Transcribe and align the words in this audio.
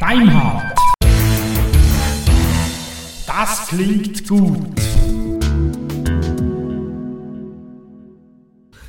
Deinhard. 0.00 0.78
Das 3.26 3.68
klingt 3.68 4.28
gut. 4.28 4.58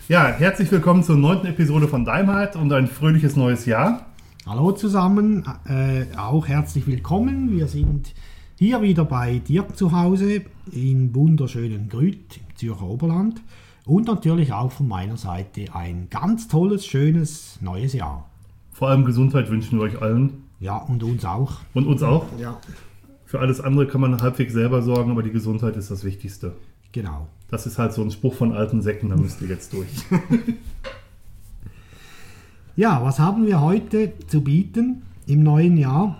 Ja, 0.08 0.28
herzlich 0.28 0.72
willkommen 0.72 1.04
zur 1.04 1.18
neunten 1.18 1.48
Episode 1.48 1.88
von 1.88 2.06
Daimhardt 2.06 2.56
und 2.56 2.72
ein 2.74 2.88
fröhliches 2.88 3.36
neues 3.36 3.66
Jahr. 3.66 4.06
Hallo 4.46 4.72
zusammen, 4.74 5.46
äh, 5.66 6.06
auch 6.18 6.48
herzlich 6.48 6.88
willkommen. 6.88 7.52
Wir 7.52 7.68
sind 7.68 8.14
hier 8.58 8.82
wieder 8.82 9.06
bei 9.06 9.40
Dirk 9.40 9.76
zu 9.78 9.92
Hause 9.92 10.42
in 10.72 11.14
wunderschönen 11.16 11.90
Grüt 11.90 12.38
im 12.38 12.56
Zürcher 12.56 12.84
Oberland 12.84 13.42
und 13.86 14.08
natürlich 14.08 14.54
auch 14.54 14.72
von 14.72 14.88
meiner 14.88 15.18
Seite 15.18 15.66
ein 15.74 16.08
ganz 16.10 16.48
tolles, 16.48 16.86
schönes 16.86 17.58
neues 17.62 17.94
Jahr. 17.94 18.30
Vor 18.72 18.90
allem 18.90 19.06
Gesundheit 19.06 19.50
wünschen 19.50 19.78
wir 19.80 19.84
euch 19.86 20.02
allen 20.02 20.44
Ja, 20.60 20.78
und 20.78 21.04
uns 21.04 21.26
auch. 21.26 21.58
und 21.74 21.86
uns 21.88 22.02
auch. 22.04 22.26
Ja, 22.40 22.58
Für 23.26 23.40
alles 23.40 23.60
andere 23.62 23.88
kann 23.88 24.02
man 24.02 24.22
halbwegs 24.22 24.54
selber 24.54 24.82
sorgen, 24.82 25.12
aber 25.12 25.24
die 25.24 25.32
Gesundheit 25.32 25.76
ist 25.76 25.92
das 25.92 26.04
Wichtigste. 26.04 26.54
genau. 26.92 27.28
Das 27.50 27.68
ist 27.68 27.78
halt 27.78 27.94
so 27.94 28.02
ein 28.02 28.10
Spruch 28.10 28.34
von 28.34 28.52
alten 28.54 28.82
Säcken, 28.82 29.10
da 29.10 29.16
müsst 29.16 29.40
ihr 29.42 29.48
jetzt 29.50 29.74
durch. 29.74 29.88
Ja, 32.76 33.04
was 33.04 33.20
haben 33.20 33.46
wir 33.46 33.62
heute 33.62 34.14
zu 34.28 34.42
bieten 34.42 35.04
im 35.28 35.44
neuen 35.44 35.78
Jahr? 35.78 36.18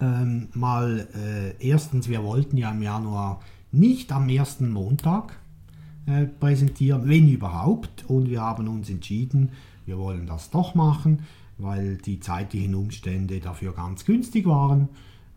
Ähm, 0.00 0.48
mal 0.54 1.08
äh, 1.14 1.66
erstens, 1.66 2.08
wir 2.08 2.22
wollten 2.22 2.56
ja 2.56 2.70
im 2.70 2.82
Januar 2.82 3.40
nicht 3.72 4.12
am 4.12 4.28
ersten 4.28 4.70
Montag 4.70 5.36
äh, 6.06 6.26
präsentieren, 6.26 7.08
wenn 7.08 7.28
überhaupt. 7.28 8.04
Und 8.08 8.30
wir 8.30 8.40
haben 8.40 8.68
uns 8.68 8.90
entschieden, 8.90 9.50
wir 9.86 9.98
wollen 9.98 10.26
das 10.26 10.50
doch 10.50 10.74
machen, 10.74 11.20
weil 11.58 11.96
die 11.96 12.20
zeitlichen 12.20 12.74
Umstände 12.74 13.40
dafür 13.40 13.72
ganz 13.72 14.04
günstig 14.04 14.46
waren. 14.46 14.88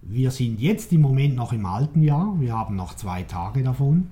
Wir 0.02 0.32
sind 0.32 0.60
jetzt 0.62 0.94
im 0.94 1.02
Moment 1.02 1.36
noch 1.36 1.52
im 1.52 1.66
alten 1.66 2.04
Jahr, 2.04 2.40
wir 2.40 2.54
haben 2.54 2.76
noch 2.76 2.96
zwei 2.96 3.24
Tage 3.24 3.64
davon 3.64 4.10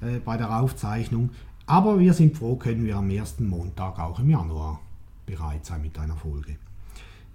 äh, 0.00 0.18
bei 0.18 0.36
der 0.36 0.60
Aufzeichnung. 0.60 1.30
Aber 1.66 1.98
wir 1.98 2.14
sind 2.14 2.36
froh, 2.36 2.56
können 2.56 2.84
wir 2.84 2.96
am 2.96 3.10
ersten 3.10 3.48
Montag 3.48 3.98
auch 3.98 4.18
im 4.18 4.30
Januar 4.30 4.80
bereit 5.26 5.66
sein 5.66 5.82
mit 5.82 5.98
einer 5.98 6.16
Folge. 6.16 6.56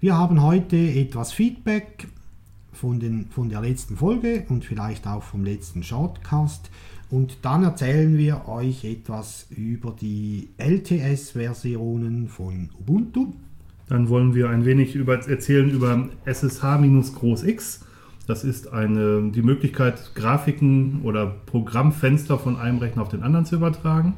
Wir 0.00 0.18
haben 0.18 0.42
heute 0.42 0.76
etwas 0.76 1.32
Feedback 1.32 2.08
von, 2.72 3.00
den, 3.00 3.28
von 3.28 3.48
der 3.48 3.60
letzten 3.60 3.96
Folge 3.96 4.44
und 4.48 4.64
vielleicht 4.64 5.06
auch 5.06 5.22
vom 5.22 5.44
letzten 5.44 5.82
Shortcast. 5.82 6.70
Und 7.14 7.38
dann 7.42 7.62
erzählen 7.62 8.18
wir 8.18 8.48
euch 8.48 8.84
etwas 8.84 9.46
über 9.48 9.92
die 9.92 10.48
LTS-Versionen 10.58 12.26
von 12.26 12.70
Ubuntu. 12.76 13.34
Dann 13.88 14.08
wollen 14.08 14.34
wir 14.34 14.50
ein 14.50 14.64
wenig 14.64 14.96
über, 14.96 15.14
erzählen 15.24 15.70
über 15.70 16.08
SSH-X. 16.24 17.84
Das 18.26 18.42
ist 18.42 18.72
eine, 18.72 19.30
die 19.30 19.42
Möglichkeit, 19.42 20.16
Grafiken 20.16 21.02
oder 21.04 21.26
Programmfenster 21.46 22.36
von 22.36 22.56
einem 22.56 22.78
Rechner 22.78 23.02
auf 23.02 23.10
den 23.10 23.22
anderen 23.22 23.46
zu 23.46 23.54
übertragen. 23.54 24.14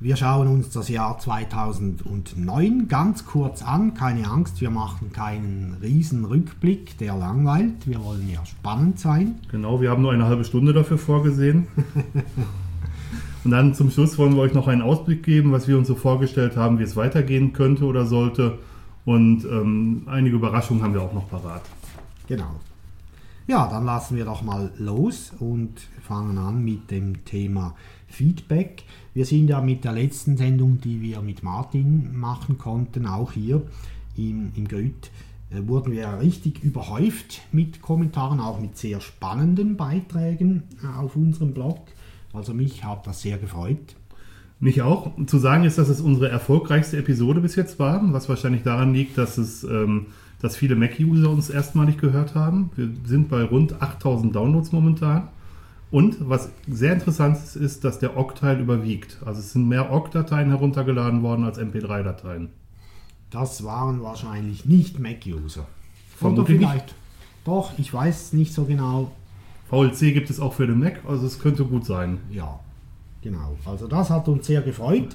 Wir 0.00 0.14
schauen 0.14 0.46
uns 0.46 0.70
das 0.70 0.88
Jahr 0.88 1.18
2009 1.18 2.86
ganz 2.86 3.26
kurz 3.26 3.64
an. 3.64 3.94
Keine 3.94 4.30
Angst, 4.30 4.60
wir 4.60 4.70
machen 4.70 5.12
keinen 5.12 5.76
riesen 5.82 6.24
Rückblick, 6.24 6.96
der 6.98 7.16
langweilt. 7.16 7.84
Wir 7.84 8.04
wollen 8.04 8.30
ja 8.32 8.46
spannend 8.46 9.00
sein. 9.00 9.40
Genau, 9.50 9.80
wir 9.80 9.90
haben 9.90 10.02
nur 10.02 10.12
eine 10.12 10.26
halbe 10.26 10.44
Stunde 10.44 10.72
dafür 10.72 10.98
vorgesehen. 10.98 11.66
Und 13.44 13.50
dann 13.50 13.74
zum 13.74 13.90
Schluss 13.90 14.16
wollen 14.18 14.36
wir 14.36 14.42
euch 14.42 14.54
noch 14.54 14.68
einen 14.68 14.82
Ausblick 14.82 15.24
geben, 15.24 15.50
was 15.50 15.66
wir 15.66 15.76
uns 15.76 15.88
so 15.88 15.96
vorgestellt 15.96 16.56
haben, 16.56 16.78
wie 16.78 16.84
es 16.84 16.94
weitergehen 16.94 17.52
könnte 17.52 17.84
oder 17.84 18.06
sollte. 18.06 18.60
Und 19.04 19.44
ähm, 19.46 20.02
einige 20.06 20.36
Überraschungen 20.36 20.84
haben 20.84 20.94
wir 20.94 21.02
auch 21.02 21.12
noch 21.12 21.28
parat. 21.28 21.62
Genau. 22.28 22.60
Ja, 23.48 23.66
dann 23.66 23.84
lassen 23.84 24.16
wir 24.16 24.26
doch 24.26 24.42
mal 24.42 24.70
los 24.78 25.32
und 25.40 25.72
fangen 26.06 26.38
an 26.38 26.64
mit 26.64 26.90
dem 26.90 27.24
Thema 27.24 27.74
Feedback. 28.06 28.84
Wir 29.18 29.24
sind 29.24 29.50
ja 29.50 29.60
mit 29.60 29.82
der 29.82 29.94
letzten 29.94 30.36
Sendung, 30.36 30.80
die 30.80 31.02
wir 31.02 31.20
mit 31.22 31.42
Martin 31.42 32.16
machen 32.16 32.56
konnten, 32.56 33.04
auch 33.04 33.32
hier 33.32 33.62
im, 34.16 34.52
im 34.54 34.68
Grüt, 34.68 35.10
äh, 35.50 35.66
wurden 35.66 35.90
wir 35.90 36.20
richtig 36.20 36.62
überhäuft 36.62 37.40
mit 37.50 37.82
Kommentaren, 37.82 38.38
auch 38.38 38.60
mit 38.60 38.78
sehr 38.78 39.00
spannenden 39.00 39.76
Beiträgen 39.76 40.62
äh, 40.84 40.96
auf 41.00 41.16
unserem 41.16 41.52
Blog. 41.52 41.80
Also 42.32 42.54
mich 42.54 42.84
hat 42.84 43.08
das 43.08 43.20
sehr 43.20 43.38
gefreut. 43.38 43.96
Mich 44.60 44.82
auch. 44.82 45.10
Zu 45.26 45.38
sagen 45.38 45.64
ist, 45.64 45.78
dass 45.78 45.88
es 45.88 46.00
unsere 46.00 46.28
erfolgreichste 46.28 46.96
Episode 46.98 47.40
bis 47.40 47.56
jetzt 47.56 47.80
war, 47.80 48.00
was 48.12 48.28
wahrscheinlich 48.28 48.62
daran 48.62 48.94
liegt, 48.94 49.18
dass 49.18 49.36
es, 49.36 49.64
ähm, 49.64 50.06
dass 50.40 50.54
viele 50.54 50.76
Mac-User 50.76 51.28
uns 51.28 51.50
erstmalig 51.50 51.98
gehört 51.98 52.36
haben. 52.36 52.70
Wir 52.76 52.88
sind 53.04 53.28
bei 53.28 53.42
rund 53.42 53.82
8000 53.82 54.32
Downloads 54.36 54.70
momentan. 54.70 55.26
Und 55.90 56.28
was 56.28 56.50
sehr 56.66 56.92
interessant 56.92 57.36
ist, 57.36 57.56
ist, 57.56 57.84
dass 57.84 57.98
der 57.98 58.16
Ogg-Teil 58.16 58.60
überwiegt. 58.60 59.18
Also 59.24 59.40
es 59.40 59.52
sind 59.52 59.68
mehr 59.68 59.90
Ogg-Dateien 59.90 60.50
heruntergeladen 60.50 61.22
worden 61.22 61.44
als 61.44 61.58
MP3-Dateien. 61.58 62.50
Das 63.30 63.64
waren 63.64 64.02
wahrscheinlich 64.02 64.64
nicht 64.64 64.98
Mac-User. 64.98 65.66
Vermutlich 66.16 66.58
nicht. 66.58 66.68
vielleicht. 66.68 66.94
Doch, 67.44 67.78
ich 67.78 67.92
weiß 67.92 68.24
es 68.24 68.32
nicht 68.32 68.52
so 68.52 68.64
genau. 68.64 69.10
VLC 69.70 70.14
gibt 70.14 70.30
es 70.30 70.40
auch 70.40 70.54
für 70.54 70.66
den 70.66 70.78
Mac, 70.78 71.00
also 71.06 71.26
es 71.26 71.38
könnte 71.38 71.64
gut 71.64 71.84
sein. 71.84 72.18
Ja, 72.30 72.58
genau. 73.22 73.56
Also 73.64 73.86
das 73.86 74.10
hat 74.10 74.28
uns 74.28 74.46
sehr 74.46 74.62
gefreut. 74.62 75.14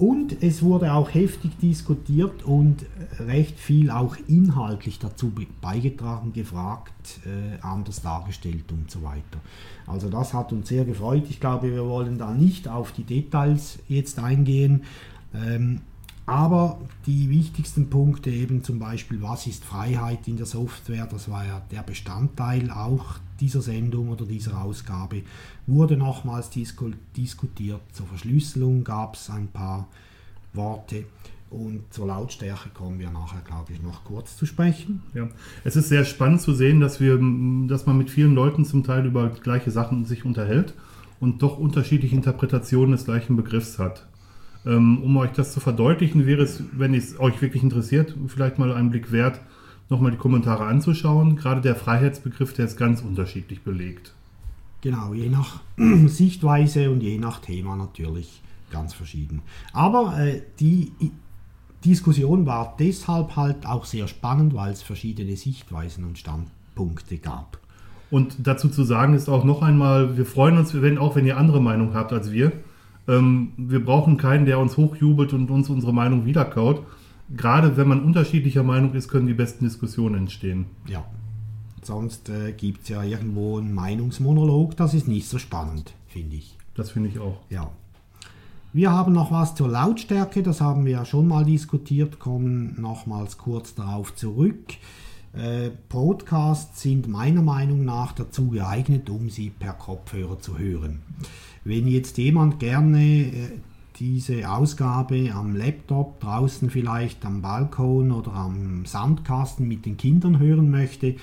Und 0.00 0.42
es 0.42 0.62
wurde 0.62 0.94
auch 0.94 1.12
heftig 1.12 1.58
diskutiert 1.58 2.42
und 2.42 2.86
recht 3.18 3.58
viel 3.60 3.90
auch 3.90 4.16
inhaltlich 4.28 4.98
dazu 4.98 5.28
be- 5.28 5.46
beigetragen, 5.60 6.32
gefragt, 6.32 7.20
äh, 7.26 7.60
anders 7.60 8.00
dargestellt 8.00 8.72
und 8.72 8.90
so 8.90 9.02
weiter. 9.02 9.40
Also 9.86 10.08
das 10.08 10.32
hat 10.32 10.54
uns 10.54 10.70
sehr 10.70 10.86
gefreut. 10.86 11.24
Ich 11.28 11.38
glaube, 11.38 11.70
wir 11.70 11.84
wollen 11.84 12.16
da 12.16 12.32
nicht 12.32 12.66
auf 12.66 12.92
die 12.92 13.04
Details 13.04 13.78
jetzt 13.88 14.18
eingehen. 14.18 14.84
Ähm, 15.34 15.82
aber 16.24 16.80
die 17.04 17.28
wichtigsten 17.28 17.90
Punkte, 17.90 18.30
eben 18.30 18.64
zum 18.64 18.78
Beispiel, 18.78 19.20
was 19.20 19.46
ist 19.46 19.64
Freiheit 19.64 20.26
in 20.28 20.38
der 20.38 20.46
Software, 20.46 21.06
das 21.06 21.28
war 21.28 21.44
ja 21.44 21.60
der 21.70 21.82
Bestandteil 21.82 22.70
auch 22.70 23.16
dieser 23.40 23.62
Sendung 23.62 24.10
oder 24.10 24.24
dieser 24.24 24.62
Ausgabe, 24.62 25.22
wurde 25.66 25.96
nochmals 25.96 26.50
disku 26.50 26.90
diskutiert. 27.16 27.80
Zur 27.92 28.06
Verschlüsselung 28.06 28.84
gab 28.84 29.14
es 29.14 29.30
ein 29.30 29.48
paar 29.48 29.88
Worte 30.52 31.04
und 31.50 31.82
zur 31.90 32.06
Lautstärke 32.06 32.68
kommen 32.70 33.00
wir 33.00 33.10
nachher, 33.10 33.40
glaube 33.44 33.72
ich, 33.72 33.82
noch 33.82 34.04
kurz 34.04 34.36
zu 34.36 34.46
sprechen. 34.46 35.02
Ja. 35.14 35.28
Es 35.64 35.74
ist 35.74 35.88
sehr 35.88 36.04
spannend 36.04 36.40
zu 36.40 36.54
sehen, 36.54 36.80
dass, 36.80 37.00
wir, 37.00 37.18
dass 37.66 37.86
man 37.86 37.98
mit 37.98 38.10
vielen 38.10 38.34
Leuten 38.34 38.64
zum 38.64 38.84
Teil 38.84 39.04
über 39.04 39.30
gleiche 39.30 39.72
Sachen 39.72 40.04
sich 40.04 40.24
unterhält 40.24 40.74
und 41.18 41.42
doch 41.42 41.58
unterschiedliche 41.58 42.14
Interpretationen 42.14 42.92
des 42.92 43.04
gleichen 43.04 43.36
Begriffs 43.36 43.78
hat. 43.78 44.06
Ähm, 44.64 45.02
Um 45.02 45.16
euch 45.16 45.32
das 45.32 45.52
zu 45.52 45.60
verdeutlichen, 45.60 46.26
wäre 46.26 46.42
es, 46.42 46.62
wenn 46.72 46.94
es 46.94 47.18
euch 47.18 47.42
wirklich 47.42 47.62
interessiert, 47.62 48.14
vielleicht 48.28 48.58
mal 48.58 48.72
einen 48.72 48.90
Blick 48.90 49.10
wert, 49.10 49.40
nochmal 49.90 50.12
die 50.12 50.16
Kommentare 50.16 50.64
anzuschauen. 50.64 51.36
Gerade 51.36 51.60
der 51.60 51.74
Freiheitsbegriff, 51.74 52.54
der 52.54 52.64
ist 52.64 52.78
ganz 52.78 53.02
unterschiedlich 53.02 53.62
belegt. 53.62 54.14
Genau, 54.80 55.12
je 55.12 55.28
nach 55.28 55.60
Sichtweise 56.06 56.90
und 56.90 57.02
je 57.02 57.18
nach 57.18 57.40
Thema 57.40 57.76
natürlich 57.76 58.40
ganz 58.70 58.94
verschieden. 58.94 59.42
Aber 59.72 60.18
äh, 60.18 60.40
die 60.58 60.92
Diskussion 61.84 62.46
war 62.46 62.76
deshalb 62.78 63.36
halt 63.36 63.66
auch 63.66 63.84
sehr 63.84 64.08
spannend, 64.08 64.54
weil 64.54 64.72
es 64.72 64.82
verschiedene 64.82 65.36
Sichtweisen 65.36 66.04
und 66.04 66.18
Standpunkte 66.18 67.18
gab. 67.18 67.58
Und 68.10 68.36
dazu 68.38 68.68
zu 68.68 68.84
sagen 68.84 69.14
ist 69.14 69.28
auch 69.28 69.44
noch 69.44 69.62
einmal, 69.62 70.16
wir 70.16 70.26
freuen 70.26 70.56
uns, 70.56 70.80
wenn, 70.80 70.98
auch 70.98 71.16
wenn 71.16 71.26
ihr 71.26 71.36
andere 71.36 71.60
Meinung 71.60 71.94
habt 71.94 72.12
als 72.12 72.32
wir. 72.32 72.52
Ähm, 73.08 73.52
wir 73.56 73.84
brauchen 73.84 74.16
keinen, 74.16 74.46
der 74.46 74.58
uns 74.58 74.76
hochjubelt 74.76 75.32
und 75.32 75.50
uns 75.50 75.68
unsere 75.68 75.92
Meinung 75.92 76.26
wiederkaut. 76.26 76.82
Gerade 77.36 77.76
wenn 77.76 77.88
man 77.88 78.02
unterschiedlicher 78.02 78.62
Meinung 78.62 78.94
ist, 78.94 79.08
können 79.08 79.26
die 79.26 79.34
besten 79.34 79.64
Diskussionen 79.64 80.16
entstehen. 80.16 80.66
Ja, 80.88 81.04
sonst 81.82 82.28
äh, 82.28 82.52
gibt 82.52 82.82
es 82.82 82.88
ja 82.88 83.02
irgendwo 83.02 83.58
einen 83.58 83.72
Meinungsmonolog, 83.72 84.76
das 84.76 84.94
ist 84.94 85.08
nicht 85.08 85.28
so 85.28 85.38
spannend, 85.38 85.94
finde 86.08 86.36
ich. 86.36 86.56
Das 86.74 86.90
finde 86.90 87.08
ich 87.08 87.18
auch. 87.18 87.38
Ja. 87.48 87.70
Wir 88.72 88.92
haben 88.92 89.12
noch 89.12 89.32
was 89.32 89.54
zur 89.54 89.68
Lautstärke, 89.68 90.42
das 90.42 90.60
haben 90.60 90.84
wir 90.84 90.92
ja 90.92 91.04
schon 91.04 91.26
mal 91.26 91.44
diskutiert, 91.44 92.18
kommen 92.18 92.80
nochmals 92.80 93.36
kurz 93.36 93.74
darauf 93.74 94.14
zurück. 94.14 94.74
Äh, 95.32 95.70
Podcasts 95.88 96.82
sind 96.82 97.08
meiner 97.08 97.42
Meinung 97.42 97.84
nach 97.84 98.12
dazu 98.12 98.48
geeignet, 98.48 99.08
um 99.10 99.30
sie 99.30 99.50
per 99.50 99.72
Kopfhörer 99.72 100.40
zu 100.40 100.58
hören. 100.58 101.02
Wenn 101.64 101.86
jetzt 101.86 102.18
jemand 102.18 102.58
gerne 102.58 103.00
äh, 103.00 103.50
diese 104.00 104.50
Ausgabe 104.50 105.30
am 105.32 105.54
Laptop, 105.54 106.20
draußen 106.20 106.70
vielleicht 106.70 107.24
am 107.26 107.42
Balkon 107.42 108.10
oder 108.10 108.32
am 108.32 108.86
Sandkasten 108.86 109.68
mit 109.68 109.84
den 109.84 109.98
Kindern 109.98 110.38
hören 110.38 110.70
möchte, 110.70 111.16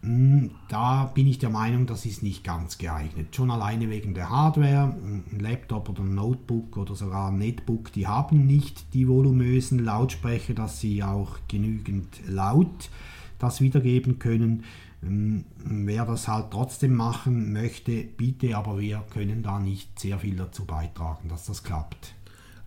hm, 0.00 0.50
da 0.68 1.04
bin 1.14 1.26
ich 1.26 1.38
der 1.38 1.50
Meinung, 1.50 1.86
das 1.86 2.06
ist 2.06 2.22
nicht 2.22 2.42
ganz 2.42 2.78
geeignet. 2.78 3.36
Schon 3.36 3.50
alleine 3.50 3.90
wegen 3.90 4.14
der 4.14 4.30
Hardware, 4.30 4.96
ein 5.02 5.38
Laptop 5.38 5.90
oder 5.90 6.02
ein 6.02 6.14
Notebook 6.14 6.76
oder 6.78 6.94
sogar 6.94 7.28
ein 7.28 7.38
Netbook, 7.38 7.92
die 7.92 8.06
haben 8.06 8.46
nicht 8.46 8.94
die 8.94 9.06
voluminösen 9.06 9.84
Lautsprecher, 9.84 10.54
dass 10.54 10.80
sie 10.80 11.02
auch 11.02 11.36
genügend 11.48 12.08
laut 12.26 12.90
das 13.38 13.60
wiedergeben 13.60 14.18
können. 14.18 14.64
Hm, 15.02 15.44
wer 15.64 16.06
das 16.06 16.28
halt 16.28 16.46
trotzdem 16.50 16.94
machen 16.94 17.52
möchte, 17.52 18.04
bitte, 18.16 18.56
aber 18.56 18.78
wir 18.80 19.04
können 19.12 19.42
da 19.42 19.58
nicht 19.58 19.98
sehr 19.98 20.18
viel 20.18 20.36
dazu 20.36 20.64
beitragen, 20.64 21.28
dass 21.28 21.46
das 21.46 21.62
klappt. 21.62 22.14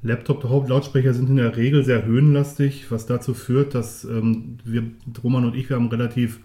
Laptop-Lautsprecher 0.01 1.13
sind 1.13 1.29
in 1.29 1.35
der 1.35 1.57
Regel 1.57 1.83
sehr 1.83 2.05
höhenlastig, 2.05 2.89
was 2.89 3.05
dazu 3.05 3.33
führt, 3.33 3.75
dass 3.75 4.05
ähm, 4.05 4.57
wir, 4.63 4.83
Roman 5.23 5.45
und 5.45 5.55
ich, 5.55 5.69
wir 5.69 5.75
haben 5.75 5.89
relativ 5.89 6.39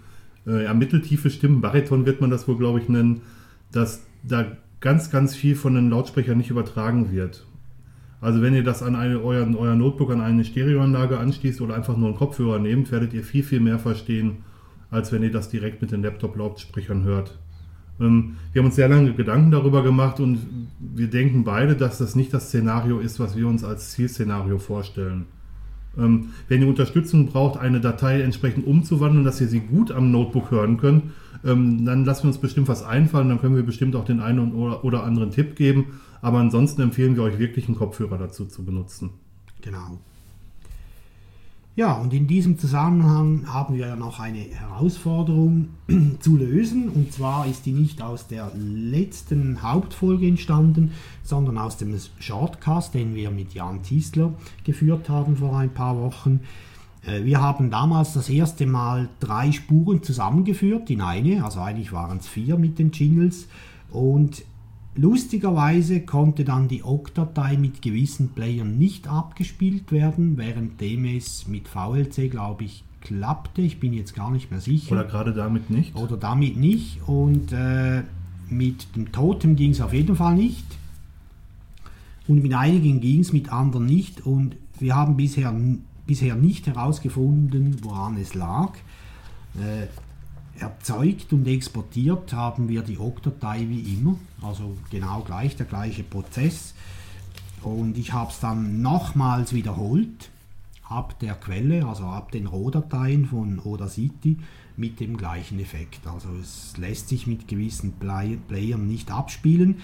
äh, 0.47 0.65
ja, 0.65 0.75
mitteltiefe 0.75 1.31
Stimmen, 1.31 1.61
Bariton 1.61 2.07
wird 2.07 2.21
man 2.21 2.31
das 2.31 2.49
wohl, 2.49 2.59
glaube 2.59 2.81
ich, 2.81 2.89
nennen, 2.89 3.23
dass 3.71 4.03
da 4.23 4.57
ganz, 4.81 5.11
ganz 5.11 5.37
viel 5.37 5.55
von 5.55 5.75
den 5.75 5.91
Lautsprechern 5.91 6.37
nicht 6.37 6.51
übertragen 6.51 7.13
wird. 7.13 7.47
Also 8.21 8.43
wenn 8.43 8.55
ihr 8.55 8.65
das 8.65 8.83
an 8.83 8.97
eine, 8.97 9.23
euer, 9.23 9.47
euer 9.57 9.75
Notebook 9.75 10.11
an 10.11 10.21
eine 10.21 10.45
Stereoanlage 10.45 11.19
anschließt 11.19 11.61
oder 11.61 11.75
einfach 11.75 11.97
nur 11.97 12.09
einen 12.09 12.17
Kopfhörer 12.17 12.59
nehmt, 12.59 12.91
werdet 12.91 13.13
ihr 13.13 13.23
viel, 13.23 13.43
viel 13.43 13.61
mehr 13.61 13.79
verstehen, 13.79 14.39
als 14.95 15.13
wenn 15.13 15.23
ihr 15.23 15.33
das 15.33 15.49
direkt 15.49 15.83
mit 15.83 15.93
den 15.93 16.03
Laptop-Lautsprechern 16.03 17.05
hört. 17.05 17.39
Ähm, 18.01 18.37
wir 18.53 18.61
haben 18.61 18.67
uns 18.67 18.77
sehr 18.77 18.89
lange 18.89 19.13
Gedanken 19.13 19.51
darüber 19.51 19.83
gemacht 19.83 20.21
und 20.21 20.39
wir 20.79 21.09
denken 21.09 21.45
beide, 21.45 21.77
dass 21.77 21.99
das 21.99 22.17
nicht 22.17 22.33
das 22.33 22.49
Szenario 22.49 23.01
ist, 23.01 23.21
was 23.21 23.37
wir 23.37 23.47
uns 23.47 23.65
als 23.65 23.91
Zielszenario 23.91 24.59
vorstellen. 24.59 25.27
Ähm, 25.97 26.31
wenn 26.49 26.63
ihr 26.63 26.69
Unterstützung 26.69 27.27
braucht, 27.27 27.59
eine 27.59 27.81
Datei 27.81 28.23
entsprechend 28.23 28.67
umzuwandeln, 28.67 29.25
dass 29.25 29.41
ihr 29.41 29.49
sie 29.49 29.61
gut 29.61 29.93
am 29.93 30.11
Notebook 30.11 30.51
hören 30.51 30.77
könnt, 30.79 31.05
ähm, 31.45 31.85
dann 31.85 32.05
lassen 32.05 32.25
wir 32.25 32.29
uns 32.29 32.39
bestimmt 32.39 32.69
was 32.69 32.83
einfallen. 32.83 33.29
Dann 33.29 33.41
können 33.41 33.57
wir 33.57 33.63
bestimmt 33.63 33.95
auch 33.97 34.05
den 34.05 34.21
einen 34.21 34.53
oder 34.53 35.05
anderen 35.05 35.31
Tipp 35.31 35.57
geben. 35.57 36.01
Aber 36.23 36.39
ansonsten 36.39 36.81
empfehlen 36.81 37.17
wir 37.17 37.23
euch 37.23 37.39
wirklich 37.39 37.69
einen 37.69 37.77
Kopfhörer 37.77 38.19
dazu 38.19 38.47
zu 38.47 38.65
benutzen. 38.65 39.11
Genau. 39.61 40.01
Ja, 41.77 41.95
und 41.95 42.15
in 42.15 42.29
diesem 42.29 42.57
Zusammenhang 42.57 43.53
haben 43.53 43.75
wir 43.75 43.89
ja 43.89 43.97
noch 43.97 44.21
eine 44.21 44.39
Herausforderung 44.39 45.71
zu 46.21 46.37
lösen. 46.37 46.89
Und 46.89 47.13
zwar 47.13 47.49
ist 47.49 47.67
die 47.67 47.73
nicht 47.73 48.01
aus 48.01 48.29
der 48.29 48.53
letzten 48.55 49.61
Hauptfolge 49.61 50.29
entstanden, 50.29 50.93
sondern 51.25 51.59
aus 51.59 51.77
dem 51.77 51.99
Shortcast, 52.21 52.95
den 52.95 53.17
wir 53.17 53.33
mit 53.33 53.55
Jan 53.55 53.83
Tiesler 53.83 54.35
geführt 54.63 55.09
haben 55.09 55.37
vor 55.37 55.59
ein 55.59 55.75
paar 55.75 56.01
Wochen. 56.01 56.41
Äh, 57.05 57.25
wir 57.25 57.41
haben 57.41 57.71
damals 57.71 58.13
das 58.13 58.29
erste 58.29 58.67
Mal 58.67 59.09
drei 59.19 59.51
Spuren 59.51 60.01
zusammengeführt 60.01 60.91
in 60.91 61.01
eine, 61.01 61.45
also 61.45 61.59
eigentlich 61.59 61.93
waren 61.93 62.19
es 62.19 62.29
vier 62.29 62.57
mit 62.57 62.79
den 62.79 62.93
Jingles. 62.93 63.49
Und 63.91 64.45
Lustigerweise 64.97 66.03
konnte 66.03 66.45
dann 66.45 66.69
die 66.69 66.85
OGG-Datei 66.85 67.57
mit 67.57 67.83
gewissen 67.83 68.29
Playern 68.29 68.79
nicht 68.79 69.09
abgespielt 69.09 69.91
werden, 69.91 70.37
währenddem 70.37 71.05
es 71.05 71.49
mit 71.49 71.67
VLC, 71.67 72.31
glaube 72.31 72.65
ich, 72.65 72.85
klappte. 73.01 73.63
Ich 73.63 73.81
bin 73.81 73.93
jetzt 73.93 74.15
gar 74.15 74.31
nicht 74.31 74.53
mehr 74.53 74.61
sicher. 74.61 74.93
Oder 74.93 75.05
gerade 75.05 75.35
damit 75.35 75.69
nicht. 75.69 75.97
Oder 75.97 76.17
damit 76.17 76.57
nicht. 76.57 77.01
Und 77.07 77.53
äh, 77.53 78.03
mit 78.49 78.95
dem 78.95 79.11
Totem 79.11 79.57
ging 79.57 79.73
es 79.73 79.81
auf 79.81 79.93
jeden 79.93 80.15
Fall 80.15 80.37
nicht. 80.37 80.65
Und 82.29 82.43
mit 82.43 82.55
einigen 82.55 83.01
ging 83.01 83.21
es, 83.21 83.33
mit 83.33 83.53
anderen 83.53 83.87
nicht. 83.87 84.25
Und 84.25 84.57
wir 84.79 84.95
haben 84.95 85.17
bisher, 85.17 85.55
bisher 86.07 86.37
nicht 86.37 86.69
herausgefunden, 86.69 87.79
woran 87.83 88.17
es 88.17 88.35
lag. 88.35 88.75
Äh, 89.57 89.89
erzeugt 90.59 91.33
und 91.33 91.47
exportiert 91.47 92.33
haben 92.33 92.69
wir 92.69 92.83
die 92.83 92.99
OGG-Datei 92.99 93.67
wie 93.69 93.95
immer, 93.95 94.17
also 94.43 94.77
genau 94.91 95.23
gleich, 95.23 95.57
der 95.57 95.67
gleiche 95.67 96.03
Prozess. 96.03 96.75
Und 97.63 97.97
ich 97.99 98.13
habe 98.13 98.31
es 98.31 98.41
dann 98.41 98.83
nochmals 98.83 99.53
wiederholt, 99.53 100.31
ab 100.89 101.19
der 101.21 101.35
Quelle, 101.35 101.87
also 101.87 102.05
ab 102.05 102.31
den 102.31 102.47
Rohdateien 102.47 103.27
von 103.27 103.61
Audacity 103.61 104.37
mit 104.77 105.01
dem 105.01 105.17
gleichen 105.17 105.59
Effekt. 105.61 106.07
Also 106.07 106.29
es 106.41 106.77
lässt 106.77 107.09
sich 107.09 107.27
mit 107.27 107.49
gewissen 107.49 107.93
Play 107.93 108.39
Playern 108.49 108.87
nicht 108.87 109.11
abspielen. 109.11 109.81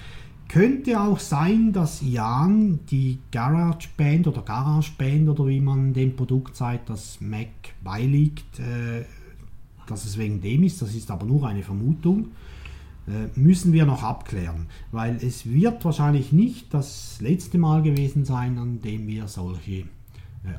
Könnte 0.49 1.01
auch 1.01 1.21
sein, 1.21 1.73
dass 1.73 2.03
Jan 2.03 2.81
die 2.91 3.19
GarageBand 3.31 4.27
oder 4.27 4.43
GarageBand 4.43 5.29
oder 5.29 5.47
wie 5.47 5.61
man 5.61 5.95
dem 5.95 6.17
Produkt 6.17 6.57
sagt, 6.57 6.91
das 6.91 7.21
Mac 7.21 7.49
beiliegt, 7.85 8.59
äh, 8.59 9.05
dass 9.91 10.05
es 10.05 10.19
wegen 10.19 10.41
dem 10.41 10.63
ist, 10.63 10.81
das 10.83 10.95
ist 10.95 11.11
aber 11.11 11.27
nur 11.27 11.47
eine 11.47 11.63
Vermutung, 11.63 12.29
äh, 13.07 13.39
müssen 13.39 13.73
wir 13.73 13.87
noch 13.87 14.03
abklären, 14.03 14.67
weil 14.93 15.17
es 15.17 15.47
wird 15.47 15.85
wahrscheinlich 15.85 16.33
nicht 16.33 16.73
das 16.73 17.19
letzte 17.21 17.59
Mal 17.59 17.83
gewesen 17.83 18.25
sein, 18.25 18.59
an 18.59 18.81
dem 18.83 19.07
wir 19.07 19.27
solche 19.27 19.73
äh, 19.73 19.85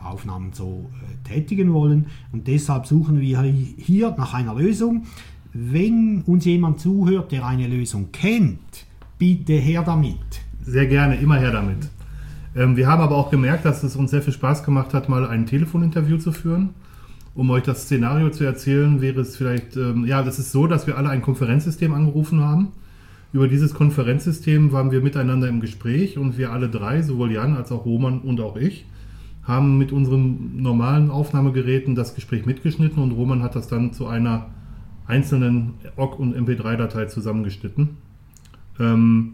Aufnahmen 0.04 0.51
so 0.54 0.89
äh, 1.01 1.30
tätigen 1.30 1.72
wollen 1.72 2.07
und 2.31 2.48
deshalb 2.48 2.88
suchen 2.88 3.22
wir 3.22 3.42
hier 3.42 4.13
nach 4.18 4.33
einer 4.33 4.56
Lösung. 4.56 5.06
Wenn 5.54 6.22
uns 6.25 6.45
jemand 6.45 6.80
zuhört, 6.80 7.31
der 7.31 7.45
eine 7.45 7.68
Lösung 7.68 8.12
kennt, 8.12 8.86
bitte 9.18 9.54
her 9.54 9.83
damit. 9.83 10.18
Sehr 10.63 10.88
gerne, 10.88 11.16
immer 11.16 11.38
her 11.38 11.51
damit. 11.51 11.89
Ähm, 12.56 12.75
wir 12.75 12.88
haben 12.88 13.01
aber 13.01 13.16
auch 13.16 13.31
gemerkt, 13.31 13.66
dass 13.66 13.83
es 13.83 13.95
uns 13.95 14.12
sehr 14.12 14.22
viel 14.22 14.33
Spaß 14.33 14.63
gemacht 14.63 14.94
hat, 14.94 15.10
mal 15.10 15.25
ein 15.28 15.45
Telefoninterview 15.45 16.18
zu 16.18 16.31
führen 16.31 16.69
um 17.33 17.50
euch 17.50 17.63
das 17.63 17.83
Szenario 17.83 18.30
zu 18.30 18.44
erzählen, 18.44 19.01
wäre 19.01 19.22
es 19.22 19.38
vielleicht, 19.38 19.78
ähm, 19.78 20.06
ja, 20.06 20.22
das 20.24 20.39
ist 20.39 20.51
so, 20.51 20.68
dass 20.68 20.88
wir 20.88 20.98
alle 20.98 21.10
ein 21.10 21.22
Konferenzsystem 21.22 21.94
angerufen 21.94 22.42
haben. 22.42 22.69
Über 23.33 23.48
dieses 23.48 23.74
Konferenzsystem 23.74 24.74
waren 24.74 24.92
wir 24.92 25.01
miteinander 25.01 25.48
im 25.48 25.62
Gespräch 25.62 26.18
und 26.18 26.38
wir 26.38 26.51
alle 26.51 26.68
drei, 26.68 27.01
sowohl 27.01 27.31
Jan 27.31 27.56
als 27.56 27.72
auch 27.72 27.86
Roman 27.86 28.19
und 28.19 28.42
auch 28.42 28.57
ich, 28.57 28.86
haben 29.44 29.78
mit 29.78 29.94
unseren 29.94 30.62
normalen 30.62 31.10
Aufnahmegeräten 31.10 31.95
das 31.95 32.13
Gespräch 32.13 32.45
mitgeschnitten 32.45 33.01
und 33.01 33.12
Roman 33.12 33.42
hat 33.42 33.56
das 33.56 33.68
dann 33.68 33.94
zu 33.94 34.07
einer 34.07 34.48
einzelnen 35.07 35.75
OGG- 35.95 36.18
und 36.18 36.36
MP3-Datei 36.36 37.06
zusammengeschnitten. 37.06 37.98
Ähm, 38.80 39.33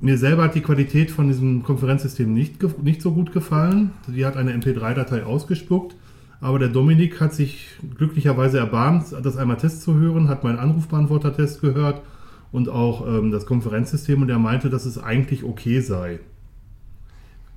mir 0.00 0.18
selber 0.18 0.44
hat 0.44 0.54
die 0.54 0.60
Qualität 0.60 1.10
von 1.10 1.28
diesem 1.28 1.62
Konferenzsystem 1.62 2.32
nicht, 2.32 2.62
nicht 2.82 3.00
so 3.00 3.12
gut 3.12 3.32
gefallen. 3.32 3.92
Die 4.14 4.26
hat 4.26 4.36
eine 4.36 4.52
MP3-Datei 4.52 5.24
ausgespuckt 5.24 5.96
aber 6.40 6.58
der 6.58 6.68
Dominik 6.68 7.20
hat 7.20 7.34
sich 7.34 7.68
glücklicherweise 7.96 8.58
erbarmt, 8.58 9.06
das 9.22 9.36
einmal 9.36 9.56
Test 9.56 9.82
zu 9.82 9.94
hören, 9.94 10.28
hat 10.28 10.44
meinen 10.44 10.58
Anrufbeantworter-Test 10.58 11.60
gehört 11.60 12.02
und 12.52 12.68
auch 12.68 13.06
ähm, 13.06 13.30
das 13.30 13.46
Konferenzsystem 13.46 14.22
und 14.22 14.28
er 14.28 14.38
meinte, 14.38 14.70
dass 14.70 14.86
es 14.86 14.98
eigentlich 14.98 15.44
okay 15.44 15.80
sei. 15.80 16.20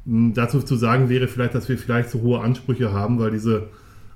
Ähm, 0.08 0.34
dazu 0.34 0.62
zu 0.62 0.76
sagen 0.76 1.10
wäre 1.10 1.28
vielleicht, 1.28 1.56
dass 1.56 1.70
wir 1.70 1.78
vielleicht 1.78 2.10
so 2.10 2.22
hohe 2.22 2.42
Ansprüche 2.42 2.94
haben, 2.94 3.20
weil 3.20 3.32
diese 3.32 3.68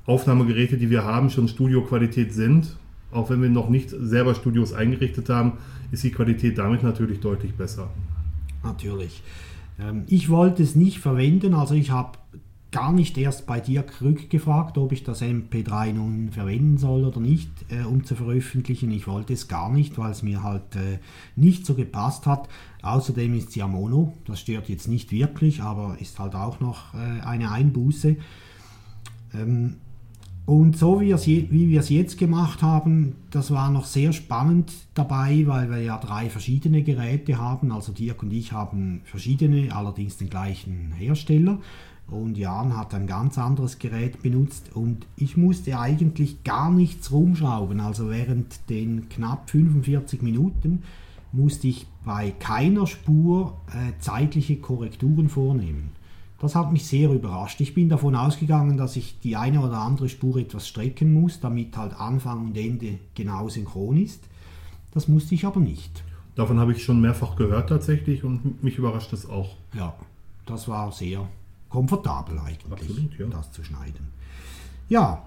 Aufnahmegeräte, 0.06 0.78
die 0.78 0.90
wir 0.90 1.04
haben, 1.04 1.30
schon 1.30 1.48
Studioqualität 1.48 2.34
sind. 2.34 2.76
Auch 3.12 3.30
wenn 3.30 3.42
wir 3.42 3.50
noch 3.50 3.70
nicht 3.70 3.90
selber 3.92 4.34
Studios 4.34 4.74
eingerichtet 4.74 5.30
haben, 5.30 5.54
ist 5.92 6.04
die 6.04 6.12
Qualität 6.12 6.58
damit 6.58 6.84
natürlich 6.84 7.20
deutlich 7.20 7.54
besser. 7.54 7.90
Natürlich. 8.64 9.22
Ähm, 9.80 10.04
ich 10.08 10.30
wollte 10.30 10.64
es 10.64 10.76
nicht 10.76 11.00
verwenden, 11.00 11.54
also 11.54 11.76
ich 11.76 11.92
habe 11.92 12.18
gar 12.74 12.92
nicht 12.92 13.18
erst 13.18 13.46
bei 13.46 13.62
dir 13.62 13.86
rückgefragt, 14.02 14.78
ob 14.78 14.92
ich 14.92 15.04
das 15.04 15.22
MP3 15.22 15.94
nun 15.94 16.30
verwenden 16.32 16.78
soll 16.78 17.06
oder 17.06 17.22
nicht, 17.22 17.50
äh, 17.70 17.86
um 17.86 18.04
zu 18.04 18.16
veröffentlichen. 18.16 18.92
Ich 18.92 19.08
wollte 19.08 19.32
es 19.32 19.48
gar 19.48 19.72
nicht, 19.72 19.98
weil 19.98 20.12
es 20.12 20.24
mir 20.24 20.44
halt 20.44 20.76
äh, 20.76 21.00
nicht 21.38 21.66
so 21.66 21.76
gepasst 21.76 22.26
hat. 22.26 22.50
Außerdem 22.82 23.34
ist 23.36 23.50
es 23.50 23.56
ja 23.56 23.68
Mono, 23.68 24.14
das 24.26 24.42
stört 24.42 24.68
jetzt 24.68 24.90
nicht 24.90 25.12
wirklich, 25.12 25.62
aber 25.62 25.98
ist 26.02 26.20
halt 26.20 26.36
auch 26.36 26.60
noch 26.60 26.94
äh, 26.96 27.22
eine 27.22 27.52
Einbuße. 27.52 28.18
Ähm, 29.34 29.76
und 30.46 30.78
so 30.78 31.00
wie, 31.00 31.14
wie 31.52 31.70
wir 31.70 31.80
es 31.80 31.90
jetzt 31.90 32.18
gemacht 32.18 32.62
haben, 32.62 33.16
das 33.32 33.52
war 33.52 33.72
noch 33.72 33.86
sehr 33.86 34.12
spannend 34.12 34.74
dabei, 34.94 35.44
weil 35.46 35.70
wir 35.70 35.80
ja 35.80 35.98
drei 35.98 36.30
verschiedene 36.30 36.84
Geräte 36.84 37.38
haben. 37.38 37.72
Also 37.72 37.94
Dirk 37.94 38.24
und 38.24 38.34
ich 38.34 38.52
haben 38.52 39.02
verschiedene, 39.06 39.74
allerdings 39.74 40.18
den 40.18 40.30
gleichen 40.30 40.92
Hersteller 40.98 41.60
und 42.08 42.38
Jan 42.38 42.78
hat 42.78 42.94
ein 42.94 43.08
ganz 43.08 43.38
anderes 43.38 43.80
Gerät 43.80 44.22
benutzt 44.22 44.72
und 44.76 45.08
ich 45.16 45.38
musste 45.38 45.80
eigentlich 45.80 46.44
gar 46.44 46.72
nichts 46.72 47.12
rumschrauben. 47.12 47.80
Also 47.80 48.10
während 48.10 48.70
den 48.70 49.10
knapp 49.10 49.50
45 49.50 50.22
Minuten 50.22 50.84
musste 51.32 51.68
ich 51.68 51.88
bei 52.06 52.32
keiner 52.32 52.86
Spur 52.86 53.58
äh, 53.70 54.00
zeitliche 54.00 54.58
Korrekturen 54.58 55.30
vornehmen. 55.30 55.92
Das 56.40 56.56
hat 56.56 56.74
mich 56.74 56.86
sehr 56.86 57.10
überrascht. 57.10 57.62
Ich 57.62 57.74
bin 57.74 57.88
davon 57.90 58.16
ausgegangen, 58.16 58.78
dass 58.78 58.98
ich 58.98 59.20
die 59.22 59.38
eine 59.38 59.62
oder 59.62 59.78
andere 59.78 60.10
Spur 60.10 60.38
etwas 60.38 60.68
strecken 60.68 61.14
muss, 61.14 61.40
damit 61.40 61.76
halt 61.78 61.94
Anfang 62.00 62.48
und 62.48 62.58
Ende 62.58 63.00
genau 63.16 63.48
synchron 63.48 63.98
ist. 63.98 64.26
Das 64.92 65.08
musste 65.08 65.36
ich 65.36 65.46
aber 65.46 65.62
nicht. 65.62 66.04
Davon 66.36 66.60
habe 66.60 66.74
ich 66.74 66.84
schon 66.84 67.00
mehrfach 67.00 67.36
gehört 67.36 67.70
tatsächlich 67.70 68.24
und 68.24 68.62
mich 68.64 68.78
überrascht 68.78 69.14
es 69.14 69.28
auch. 69.28 69.56
Ja, 69.74 69.96
das 70.46 70.68
war 70.68 70.92
sehr 70.92 71.28
komfortabel 71.74 72.38
eigentlich, 72.38 72.72
Absolut, 72.72 73.18
ja. 73.18 73.26
das 73.26 73.52
zu 73.52 73.64
schneiden. 73.64 74.06
Ja, 74.90 75.24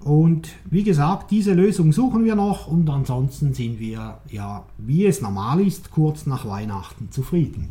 Und 0.00 0.48
wie 0.70 0.82
gesagt, 0.82 1.30
diese 1.30 1.52
Lösung 1.52 1.92
suchen 1.92 2.24
wir 2.24 2.34
noch 2.34 2.66
und 2.66 2.88
ansonsten 2.88 3.52
sind 3.54 3.78
wir, 3.78 4.18
ja, 4.30 4.64
wie 4.78 5.06
es 5.06 5.20
normal 5.20 5.60
ist, 5.60 5.90
kurz 5.90 6.26
nach 6.26 6.48
Weihnachten 6.48 7.10
zufrieden. 7.10 7.68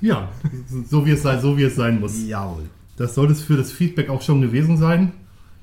Ja, 0.00 0.28
so 0.88 1.04
wie 1.04 1.10
es 1.10 1.22
sein, 1.22 1.40
so 1.40 1.58
wie 1.58 1.64
es 1.64 1.74
sein 1.74 2.00
muss. 2.00 2.24
Jawohl. 2.26 2.64
Das 2.96 3.14
soll 3.14 3.30
es 3.30 3.42
für 3.42 3.56
das 3.56 3.72
Feedback 3.72 4.08
auch 4.08 4.22
schon 4.22 4.40
gewesen 4.40 4.76
sein. 4.76 5.12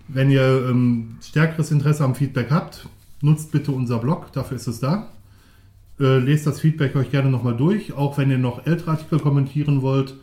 Wenn 0.09 0.29
ihr 0.29 0.67
ähm, 0.69 1.15
stärkeres 1.21 1.71
Interesse 1.71 2.03
am 2.03 2.13
Feedback 2.13 2.51
habt, 2.51 2.87
nutzt 3.21 3.51
bitte 3.51 3.71
unser 3.71 3.99
Blog, 3.99 4.33
dafür 4.33 4.57
ist 4.57 4.67
es 4.67 4.79
da. 4.81 5.07
Äh, 5.99 6.19
lest 6.19 6.45
das 6.45 6.59
Feedback 6.59 6.95
euch 6.95 7.09
gerne 7.09 7.29
nochmal 7.29 7.55
durch, 7.55 7.93
auch 7.93 8.17
wenn 8.17 8.29
ihr 8.29 8.37
noch 8.37 8.65
ältere 8.65 8.91
Artikel 8.91 9.19
kommentieren 9.19 9.81
wollt. 9.81 10.15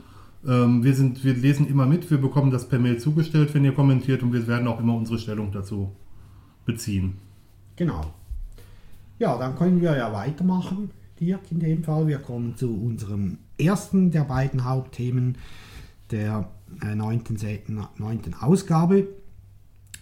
Ähm, 0.47 0.85
wir, 0.85 0.95
sind, 0.95 1.25
wir 1.25 1.35
lesen 1.35 1.67
immer 1.69 1.87
mit, 1.87 2.11
wir 2.11 2.19
bekommen 2.19 2.51
das 2.51 2.69
per 2.69 2.79
Mail 2.79 2.99
zugestellt, 2.99 3.53
wenn 3.55 3.65
ihr 3.65 3.73
kommentiert 3.75 4.23
und 4.23 4.33
wir 4.33 4.47
werden 4.47 4.69
auch 4.69 4.79
immer 4.81 4.95
unsere 4.95 5.19
Stellung 5.19 5.51
dazu 5.53 5.93
beziehen. 6.65 7.15
Genau. 7.77 8.13
Ja, 9.19 9.37
dann 9.37 9.57
können 9.57 9.81
wir 9.81 9.97
ja 9.97 10.13
weitermachen, 10.13 10.91
Dirk, 11.19 11.51
in 11.51 11.59
dem 11.59 11.83
Fall. 11.83 12.07
Wir 12.07 12.19
kommen 12.19 12.57
zu 12.57 12.73
unserem 12.73 13.39
ersten 13.59 14.11
der 14.13 14.23
beiden 14.25 14.65
Hauptthemen 14.65 15.37
der 16.13 16.49
äh, 16.83 16.95
neunten, 16.95 18.35
Ausgabe, 18.41 19.09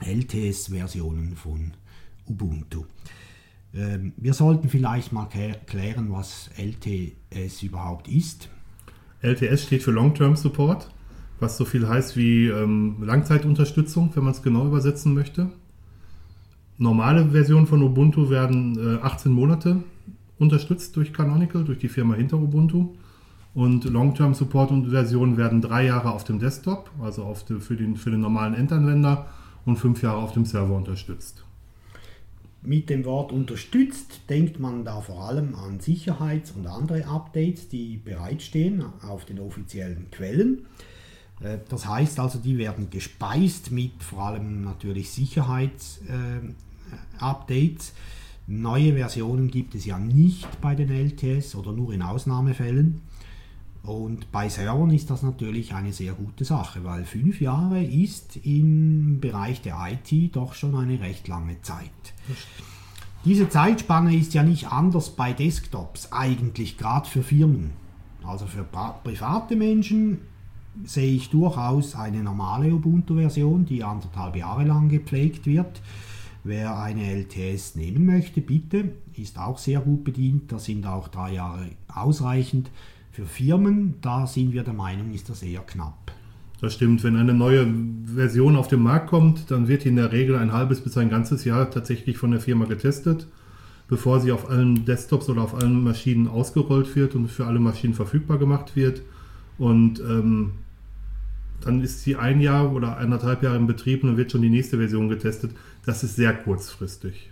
LTS-Versionen 0.04 1.36
von 1.36 1.72
Ubuntu. 2.26 2.84
Ähm, 3.74 4.12
wir 4.16 4.34
sollten 4.34 4.68
vielleicht 4.68 5.12
mal 5.12 5.26
klä- 5.26 5.58
klären, 5.66 6.12
was 6.12 6.50
LTS 6.56 7.62
überhaupt 7.62 8.08
ist. 8.08 8.50
LTS 9.22 9.64
steht 9.64 9.82
für 9.82 9.90
Long-Term 9.90 10.36
Support, 10.36 10.90
was 11.40 11.56
so 11.56 11.64
viel 11.64 11.88
heißt 11.88 12.16
wie 12.16 12.48
ähm, 12.48 12.96
Langzeitunterstützung, 13.02 14.10
wenn 14.14 14.24
man 14.24 14.32
es 14.32 14.42
genau 14.42 14.66
übersetzen 14.66 15.14
möchte. 15.14 15.48
Normale 16.78 17.30
Versionen 17.30 17.66
von 17.66 17.82
Ubuntu 17.82 18.28
werden 18.28 18.98
äh, 18.98 19.02
18 19.02 19.32
Monate 19.32 19.82
unterstützt 20.38 20.94
durch 20.96 21.12
Canonical, 21.12 21.64
durch 21.64 21.78
die 21.78 21.88
Firma 21.88 22.14
hinter 22.14 22.36
Ubuntu. 22.36 22.94
Und 23.54 23.84
Long-Term 23.84 24.34
Support 24.34 24.70
und 24.70 24.90
Versionen 24.90 25.38
werden 25.38 25.62
drei 25.62 25.86
Jahre 25.86 26.10
auf 26.10 26.24
dem 26.24 26.38
Desktop, 26.38 26.90
also 27.00 27.24
auf 27.24 27.42
de, 27.46 27.58
für, 27.58 27.74
den, 27.74 27.96
für 27.96 28.10
den 28.10 28.20
normalen 28.20 28.52
Endanwender, 28.52 29.28
und 29.64 29.78
fünf 29.78 30.02
Jahre 30.02 30.18
auf 30.18 30.32
dem 30.32 30.44
Server 30.44 30.74
unterstützt. 30.74 31.45
Mit 32.66 32.90
dem 32.90 33.04
Wort 33.04 33.30
unterstützt 33.30 34.22
denkt 34.28 34.58
man 34.58 34.84
da 34.84 35.00
vor 35.00 35.22
allem 35.22 35.54
an 35.54 35.78
Sicherheits- 35.78 36.50
und 36.50 36.66
andere 36.66 37.06
Updates, 37.06 37.68
die 37.68 37.96
bereitstehen 37.96 38.84
auf 39.02 39.24
den 39.24 39.38
offiziellen 39.38 40.10
Quellen. 40.10 40.66
Äh, 41.40 41.58
Das 41.68 41.86
heißt 41.86 42.18
also, 42.18 42.40
die 42.40 42.58
werden 42.58 42.90
gespeist 42.90 43.70
mit 43.70 44.02
vor 44.02 44.24
allem 44.24 44.62
natürlich 44.62 45.10
Sicherheits-Updates. 45.10 47.92
Neue 48.48 48.94
Versionen 48.94 49.48
gibt 49.48 49.76
es 49.76 49.84
ja 49.84 50.00
nicht 50.00 50.60
bei 50.60 50.74
den 50.74 50.90
LTS 50.90 51.54
oder 51.54 51.70
nur 51.72 51.92
in 51.92 52.02
Ausnahmefällen. 52.02 53.00
Und 53.86 54.32
bei 54.32 54.48
Servern 54.48 54.90
ist 54.90 55.10
das 55.10 55.22
natürlich 55.22 55.72
eine 55.72 55.92
sehr 55.92 56.12
gute 56.12 56.44
Sache, 56.44 56.82
weil 56.82 57.04
fünf 57.04 57.40
Jahre 57.40 57.82
ist 57.82 58.36
im 58.44 59.20
Bereich 59.20 59.62
der 59.62 59.78
IT 59.90 60.34
doch 60.34 60.54
schon 60.54 60.74
eine 60.74 61.00
recht 61.00 61.28
lange 61.28 61.62
Zeit. 61.62 61.90
Diese 63.24 63.48
Zeitspanne 63.48 64.14
ist 64.14 64.34
ja 64.34 64.42
nicht 64.42 64.72
anders 64.72 65.10
bei 65.10 65.32
Desktops, 65.32 66.12
eigentlich 66.12 66.76
gerade 66.78 67.08
für 67.08 67.22
Firmen. 67.22 67.70
Also 68.24 68.46
für 68.46 68.64
private 68.64 69.54
Menschen 69.54 70.18
sehe 70.84 71.14
ich 71.14 71.30
durchaus 71.30 71.94
eine 71.94 72.24
normale 72.24 72.74
Ubuntu-Version, 72.74 73.66
die 73.66 73.84
anderthalb 73.84 74.34
Jahre 74.34 74.64
lang 74.64 74.88
gepflegt 74.88 75.46
wird. 75.46 75.80
Wer 76.42 76.78
eine 76.78 77.02
LTS 77.02 77.76
nehmen 77.76 78.04
möchte, 78.04 78.40
bitte, 78.40 78.92
ist 79.14 79.38
auch 79.38 79.58
sehr 79.58 79.80
gut 79.80 80.04
bedient. 80.04 80.50
Da 80.50 80.58
sind 80.58 80.86
auch 80.86 81.08
drei 81.08 81.32
Jahre 81.34 81.70
ausreichend. 81.92 82.70
Für 83.16 83.24
Firmen, 83.24 83.94
da 84.02 84.26
sind 84.26 84.52
wir 84.52 84.62
der 84.62 84.74
Meinung, 84.74 85.14
ist 85.14 85.30
das 85.30 85.42
eher 85.42 85.62
knapp. 85.62 86.12
Das 86.60 86.74
stimmt, 86.74 87.02
wenn 87.02 87.16
eine 87.16 87.32
neue 87.32 87.66
Version 88.04 88.56
auf 88.56 88.68
den 88.68 88.82
Markt 88.82 89.06
kommt, 89.06 89.50
dann 89.50 89.68
wird 89.68 89.86
in 89.86 89.96
der 89.96 90.12
Regel 90.12 90.36
ein 90.36 90.52
halbes 90.52 90.82
bis 90.82 90.98
ein 90.98 91.08
ganzes 91.08 91.46
Jahr 91.46 91.70
tatsächlich 91.70 92.18
von 92.18 92.30
der 92.30 92.40
Firma 92.40 92.66
getestet, 92.66 93.26
bevor 93.88 94.20
sie 94.20 94.32
auf 94.32 94.50
allen 94.50 94.84
Desktops 94.84 95.30
oder 95.30 95.40
auf 95.40 95.54
allen 95.54 95.82
Maschinen 95.82 96.28
ausgerollt 96.28 96.94
wird 96.94 97.14
und 97.14 97.28
für 97.28 97.46
alle 97.46 97.58
Maschinen 97.58 97.94
verfügbar 97.94 98.36
gemacht 98.36 98.76
wird. 98.76 99.00
Und 99.56 99.98
ähm, 100.00 100.50
dann 101.62 101.80
ist 101.80 102.02
sie 102.02 102.16
ein 102.16 102.42
Jahr 102.42 102.70
oder 102.70 102.98
eineinhalb 102.98 103.42
Jahre 103.42 103.56
in 103.56 103.66
Betrieb 103.66 104.02
und 104.02 104.10
dann 104.10 104.18
wird 104.18 104.30
schon 104.30 104.42
die 104.42 104.50
nächste 104.50 104.76
Version 104.76 105.08
getestet. 105.08 105.52
Das 105.86 106.04
ist 106.04 106.16
sehr 106.16 106.34
kurzfristig. 106.34 107.30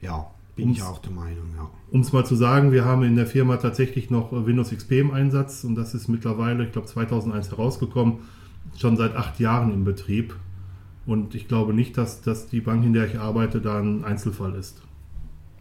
Ja, 0.00 0.30
bin 0.60 0.68
Ums- 0.68 0.78
ich 0.78 0.84
auch 0.84 0.98
der 0.98 1.12
Meinung, 1.12 1.48
ja. 1.56 1.68
Um 1.90 2.00
es 2.00 2.12
mal 2.12 2.24
zu 2.24 2.36
sagen, 2.36 2.72
wir 2.72 2.84
haben 2.84 3.02
in 3.02 3.16
der 3.16 3.26
Firma 3.26 3.56
tatsächlich 3.56 4.10
noch 4.10 4.32
äh, 4.32 4.46
Windows 4.46 4.70
XP 4.70 4.92
im 4.92 5.10
Einsatz 5.12 5.64
und 5.64 5.74
das 5.74 5.94
ist 5.94 6.08
mittlerweile, 6.08 6.64
ich 6.64 6.72
glaube 6.72 6.86
2001 6.86 7.50
herausgekommen, 7.50 8.18
schon 8.76 8.96
seit 8.96 9.16
acht 9.16 9.40
Jahren 9.40 9.72
im 9.72 9.84
Betrieb. 9.84 10.36
Und 11.06 11.34
ich 11.34 11.48
glaube 11.48 11.74
nicht, 11.74 11.96
dass, 11.98 12.20
dass 12.20 12.46
die 12.46 12.60
Bank, 12.60 12.84
in 12.84 12.92
der 12.92 13.06
ich 13.06 13.18
arbeite, 13.18 13.60
da 13.60 13.80
ein 13.80 14.04
Einzelfall 14.04 14.54
ist. 14.54 14.80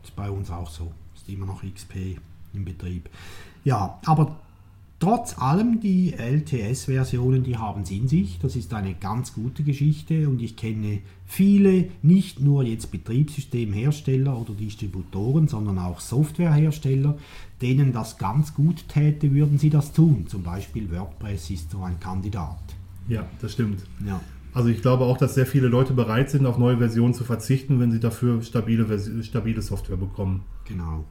Ist 0.04 0.16
bei 0.16 0.30
uns 0.30 0.52
auch 0.52 0.70
so. 0.70 0.92
Ist 1.16 1.28
immer 1.30 1.46
noch 1.48 1.64
XP 1.64 2.18
im 2.54 2.66
Betrieb. 2.66 3.10
Ja, 3.64 3.98
aber 4.06 4.36
trotz 5.00 5.38
allem, 5.38 5.80
die 5.80 6.14
LTS-Versionen, 6.14 7.44
die 7.44 7.58
haben 7.58 7.84
es 7.84 7.92
in 7.92 8.08
sich. 8.08 8.40
Das 8.40 8.56
ist 8.56 8.74
eine 8.74 8.94
ganz 8.94 9.34
gute 9.34 9.64
Geschichte 9.64 10.28
und 10.28 10.42
ich 10.42 10.56
kenne 10.56 11.00
viele, 11.26 11.90
nicht 12.02 12.40
nur 12.40 12.64
jetzt 12.64 12.92
Betriebssystemhersteller 12.92 14.40
oder 14.40 14.54
Distributoren, 14.54 15.48
sondern 15.48 15.80
auch 15.80 16.00
Softwarehersteller, 16.00 17.18
denen 17.62 17.94
das 17.94 18.18
ganz 18.18 18.54
gut 18.54 18.88
täte, 18.90 19.34
würden 19.34 19.58
sie 19.58 19.70
das 19.70 19.94
tun. 19.94 20.28
Zum 20.28 20.44
Beispiel 20.44 20.92
WordPress 20.92 21.50
ist 21.50 21.72
so 21.72 21.82
ein 21.82 22.00
Kandidat. 22.00 22.60
Ja, 23.08 23.26
das 23.42 23.54
stimmt. 23.54 23.84
Ja. 24.06 24.22
Also 24.54 24.70
ich 24.70 24.82
glaube 24.82 25.06
auch, 25.06 25.18
dass 25.18 25.36
sehr 25.36 25.46
viele 25.46 25.68
Leute 25.68 25.94
bereit 25.94 26.30
sind, 26.30 26.46
auf 26.46 26.58
neue 26.58 26.78
Versionen 26.78 27.14
zu 27.14 27.24
verzichten, 27.24 27.80
wenn 27.80 27.92
sie 27.92 28.00
dafür 28.00 28.42
stabile, 28.42 29.24
stabile 29.24 29.62
Software 29.62 29.98
bekommen. 29.98 30.44
Genau. 30.66 31.06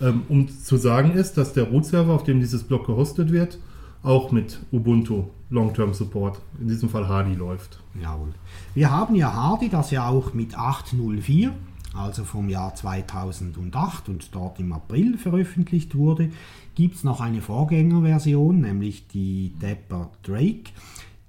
Ähm, 0.00 0.22
um 0.28 0.48
zu 0.48 0.76
sagen 0.76 1.12
ist, 1.12 1.34
dass 1.34 1.52
der 1.52 1.64
Root-Server, 1.64 2.12
auf 2.12 2.24
dem 2.24 2.40
dieses 2.40 2.64
Blog 2.64 2.86
gehostet 2.86 3.30
wird, 3.30 3.58
auch 4.02 4.32
mit 4.32 4.58
Ubuntu 4.72 5.24
Long-Term 5.50 5.94
Support, 5.94 6.40
in 6.60 6.68
diesem 6.68 6.88
Fall 6.88 7.08
Hardy, 7.08 7.34
läuft. 7.34 7.80
Jawohl. 8.00 8.34
Wir 8.74 8.90
haben 8.90 9.14
ja 9.14 9.32
Hardy, 9.32 9.68
das 9.68 9.90
ja 9.90 10.08
auch 10.08 10.34
mit 10.34 10.56
8.04, 10.58 11.50
also 11.94 12.24
vom 12.24 12.48
Jahr 12.48 12.74
2008 12.74 14.08
und 14.08 14.34
dort 14.34 14.58
im 14.58 14.72
April 14.72 15.16
veröffentlicht 15.16 15.94
wurde, 15.94 16.30
gibt 16.74 16.96
es 16.96 17.04
noch 17.04 17.20
eine 17.20 17.40
Vorgängerversion, 17.40 18.60
nämlich 18.60 19.06
die 19.06 19.52
Dapper 19.60 20.10
Drake. 20.24 20.72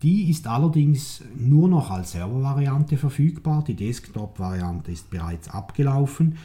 Die 0.01 0.29
ist 0.29 0.47
allerdings 0.47 1.23
nur 1.37 1.69
noch 1.69 1.91
als 1.91 2.11
Servervariante 2.11 2.97
verfügbar. 2.97 3.63
Die 3.65 3.75
Desktop-Variante 3.75 4.91
ist 4.91 5.09
bereits 5.09 5.49
abgelaufen 5.49 6.37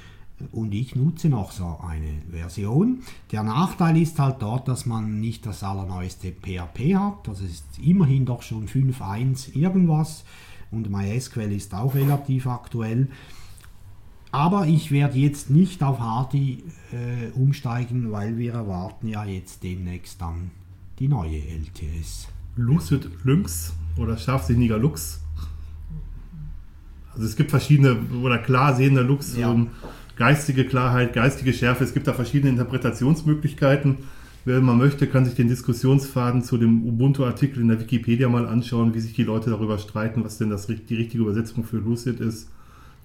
und 0.53 0.73
ich 0.75 0.95
nutze 0.97 1.29
noch 1.29 1.53
so 1.53 1.79
eine 1.87 2.23
Version. 2.31 3.01
Der 3.33 3.43
Nachteil 3.43 3.97
ist 3.97 4.19
halt 4.19 4.37
dort, 4.41 4.69
dass 4.69 4.87
man 4.87 5.21
nicht 5.21 5.47
das 5.47 5.63
allerneueste 5.63 6.33
PHP 6.33 6.95
hat. 6.97 7.27
Das 7.29 7.41
ist 7.41 7.65
immerhin 7.83 8.25
doch 8.27 8.43
schon 8.43 8.67
5.1 8.69 9.55
irgendwas 9.57 10.25
und 10.71 10.91
MySQL 10.91 11.53
ist 11.53 11.75
auch 11.75 11.95
relativ 11.95 12.47
aktuell. 12.47 13.09
Aber 14.33 14.67
ich 14.67 14.91
werde 14.93 15.19
jetzt 15.19 15.51
nicht 15.51 15.83
auf 15.83 15.99
Hardy 15.99 16.63
äh, 16.93 17.31
umsteigen, 17.37 18.13
weil 18.13 18.39
wir 18.39 18.53
erwarten 18.55 19.09
ja 19.09 19.25
jetzt 19.25 19.63
demnächst 19.65 20.21
dann 20.21 20.53
die 21.01 21.09
neue 21.09 21.39
LTS. 21.39 22.29
Lucid 22.57 23.09
Lynx 23.25 23.73
oder 23.97 24.17
scharfsinniger 24.17 24.79
Lux. 24.79 25.21
Also 27.13 27.27
es 27.27 27.35
gibt 27.37 27.51
verschiedene 27.51 27.97
oder 28.23 28.39
klar 28.39 28.75
sehender 28.77 29.03
Lux, 29.03 29.37
Ja. 29.37 29.51
ähm, 29.53 29.71
geistige 30.25 30.67
Klarheit, 30.67 31.15
geistige 31.15 31.55
Schärfe. 31.55 31.83
Es 31.83 31.95
gibt 31.95 32.07
da 32.07 32.13
verschiedene 32.13 32.51
Interpretationsmöglichkeiten. 32.51 33.97
Wer 34.45 34.61
man 34.61 34.77
möchte, 34.77 35.07
kann 35.07 35.25
sich 35.25 35.35
den 35.35 35.49
Diskussionsfaden 35.49 36.43
zu 36.43 36.59
dem 36.59 36.85
Ubuntu-Artikel 36.87 37.63
in 37.63 37.69
der 37.69 37.81
Wikipedia 37.81 38.29
mal 38.29 38.47
anschauen, 38.47 38.93
wie 38.95 39.01
sich 39.01 39.15
die 39.15 39.23
Leute 39.23 39.49
darüber 39.49 39.79
streiten, 39.79 40.23
was 40.23 40.37
denn 40.37 40.51
das, 40.51 40.67
die 40.67 40.95
richtige 40.95 41.23
Übersetzung 41.23 41.65
für 41.65 41.79
Lucid 41.79 42.21
ist. 42.21 42.51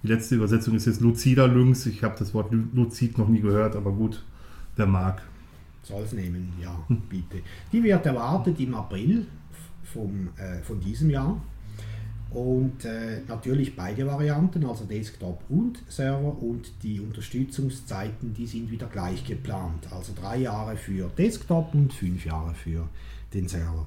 Die 0.02 0.08
letzte 0.08 0.34
Übersetzung 0.34 0.74
ist 0.74 0.84
jetzt 0.86 1.00
Lucida 1.00 1.46
Lynx. 1.46 1.86
Ich 1.86 2.04
habe 2.04 2.16
das 2.18 2.34
Wort 2.34 2.52
Lu- 2.52 2.68
Lucid 2.74 3.16
noch 3.16 3.28
nie 3.28 3.40
gehört, 3.40 3.76
aber 3.76 3.92
gut, 3.92 4.22
wer 4.76 4.86
mag. 4.86 5.22
Soll 5.84 6.02
es 6.02 6.12
nehmen, 6.12 6.52
ja, 6.62 6.78
bitte. 7.08 7.38
Die 7.72 7.82
wird 7.82 8.04
erwartet 8.04 8.60
im 8.60 8.74
April 8.74 9.26
vom, 9.84 10.28
äh, 10.36 10.62
von 10.62 10.78
diesem 10.80 11.08
Jahr. 11.08 11.40
Und 12.30 12.84
äh, 12.84 13.20
natürlich 13.28 13.76
beide 13.76 14.06
Varianten, 14.06 14.66
also 14.66 14.84
Desktop 14.84 15.42
und 15.48 15.82
Server 15.88 16.36
und 16.42 16.72
die 16.82 17.00
Unterstützungszeiten, 17.00 18.34
die 18.34 18.46
sind 18.46 18.70
wieder 18.70 18.86
gleich 18.88 19.24
geplant. 19.24 19.90
Also 19.92 20.12
drei 20.20 20.38
Jahre 20.38 20.76
für 20.76 21.08
Desktop 21.16 21.72
und 21.74 21.92
fünf 21.92 22.26
Jahre 22.26 22.54
für 22.54 22.88
den 23.32 23.48
Server. 23.48 23.86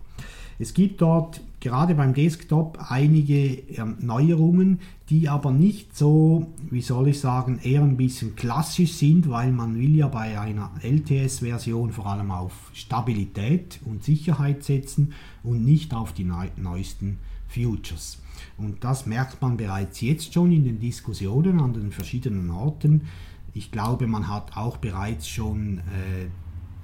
Es 0.62 0.74
gibt 0.74 1.00
dort 1.00 1.40
gerade 1.62 1.96
beim 1.96 2.14
Desktop 2.14 2.78
einige 2.90 3.64
Neuerungen, 4.00 4.82
die 5.10 5.30
aber 5.30 5.52
nicht 5.52 5.96
so, 5.96 6.48
wie 6.70 6.82
soll 6.82 7.08
ich 7.08 7.22
sagen, 7.22 7.60
eher 7.64 7.82
ein 7.82 7.96
bisschen 7.96 8.36
klassisch 8.36 8.94
sind, 8.94 9.30
weil 9.30 9.54
man 9.54 9.80
will 9.80 9.96
ja 9.96 10.10
bei 10.10 10.38
einer 10.38 10.72
LTS-Version 10.84 11.94
vor 11.94 12.08
allem 12.08 12.32
auf 12.32 12.72
Stabilität 12.74 13.80
und 13.86 14.04
Sicherheit 14.04 14.66
setzen 14.66 15.14
und 15.44 15.64
nicht 15.64 15.94
auf 15.94 16.12
die 16.12 16.26
neuesten 16.26 17.20
Futures. 17.48 18.20
Und 18.58 18.84
das 18.84 19.06
merkt 19.06 19.42
man 19.42 19.58
bereits 19.58 20.02
jetzt 20.02 20.34
schon 20.34 20.52
in 20.52 20.64
den 20.64 20.80
Diskussionen 20.80 21.60
an 21.60 21.74
den 21.74 21.92
verschiedenen 21.92 22.50
Orten. 22.52 23.08
Ich 23.54 23.72
glaube, 23.72 24.08
man 24.08 24.28
hat 24.28 24.56
auch 24.56 24.78
bereits 24.78 25.28
schon 25.28 25.80
äh, 25.80 26.28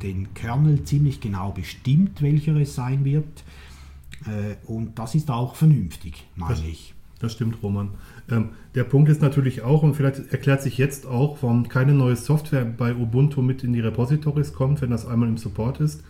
den 0.02 0.34
Kernel 0.34 0.84
ziemlich 0.84 1.22
genau 1.22 1.52
bestimmt, 1.52 2.22
welcher 2.22 2.56
es 2.56 2.76
sein 2.76 3.06
wird. 3.06 3.44
Äh, 4.26 4.56
und 4.66 4.98
das 5.00 5.16
ist 5.16 5.30
auch 5.30 5.56
vernünftig, 5.56 6.26
meine 6.36 6.56
das, 6.56 6.64
ich. 6.64 6.94
Das 7.20 7.34
stimmt, 7.34 7.62
Roman. 7.64 7.90
Ähm, 8.30 8.50
der 8.74 8.84
Punkt 8.84 9.10
ist 9.10 9.22
natürlich 9.22 9.62
auch, 9.62 9.84
und 9.84 9.96
vielleicht 9.96 10.32
erklärt 10.32 10.62
sich 10.62 10.78
jetzt 10.78 11.06
auch, 11.06 11.38
warum 11.42 11.70
keine 11.70 11.94
neue 11.94 12.16
Software 12.16 12.66
bei 12.66 12.94
Ubuntu 12.94 13.42
mit 13.42 13.64
in 13.64 13.74
die 13.74 13.80
Repositories 13.80 14.54
kommt, 14.54 14.82
wenn 14.82 14.90
das 14.90 15.06
einmal 15.06 15.30
im 15.30 15.38
Support 15.38 15.80
ist. 15.80 16.04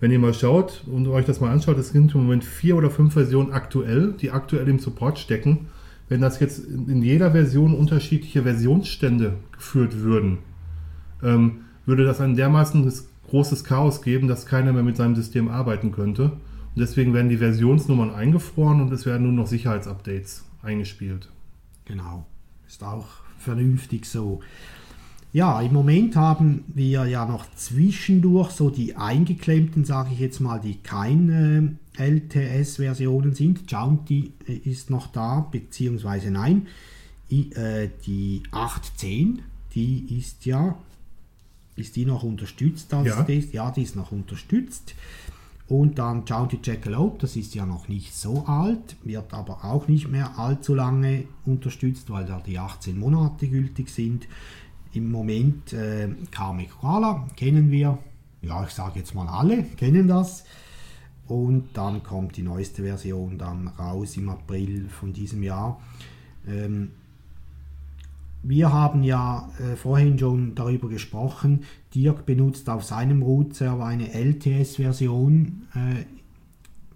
Wenn 0.00 0.10
ihr 0.10 0.18
mal 0.18 0.32
schaut 0.32 0.82
und 0.86 1.06
euch 1.08 1.26
das 1.26 1.40
mal 1.40 1.50
anschaut, 1.50 1.78
es 1.78 1.90
sind 1.90 2.14
im 2.14 2.22
Moment 2.22 2.42
vier 2.42 2.76
oder 2.76 2.90
fünf 2.90 3.12
Versionen 3.12 3.52
aktuell, 3.52 4.14
die 4.18 4.30
aktuell 4.30 4.66
im 4.68 4.78
Support 4.78 5.18
stecken. 5.18 5.68
Wenn 6.08 6.22
das 6.22 6.40
jetzt 6.40 6.64
in 6.66 7.02
jeder 7.02 7.32
Version 7.32 7.74
unterschiedliche 7.74 8.42
Versionsstände 8.42 9.34
geführt 9.52 10.00
würden, 10.00 10.38
ähm, 11.22 11.60
würde 11.84 12.04
das 12.04 12.20
ein 12.20 12.34
dermaßen 12.34 12.90
großes 13.28 13.64
Chaos 13.64 14.02
geben, 14.02 14.26
dass 14.26 14.46
keiner 14.46 14.72
mehr 14.72 14.82
mit 14.82 14.96
seinem 14.96 15.14
System 15.14 15.48
arbeiten 15.48 15.92
könnte. 15.92 16.24
Und 16.24 16.78
deswegen 16.78 17.12
werden 17.12 17.28
die 17.28 17.36
Versionsnummern 17.36 18.10
eingefroren 18.10 18.80
und 18.80 18.92
es 18.92 19.04
werden 19.06 19.24
nur 19.24 19.32
noch 19.32 19.46
Sicherheitsupdates 19.46 20.44
eingespielt. 20.62 21.28
Genau, 21.84 22.26
ist 22.66 22.82
auch 22.82 23.06
vernünftig 23.38 24.06
so. 24.06 24.40
Ja, 25.32 25.60
im 25.60 25.72
Moment 25.72 26.16
haben 26.16 26.64
wir 26.74 27.06
ja 27.06 27.24
noch 27.24 27.46
zwischendurch 27.54 28.50
so 28.50 28.68
die 28.68 28.96
eingeklemmten, 28.96 29.84
sage 29.84 30.10
ich 30.12 30.18
jetzt 30.18 30.40
mal, 30.40 30.58
die 30.58 30.78
keine 30.82 31.76
LTS-Versionen 31.96 33.34
sind. 33.34 33.70
Jaunty 33.70 34.32
äh, 34.48 34.54
ist 34.54 34.90
noch 34.90 35.06
da, 35.08 35.46
beziehungsweise 35.50 36.30
nein. 36.30 36.66
Äh, 37.30 37.88
die 38.06 38.42
8.10, 38.50 39.38
die 39.74 40.18
ist 40.18 40.46
ja, 40.46 40.76
ist 41.76 41.94
die 41.94 42.06
noch 42.06 42.24
unterstützt? 42.24 42.92
Als 42.92 43.06
ja. 43.06 43.22
das? 43.22 43.52
ja, 43.52 43.70
die 43.70 43.82
ist 43.82 43.94
noch 43.94 44.10
unterstützt. 44.10 44.94
Und 45.68 46.00
dann 46.00 46.24
Jaunty 46.26 46.58
Jackalope, 46.60 47.18
das 47.20 47.36
ist 47.36 47.54
ja 47.54 47.64
noch 47.64 47.86
nicht 47.86 48.12
so 48.16 48.44
alt, 48.46 48.96
wird 49.04 49.32
aber 49.32 49.64
auch 49.64 49.86
nicht 49.86 50.08
mehr 50.08 50.36
allzu 50.36 50.74
lange 50.74 51.22
unterstützt, 51.46 52.10
weil 52.10 52.24
da 52.26 52.42
die 52.44 52.58
18 52.58 52.98
Monate 52.98 53.46
gültig 53.46 53.88
sind. 53.90 54.26
Im 54.92 55.10
Moment 55.10 55.72
äh, 55.72 56.08
Kame 56.30 56.66
Koala 56.66 57.26
kennen 57.36 57.70
wir, 57.70 57.98
ja 58.42 58.64
ich 58.64 58.70
sage 58.70 58.98
jetzt 58.98 59.14
mal 59.14 59.28
alle, 59.28 59.62
kennen 59.76 60.08
das. 60.08 60.44
Und 61.28 61.68
dann 61.74 62.02
kommt 62.02 62.36
die 62.36 62.42
neueste 62.42 62.82
Version 62.82 63.38
dann 63.38 63.68
raus 63.68 64.16
im 64.16 64.28
April 64.28 64.88
von 64.88 65.12
diesem 65.12 65.44
Jahr. 65.44 65.80
Ähm, 66.48 66.90
wir 68.42 68.72
haben 68.72 69.02
ja 69.02 69.50
äh, 69.58 69.76
vorhin 69.76 70.18
schon 70.18 70.54
darüber 70.54 70.88
gesprochen, 70.88 71.64
Dirk 71.94 72.24
benutzt 72.24 72.68
auf 72.70 72.84
seinem 72.84 73.22
Root-Server 73.22 73.84
eine 73.84 74.12
LTS-Version 74.14 75.68
äh, 75.74 76.04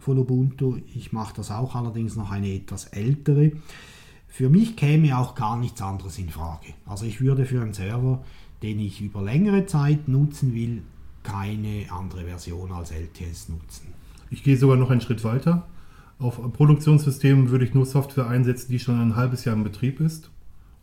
von 0.00 0.18
Ubuntu. 0.18 0.78
Ich 0.94 1.12
mache 1.12 1.34
das 1.36 1.50
auch 1.50 1.74
allerdings 1.74 2.16
noch 2.16 2.30
eine 2.30 2.52
etwas 2.52 2.86
ältere. 2.86 3.52
Für 4.34 4.48
mich 4.48 4.74
käme 4.74 5.16
auch 5.16 5.36
gar 5.36 5.56
nichts 5.56 5.80
anderes 5.80 6.18
in 6.18 6.28
Frage. 6.28 6.74
Also 6.86 7.06
ich 7.06 7.20
würde 7.20 7.46
für 7.46 7.62
einen 7.62 7.72
Server, 7.72 8.24
den 8.62 8.80
ich 8.80 9.00
über 9.00 9.22
längere 9.22 9.66
Zeit 9.66 10.08
nutzen 10.08 10.54
will, 10.54 10.82
keine 11.22 11.86
andere 11.90 12.24
Version 12.24 12.72
als 12.72 12.90
LTS 12.90 13.48
nutzen. 13.48 13.94
Ich 14.30 14.42
gehe 14.42 14.56
sogar 14.56 14.76
noch 14.76 14.90
einen 14.90 15.00
Schritt 15.00 15.22
weiter. 15.22 15.68
Auf 16.18 16.40
Produktionssystemen 16.52 17.50
würde 17.50 17.64
ich 17.64 17.74
nur 17.74 17.86
Software 17.86 18.26
einsetzen, 18.26 18.72
die 18.72 18.80
schon 18.80 19.00
ein 19.00 19.14
halbes 19.14 19.44
Jahr 19.44 19.54
in 19.54 19.62
Betrieb 19.62 20.00
ist 20.00 20.30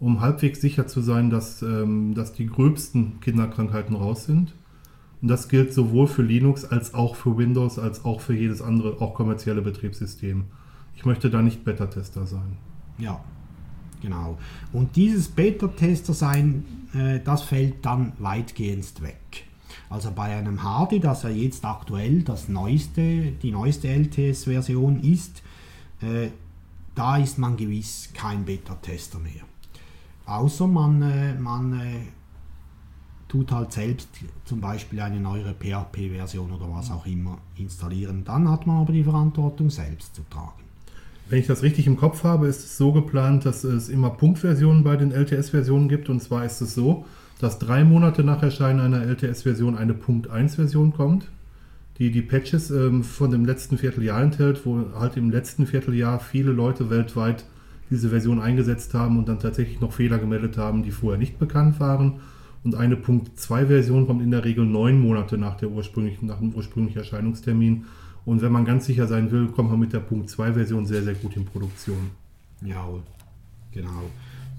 um 0.01 0.19
halbwegs 0.19 0.59
sicher 0.59 0.87
zu 0.87 0.99
sein, 0.99 1.29
dass, 1.29 1.61
ähm, 1.61 2.15
dass 2.15 2.33
die 2.33 2.47
gröbsten 2.47 3.19
Kinderkrankheiten 3.21 3.95
raus 3.95 4.25
sind. 4.25 4.55
Und 5.21 5.27
das 5.27 5.47
gilt 5.47 5.73
sowohl 5.73 6.07
für 6.07 6.23
Linux 6.23 6.65
als 6.65 6.95
auch 6.95 7.15
für 7.15 7.37
Windows, 7.37 7.77
als 7.77 8.03
auch 8.03 8.19
für 8.19 8.33
jedes 8.33 8.63
andere, 8.63 8.99
auch 8.99 9.13
kommerzielle 9.13 9.61
Betriebssystem. 9.61 10.45
Ich 10.95 11.05
möchte 11.05 11.29
da 11.29 11.43
nicht 11.43 11.63
Beta-Tester 11.63 12.25
sein. 12.25 12.57
Ja, 12.97 13.23
genau. 14.01 14.37
Und 14.73 14.95
dieses 14.95 15.29
Beta-Tester 15.29 16.13
sein, 16.13 16.65
äh, 16.93 17.19
das 17.19 17.43
fällt 17.43 17.85
dann 17.85 18.13
weitgehend 18.19 19.01
weg. 19.01 19.45
Also 19.89 20.11
bei 20.11 20.35
einem 20.35 20.63
Hardy, 20.63 20.99
das 20.99 21.23
ja 21.23 21.29
jetzt 21.29 21.65
aktuell 21.65 22.23
das 22.23 22.47
neueste, 22.47 23.31
die 23.31 23.51
neueste 23.51 23.87
LTS-Version 23.89 25.01
ist, 25.01 25.43
äh, 26.01 26.29
da 26.95 27.17
ist 27.17 27.37
man 27.37 27.57
gewiss 27.57 28.09
kein 28.13 28.45
Beta-Tester 28.45 29.19
mehr. 29.19 29.43
Außer 30.25 30.67
man, 30.67 31.01
äh, 31.01 31.33
man 31.35 31.79
äh, 31.79 31.99
tut 33.27 33.51
halt 33.51 33.71
selbst 33.71 34.09
zum 34.45 34.61
Beispiel 34.61 34.99
eine 35.01 35.19
neuere 35.19 35.53
PHP-Version 35.53 36.51
oder 36.51 36.69
was 36.69 36.91
auch 36.91 37.05
immer 37.05 37.37
installieren. 37.55 38.23
Dann 38.23 38.49
hat 38.49 38.67
man 38.67 38.77
aber 38.77 38.93
die 38.93 39.03
Verantwortung 39.03 39.69
selbst 39.69 40.15
zu 40.15 40.23
tragen. 40.29 40.63
Wenn 41.31 41.39
ich 41.39 41.47
das 41.47 41.63
richtig 41.63 41.87
im 41.87 41.95
Kopf 41.95 42.25
habe, 42.25 42.47
ist 42.47 42.59
es 42.59 42.77
so 42.77 42.91
geplant, 42.91 43.45
dass 43.45 43.63
es 43.63 43.87
immer 43.87 44.09
Punktversionen 44.09 44.83
bei 44.83 44.97
den 44.97 45.13
LTS-Versionen 45.13 45.87
gibt. 45.87 46.09
Und 46.09 46.21
zwar 46.21 46.43
ist 46.43 46.59
es 46.59 46.75
so, 46.75 47.05
dass 47.39 47.57
drei 47.57 47.85
Monate 47.85 48.25
nach 48.25 48.43
Erscheinen 48.43 48.81
einer 48.81 49.01
LTS-Version 49.05 49.77
eine 49.77 49.93
Punkt 49.93 50.29
1-Version 50.29 50.91
kommt, 50.91 51.29
die 51.99 52.11
die 52.11 52.21
Patches 52.21 52.69
ähm, 52.69 53.05
von 53.05 53.31
dem 53.31 53.45
letzten 53.45 53.77
Vierteljahr 53.77 54.21
enthält, 54.21 54.65
wo 54.65 54.83
halt 54.99 55.15
im 55.15 55.29
letzten 55.29 55.67
Vierteljahr 55.67 56.19
viele 56.19 56.51
Leute 56.51 56.89
weltweit 56.89 57.45
diese 57.89 58.09
Version 58.09 58.41
eingesetzt 58.41 58.93
haben 58.93 59.17
und 59.17 59.29
dann 59.29 59.39
tatsächlich 59.39 59.79
noch 59.79 59.93
Fehler 59.93 60.19
gemeldet 60.19 60.57
haben, 60.57 60.83
die 60.83 60.91
vorher 60.91 61.17
nicht 61.17 61.39
bekannt 61.39 61.79
waren. 61.79 62.19
Und 62.65 62.75
eine 62.75 62.97
Punkt 62.97 63.39
2 63.39 63.67
Version 63.67 64.05
kommt 64.05 64.21
in 64.21 64.31
der 64.31 64.43
Regel 64.43 64.65
neun 64.65 64.99
Monate 64.99 65.37
nach, 65.37 65.55
der 65.55 65.71
ursprünglichen, 65.71 66.27
nach 66.27 66.39
dem 66.39 66.53
ursprünglichen 66.53 66.99
Erscheinungstermin. 66.99 67.85
Und 68.25 68.41
wenn 68.41 68.51
man 68.51 68.65
ganz 68.65 68.85
sicher 68.85 69.07
sein 69.07 69.31
will, 69.31 69.47
kommt 69.47 69.71
man 69.71 69.79
mit 69.79 69.93
der 69.93 69.99
Punkt 69.99 70.29
2 70.29 70.53
Version 70.53 70.85
sehr, 70.85 71.03
sehr 71.03 71.15
gut 71.15 71.35
in 71.35 71.45
Produktion. 71.45 72.11
Ja, 72.61 72.85
genau. 73.71 74.03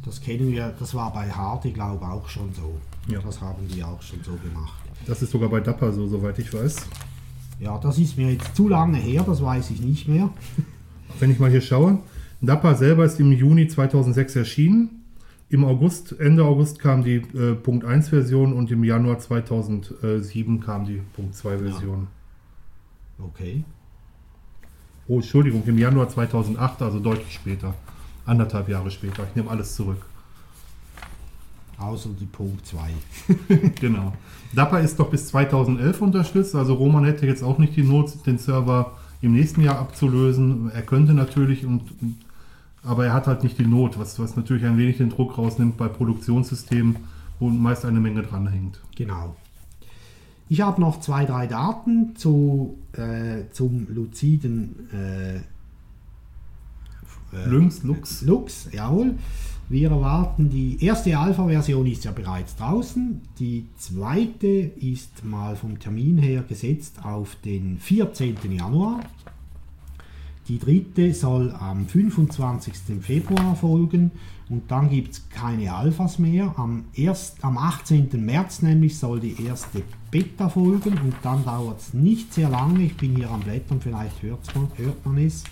Das 0.04 0.20
kennen 0.20 0.50
wir, 0.50 0.74
das 0.78 0.94
war 0.94 1.12
bei 1.12 1.30
Hardy, 1.30 1.70
glaube 1.70 2.04
ich, 2.04 2.10
auch 2.10 2.28
schon 2.28 2.52
so. 2.52 2.74
Ja. 3.12 3.20
Das 3.20 3.40
haben 3.40 3.68
die 3.68 3.82
auch 3.84 4.02
schon 4.02 4.18
so 4.24 4.32
gemacht. 4.32 4.82
Das 5.06 5.22
ist 5.22 5.30
sogar 5.30 5.48
bei 5.48 5.60
Dapper 5.60 5.92
so, 5.92 6.06
soweit 6.08 6.38
ich 6.38 6.52
weiß. 6.52 6.76
Ja, 7.60 7.78
das 7.78 7.98
ist 7.98 8.16
mir 8.16 8.32
jetzt 8.32 8.56
zu 8.56 8.68
lange 8.68 8.98
her, 8.98 9.22
das 9.24 9.40
weiß 9.42 9.70
ich 9.70 9.80
nicht 9.80 10.08
mehr. 10.08 10.30
Wenn 11.20 11.30
ich 11.30 11.38
mal 11.38 11.50
hier 11.50 11.60
schaue, 11.60 12.00
Nappa 12.40 12.74
selber 12.74 13.04
ist 13.04 13.20
im 13.20 13.30
Juni 13.30 13.68
2006 13.68 14.34
erschienen. 14.34 15.02
Im 15.48 15.64
August, 15.64 16.18
Ende 16.18 16.44
August 16.44 16.78
kam 16.80 17.04
die 17.04 17.16
äh, 17.16 17.54
Punkt 17.54 17.84
1 17.84 18.08
Version 18.08 18.52
und 18.52 18.70
im 18.70 18.82
Januar 18.82 19.18
2007 19.18 20.60
kam 20.60 20.86
die 20.86 21.02
Punkt 21.14 21.36
2 21.36 21.58
Version. 21.58 22.00
Ja. 22.00 22.21
Okay. 23.24 23.64
Oh, 25.08 25.16
Entschuldigung, 25.16 25.62
im 25.66 25.78
Januar 25.78 26.08
2008, 26.08 26.82
also 26.82 27.00
deutlich 27.00 27.32
später. 27.34 27.74
Anderthalb 28.24 28.68
Jahre 28.68 28.90
später. 28.90 29.24
Ich 29.28 29.34
nehme 29.34 29.50
alles 29.50 29.74
zurück. 29.74 30.06
Außer 31.78 32.10
die 32.20 32.26
Punkt 32.26 32.64
2. 32.66 32.90
genau. 33.80 34.12
Dapper 34.52 34.80
ist 34.80 34.98
doch 34.98 35.10
bis 35.10 35.26
2011 35.28 36.00
unterstützt, 36.00 36.54
also 36.54 36.74
Roman 36.74 37.04
hätte 37.04 37.26
jetzt 37.26 37.42
auch 37.42 37.58
nicht 37.58 37.74
die 37.76 37.82
Not, 37.82 38.24
den 38.26 38.38
Server 38.38 38.92
im 39.20 39.32
nächsten 39.32 39.62
Jahr 39.62 39.78
abzulösen. 39.78 40.70
Er 40.72 40.82
könnte 40.82 41.14
natürlich 41.14 41.66
und 41.66 41.82
aber 42.84 43.06
er 43.06 43.12
hat 43.12 43.26
halt 43.28 43.44
nicht 43.44 43.58
die 43.58 43.66
Not, 43.66 43.98
was, 43.98 44.18
was 44.18 44.36
natürlich 44.36 44.64
ein 44.64 44.76
wenig 44.76 44.98
den 44.98 45.10
Druck 45.10 45.38
rausnimmt 45.38 45.76
bei 45.76 45.86
Produktionssystemen, 45.88 46.96
wo 47.38 47.48
meist 47.48 47.84
eine 47.84 48.00
Menge 48.00 48.22
dranhängt. 48.22 48.80
Genau. 48.96 49.36
Ich 50.48 50.60
habe 50.60 50.80
noch 50.80 51.00
zwei, 51.00 51.24
drei 51.24 51.46
Daten 51.46 52.14
zu, 52.16 52.76
äh, 52.92 53.50
zum 53.52 53.86
luziden 53.88 54.88
äh, 54.92 55.36
äh, 57.32 57.48
Lynx, 57.48 57.82
Lux. 57.82 58.22
Lux, 58.22 58.68
jawohl. 58.72 59.14
Wir 59.68 59.90
erwarten, 59.90 60.50
die 60.50 60.84
erste 60.84 61.16
Alpha-Version 61.16 61.86
ist 61.86 62.04
ja 62.04 62.10
bereits 62.10 62.56
draußen. 62.56 63.22
Die 63.38 63.66
zweite 63.78 64.46
ist 64.46 65.24
mal 65.24 65.56
vom 65.56 65.78
Termin 65.78 66.18
her 66.18 66.44
gesetzt 66.46 66.96
auf 67.04 67.36
den 67.36 67.78
14. 67.78 68.36
Januar. 68.50 69.00
Die 70.48 70.58
dritte 70.58 71.14
soll 71.14 71.52
am 71.52 71.86
25. 71.86 72.74
Februar 73.00 73.54
folgen 73.54 74.10
und 74.48 74.70
dann 74.70 74.90
gibt 74.90 75.12
es 75.12 75.28
keine 75.30 75.72
Alphas 75.72 76.18
mehr. 76.18 76.52
Am, 76.58 76.84
erst, 76.94 77.44
am 77.44 77.56
18. 77.56 78.08
März 78.24 78.60
nämlich 78.62 78.98
soll 78.98 79.20
die 79.20 79.40
erste 79.44 79.82
Beta 80.10 80.48
folgen 80.48 80.98
und 80.98 81.14
dann 81.22 81.44
dauert 81.44 81.80
es 81.80 81.94
nicht 81.94 82.34
sehr 82.34 82.48
lange. 82.48 82.82
Ich 82.82 82.96
bin 82.96 83.14
hier 83.14 83.30
am 83.30 83.40
Blättern, 83.40 83.80
vielleicht 83.80 84.22
man, 84.22 84.68
hört 84.76 85.06
man 85.06 85.18
es. 85.18 85.44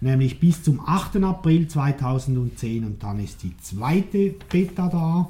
Nämlich 0.00 0.38
bis 0.38 0.62
zum 0.62 0.80
8. 0.80 1.16
April 1.24 1.66
2010 1.66 2.84
und 2.84 3.02
dann 3.02 3.18
ist 3.18 3.42
die 3.42 3.56
zweite 3.58 4.34
Beta 4.48 4.88
da. 4.88 5.28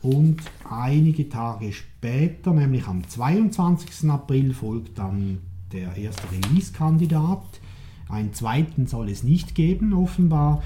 Und 0.00 0.38
einige 0.68 1.28
Tage 1.28 1.72
später, 1.72 2.52
nämlich 2.52 2.86
am 2.86 3.06
22. 3.06 4.10
April, 4.10 4.54
folgt 4.54 4.98
dann 4.98 5.38
der 5.72 5.96
erste 5.96 6.24
Release-Kandidat. 6.30 7.60
Einen 8.08 8.32
zweiten 8.32 8.86
soll 8.86 9.08
es 9.08 9.22
nicht 9.22 9.54
geben, 9.54 9.92
offenbar, 9.94 10.62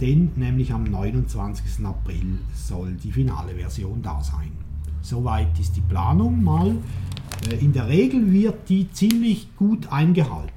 denn 0.00 0.30
nämlich 0.36 0.72
am 0.72 0.84
29. 0.84 1.84
April 1.84 2.38
soll 2.54 2.92
die 2.92 3.12
finale 3.12 3.54
Version 3.54 4.00
da 4.02 4.22
sein. 4.22 4.52
Soweit 5.00 5.58
ist 5.58 5.76
die 5.76 5.80
Planung 5.80 6.42
mal. 6.42 6.76
Äh, 7.50 7.56
in 7.56 7.72
der 7.72 7.88
Regel 7.88 8.32
wird 8.32 8.68
die 8.68 8.90
ziemlich 8.92 9.48
gut 9.56 9.90
eingehalten. 9.92 10.52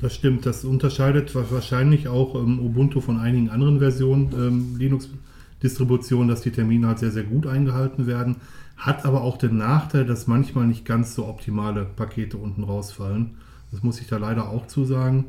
Das 0.00 0.14
stimmt, 0.14 0.46
das 0.46 0.64
unterscheidet 0.64 1.34
wahrscheinlich 1.34 2.08
auch 2.08 2.34
ähm, 2.34 2.58
Ubuntu 2.58 3.00
von 3.00 3.18
einigen 3.18 3.50
anderen 3.50 3.78
Versionen 3.78 4.32
ähm, 4.32 4.76
Linux-Distributionen, 4.78 6.28
dass 6.28 6.40
die 6.40 6.52
Termine 6.52 6.88
halt 6.88 6.98
sehr, 7.00 7.10
sehr 7.10 7.24
gut 7.24 7.46
eingehalten 7.46 8.06
werden. 8.06 8.36
Hat 8.76 9.04
aber 9.04 9.20
auch 9.22 9.36
den 9.36 9.58
Nachteil, 9.58 10.06
dass 10.06 10.26
manchmal 10.26 10.66
nicht 10.66 10.86
ganz 10.86 11.14
so 11.14 11.26
optimale 11.26 11.84
Pakete 11.84 12.38
unten 12.38 12.64
rausfallen. 12.64 13.36
Das 13.70 13.82
muss 13.82 14.00
ich 14.00 14.06
da 14.06 14.16
leider 14.16 14.48
auch 14.48 14.66
zusagen. 14.66 15.26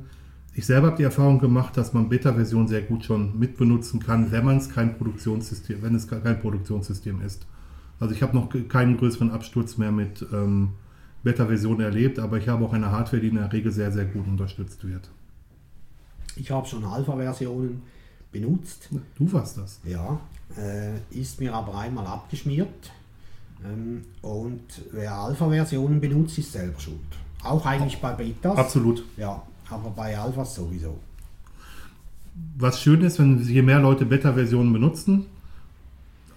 Ich 0.54 0.66
selber 0.66 0.88
habe 0.88 0.98
die 0.98 1.04
Erfahrung 1.04 1.40
gemacht, 1.40 1.78
dass 1.78 1.94
man 1.94 2.10
Beta-Version 2.10 2.68
sehr 2.68 2.82
gut 2.82 3.06
schon 3.06 3.40
mitbenutzen 3.40 4.02
kann, 4.02 4.32
wenn 4.32 4.44
man 4.44 4.58
es 4.58 4.70
kein 4.70 4.98
Produktionssystem, 4.98 5.82
wenn 5.82 5.96
es 5.96 6.08
kein 6.08 6.42
Produktionssystem 6.42 7.22
ist. 7.22 7.46
Also 8.00 8.14
ich 8.14 8.22
habe 8.22 8.36
noch 8.36 8.50
keinen 8.68 8.98
größeren 8.98 9.32
Absturz 9.32 9.78
mehr 9.78 9.92
mit 9.92 10.26
ähm, 10.34 10.72
Beta-Version 11.24 11.80
erlebt, 11.80 12.20
aber 12.20 12.38
ich 12.38 12.50
habe 12.50 12.66
auch 12.66 12.74
eine 12.74 12.92
Hardware, 12.92 13.22
die 13.22 13.30
in 13.30 13.36
der 13.36 13.52
Regel 13.54 13.72
sehr, 13.72 13.92
sehr 13.92 14.06
gut 14.06 14.28
unterstützt 14.28 14.84
wird. 14.86 15.10
Ich 16.36 16.52
habe 16.52 16.68
schon 16.68 16.84
Alpha-Versionen 16.84 17.84
benutzt. 18.32 18.90
Du 19.16 19.32
warst 19.32 19.58
das. 19.58 19.80
Ja, 19.86 20.20
äh, 20.58 20.98
ist 21.18 21.40
mir 21.40 21.54
aber 21.54 21.78
einmal 21.78 22.06
abgeschmiert. 22.08 22.92
Ähm, 23.64 24.02
und 24.22 24.82
wer 24.92 25.14
Alpha-Versionen 25.14 26.02
benutzt, 26.02 26.38
ist 26.40 26.52
selber 26.52 26.80
schuld. 26.80 27.00
Auch 27.44 27.66
eigentlich 27.66 28.00
bei 28.00 28.14
Betas. 28.14 28.58
Absolut. 28.58 29.04
Ja, 29.18 29.44
aber 29.72 29.90
bei 29.90 30.18
Alphas 30.18 30.56
sowieso. 30.56 31.00
Was 32.58 32.82
schön 32.82 33.02
ist, 33.02 33.20
wenn 33.20 33.42
je 33.42 33.62
mehr 33.62 33.80
Leute 33.80 34.06
Beta-Versionen 34.06 34.72
benutzen, 34.72 35.26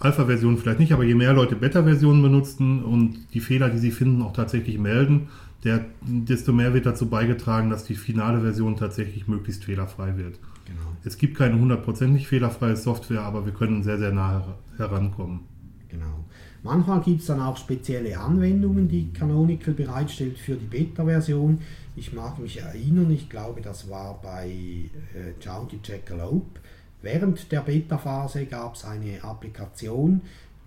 Alpha-Versionen 0.00 0.58
vielleicht 0.58 0.80
nicht, 0.80 0.92
aber 0.92 1.04
je 1.04 1.14
mehr 1.14 1.32
Leute 1.32 1.56
Beta-Versionen 1.56 2.20
benutzen 2.20 2.82
und 2.82 3.18
die 3.32 3.40
Fehler, 3.40 3.70
die 3.70 3.78
sie 3.78 3.90
finden, 3.90 4.22
auch 4.22 4.32
tatsächlich 4.32 4.78
melden, 4.78 5.28
der, 5.64 5.86
desto 6.02 6.52
mehr 6.52 6.74
wird 6.74 6.84
dazu 6.84 7.08
beigetragen, 7.08 7.70
dass 7.70 7.84
die 7.84 7.94
finale 7.94 8.40
Version 8.42 8.76
tatsächlich 8.76 9.28
möglichst 9.28 9.64
fehlerfrei 9.64 10.16
wird. 10.16 10.38
Genau. 10.66 10.96
Es 11.04 11.16
gibt 11.16 11.36
keine 11.36 11.58
hundertprozentig 11.58 12.28
fehlerfreie 12.28 12.76
Software, 12.76 13.22
aber 13.22 13.46
wir 13.46 13.52
können 13.52 13.82
sehr, 13.82 13.98
sehr 13.98 14.12
nah 14.12 14.44
herankommen. 14.76 15.40
Genau. 15.88 16.24
Manchmal 16.62 17.00
gibt 17.00 17.20
es 17.20 17.26
dann 17.26 17.40
auch 17.40 17.56
spezielle 17.56 18.18
Anwendungen, 18.18 18.88
die 18.88 19.12
Canonical 19.12 19.74
bereitstellt 19.74 20.38
für 20.38 20.54
die 20.54 20.66
Beta-Version. 20.66 21.58
Ich 21.96 22.12
mag 22.12 22.38
mich 22.40 22.60
erinnern, 22.60 23.10
ich 23.10 23.28
glaube, 23.28 23.60
das 23.60 23.88
war 23.88 24.20
bei 24.20 24.48
äh, 24.48 25.32
County 25.40 25.78
Jackalope. 25.82 26.60
Während 27.02 27.52
der 27.52 27.60
Beta-Phase 27.60 28.46
gab 28.46 28.74
es 28.74 28.84
eine 28.84 29.22
Applikation, 29.22 30.22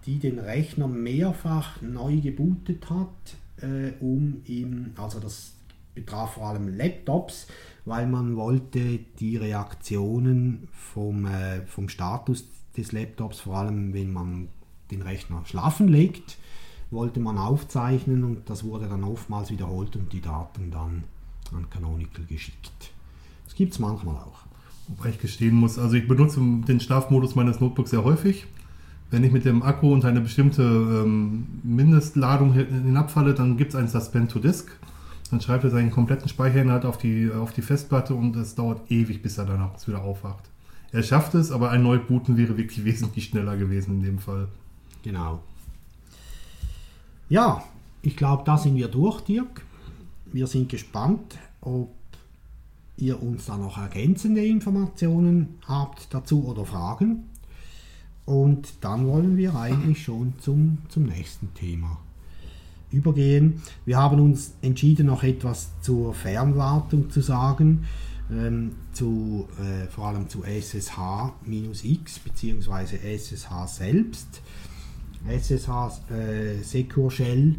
die 0.06 0.20
den 0.20 0.40
Rechner 0.40 0.88
mehrfach 0.88 1.82
neu 1.82 2.22
gebootet 2.22 2.90
hat, 2.90 3.08
äh, 3.62 3.92
um 4.00 4.42
ihm, 4.46 4.92
also 4.96 5.20
das 5.20 5.54
betraf 5.96 6.36
vor 6.36 6.48
allem 6.48 6.78
Laptops, 6.78 7.48
weil 7.84 8.08
man 8.08 8.36
wollte 8.38 9.00
die 9.20 9.36
Reaktionen 9.36 10.70
vom, 10.72 11.26
äh, 11.26 11.66
vom 11.66 11.90
Status 11.90 12.46
des 12.78 12.94
Laptops, 12.94 13.42
vor 13.42 13.58
allem 13.58 13.94
wenn 13.94 14.13
man 14.13 14.48
den 14.92 15.02
Rechner 15.02 15.44
schlafen 15.46 15.90
legt, 15.90 16.38
wollte 16.90 17.20
man 17.20 17.38
aufzeichnen 17.38 18.24
und 18.24 18.50
das 18.50 18.63
wurde 18.63 18.88
dann 18.88 19.04
oftmals 19.04 19.52
wiederholt 19.52 19.96
und 19.98 20.13
die 20.13 20.22
Daten 20.22 20.72
dann 20.72 21.04
an 21.54 21.70
Canonical 21.70 22.26
geschickt. 22.26 22.92
Das 23.46 23.56
gibt 23.56 23.74
es 23.74 23.80
manchmal 23.80 24.16
auch. 24.16 24.40
Wobei 24.88 25.10
ich 25.10 25.20
gestehen 25.20 25.56
muss, 25.56 25.78
also 25.78 25.96
ich 25.96 26.08
benutze 26.08 26.40
den 26.40 26.80
Schlafmodus 26.80 27.36
meines 27.36 27.60
Notebooks 27.60 27.92
sehr 27.92 28.04
häufig. 28.04 28.46
Wenn 29.10 29.24
ich 29.24 29.32
mit 29.32 29.46
dem 29.46 29.64
Akku 29.64 29.94
unter 29.94 30.10
eine 30.10 30.22
bestimmte 30.22 30.64
ähm, 30.64 31.48
Mindestladung 31.64 32.54
hinabfalle, 32.54 33.34
dann 33.34 33.58
gibt 33.58 33.72
es 33.72 33.76
ein 33.76 33.88
Suspend 33.88 34.32
to 34.32 34.40
Disk. 34.40 34.70
Dann 35.30 35.42
schreibt 35.42 35.64
er 35.66 35.70
seinen 35.70 35.92
kompletten 35.92 36.30
Speicherinhalt 36.30 36.86
auf 36.86 36.98
die, 36.98 37.30
auf 37.32 37.54
die 37.54 37.62
Festplatte 37.62 38.14
und 38.14 38.36
es 38.36 38.56
dauert 38.56 38.90
ewig, 38.90 39.22
bis 39.22 39.38
er 39.38 39.46
danach 39.46 39.76
wieder 39.88 40.02
aufwacht. 40.02 40.50
Er 40.92 41.04
schafft 41.04 41.36
es, 41.36 41.52
aber 41.52 41.70
ein 41.70 41.84
Neubooten 41.84 42.38
wäre 42.38 42.58
wirklich 42.58 42.84
wesentlich 42.86 43.26
schneller 43.26 43.58
gewesen 43.58 44.00
in 44.00 44.04
dem 44.04 44.20
Fall. 44.20 44.48
Genau. 45.04 45.42
Ja, 47.30 47.64
ich 48.02 48.16
glaube, 48.16 48.44
da 48.46 48.58
sind 48.58 48.76
wir 48.76 48.88
durch, 48.88 49.22
Dirk 49.22 49.64
wir 50.34 50.48
sind 50.48 50.70
gespannt, 50.70 51.38
ob 51.62 51.94
ihr 52.98 53.22
uns 53.22 53.46
da 53.46 53.58
noch 53.58 53.78
ergänzende 53.78 54.46
Informationen 54.46 55.60
habt 55.68 56.13
dazu 56.13 56.46
oder 56.46 56.66
Fragen. 56.66 57.26
Und 58.26 58.74
dann 58.82 59.08
wollen 59.08 59.38
wir 59.38 59.56
eigentlich 59.56 60.04
schon 60.04 60.34
zum, 60.40 60.80
zum 60.90 61.04
nächsten 61.04 61.54
Thema 61.54 61.98
übergehen. 62.92 63.62
Wir 63.86 63.98
haben 63.98 64.20
uns 64.20 64.54
entschieden, 64.62 65.08
noch 65.08 65.24
etwas 65.24 65.72
zur 65.82 66.13
Fernwartung 66.13 67.10
zu 67.10 67.22
sagen, 67.22 67.86
ähm, 68.32 68.74
zu, 68.92 69.48
äh, 69.60 69.88
vor 69.88 70.08
allem 70.08 70.28
zu 70.28 70.44
SSH-X 70.44 72.20
bzw. 72.20 72.98
SSH 73.18 73.68
selbst. 73.68 74.42
SSH 75.28 76.12
äh, 76.12 76.62
Secure 76.63 77.12
Shell 77.12 77.56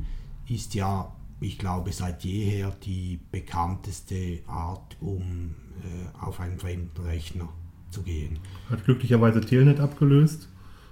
ist 0.48 0.74
ja 0.74 1.10
ich 1.40 1.58
glaube, 1.58 1.92
seit 1.92 2.24
jeher 2.24 2.72
die 2.84 3.20
bekannteste 3.30 4.40
Art, 4.46 4.96
um 5.00 5.54
äh, 5.82 6.24
auf 6.24 6.40
einen 6.40 6.58
fremden 6.58 7.02
Rechner 7.04 7.48
zu 7.90 8.02
gehen. 8.02 8.38
Hat 8.70 8.84
glücklicherweise 8.84 9.40
Telnet 9.40 9.80
abgelöst. 9.80 10.48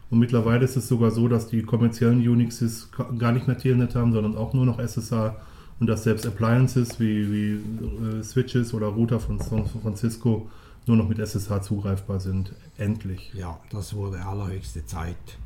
Und 0.09 0.21
mittlerweile 0.21 0.65
ist 0.65 0.77
es 0.77 0.87
sogar 0.87 1.11
so, 1.11 1.27
dass 1.27 1.49
die 1.49 1.63
kommerziellen 1.63 2.21
Unixes 2.21 2.91
gar 3.19 3.33
nicht 3.33 3.49
mehr 3.49 3.59
Telnet 3.59 3.97
haben, 3.97 4.13
sondern 4.13 4.37
auch 4.37 4.55
nur 4.55 4.65
noch 4.65 4.79
SSH 4.79 5.35
und 5.81 5.89
dass 5.89 6.05
selbst 6.05 6.27
Appliances 6.27 7.01
wie, 7.01 7.33
wie 7.33 8.19
äh, 8.19 8.23
Switches 8.23 8.73
oder 8.73 8.87
Router 8.87 9.19
von, 9.19 9.41
von 9.41 9.97
Cisco 9.97 10.49
nur 10.87 10.97
noch 10.97 11.09
mit 11.09 11.19
SSH 11.19 11.63
zugreifbar 11.63 12.21
sind. 12.21 12.55
Endlich. 12.79 13.33
Ja, 13.35 13.59
das 13.71 13.95
wurde 13.95 14.25
allerhöchste 14.25 14.87
Zeit. 14.87 15.39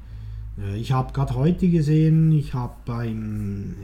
Äh, 0.60 0.78
ich 0.78 0.92
habe 0.92 1.12
gerade 1.12 1.34
heute 1.34 1.68
gesehen, 1.68 2.32
ich 2.32 2.54
habe 2.54 2.74
beim, 2.84 3.74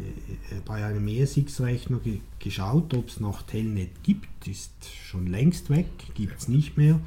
äh, 0.51 0.61
bei 0.65 0.85
einem 0.85 1.07
ESX-Rechner 1.09 1.99
ge 1.99 2.21
geschaut, 2.39 2.95
ob 2.95 3.09
es 3.09 3.21
noch 3.21 3.43
Telnet 3.43 4.03
gibt. 4.03 4.47
Ist 4.47 4.73
schon 5.09 5.27
längst 5.27 5.71
weg, 5.71 5.87
gibt 6.15 6.39
es 6.39 6.49
nicht 6.49 6.77
mehr. 6.77 7.01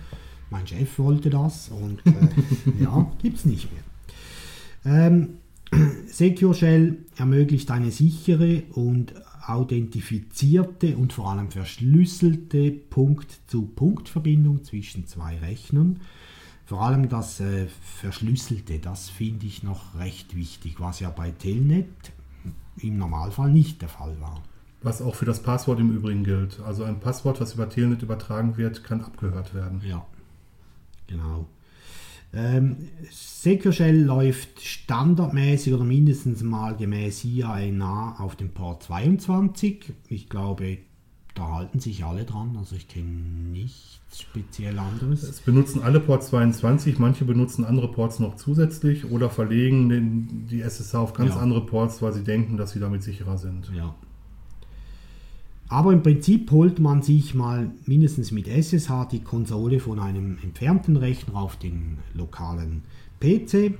Mein 0.50 0.68
Chef 0.68 0.98
wollte 1.00 1.30
das 1.30 1.70
und 1.70 2.00
äh, 2.06 2.82
ja, 2.84 3.12
gibt 3.22 3.38
es 3.38 3.46
nicht 3.46 3.70
mehr. 3.72 3.84
Ähm, 4.86 5.38
Secure 6.08 6.54
Shell 6.54 6.98
ermöglicht 7.18 7.72
eine 7.72 7.92
sichere 7.92 8.64
und 8.72 9.14
authentifizierte 9.46 10.98
und 10.98 11.14
vor 11.14 11.32
allem 11.32 11.50
verschlüsselte 11.50 12.72
Punkt-zu-Punkt-Verbindung 12.72 14.64
zwischen 14.64 15.08
zwei 15.08 15.38
Rechnern 15.38 16.02
vor 16.70 16.84
allem 16.84 17.10
das 17.10 17.40
äh, 17.40 17.66
Verschlüsselte, 18.00 18.78
das 18.78 19.10
finde 19.10 19.48
ich 19.48 19.64
noch 19.64 19.98
recht 19.98 20.36
wichtig, 20.36 20.80
was 20.80 21.00
ja 21.00 21.10
bei 21.10 21.32
Telnet 21.32 21.88
im 22.78 23.00
Normalfall 23.00 23.50
nicht 23.50 23.82
der 23.82 23.90
Fall 23.90 24.22
war. 24.22 24.44
Was 24.84 25.02
auch 25.02 25.16
für 25.16 25.26
das 25.26 25.42
Passwort 25.42 25.80
im 25.80 25.90
Übrigen 25.90 26.24
gilt. 26.24 26.60
Also 26.60 26.84
ein 26.84 27.00
Passwort, 27.00 27.42
was 27.42 27.56
über 27.56 27.68
Telnet 27.70 28.04
übertragen 28.04 28.56
wird, 28.56 28.84
kann 28.84 29.02
abgehört 29.02 29.56
werden. 29.56 29.82
Ja, 29.84 30.06
genau. 31.08 31.48
Ähm, 32.34 32.90
Secure 33.10 33.74
Shell 33.74 34.04
läuft 34.04 34.62
standardmäßig 34.62 35.74
oder 35.74 35.86
mindestens 35.86 36.44
mal 36.44 36.76
gemäß 36.76 37.26
IANA 37.26 38.18
auf 38.20 38.36
dem 38.36 38.52
Port 38.52 38.84
22. 38.84 39.92
Ich 40.08 40.30
glaube, 40.30 40.78
da 41.36 41.54
halten 41.54 41.80
sich 41.80 42.04
alle 42.04 42.26
dran. 42.26 42.56
Also 42.58 42.76
ich 42.76 42.88
kenne 42.88 43.08
nichts 43.08 44.20
speziell 44.20 44.80
anderes. 44.80 45.24
Es 45.24 45.42
benutzen 45.42 45.82
alle 45.82 46.00
Port 46.00 46.24
22, 46.24 47.00
manche 47.00 47.26
benutzen 47.26 47.64
andere 47.64 47.92
Ports 47.92 48.20
noch 48.20 48.36
zusätzlich 48.36 49.10
oder 49.10 49.30
verlegen 49.30 49.90
den, 49.90 50.48
die 50.48 50.62
SSH 50.62 50.96
auf 50.96 51.14
ganz 51.14 51.36
ja. 51.36 51.42
andere 51.42 51.66
Ports, 51.66 52.02
weil 52.02 52.14
sie 52.14 52.24
denken, 52.24 52.58
dass 52.58 52.72
sie 52.72 52.80
damit 52.80 53.04
sicherer 53.04 53.38
sind. 53.38 53.72
Ja. 53.76 53.96
aber 55.70 55.94
im 55.94 56.02
Prinzip 56.02 56.50
holt 56.52 56.80
man 56.80 57.04
sich 57.04 57.36
mal 57.36 57.72
mindestens 57.86 58.32
mit 58.32 58.48
SSH 58.48 59.06
die 59.12 59.22
Konsole 59.22 59.80
von 59.80 60.00
einem 60.00 60.38
entfernten 60.42 60.98
Rechner 60.98 61.36
auf 61.36 61.58
den 61.58 62.00
lokalen 62.16 62.84
PC 63.20 63.76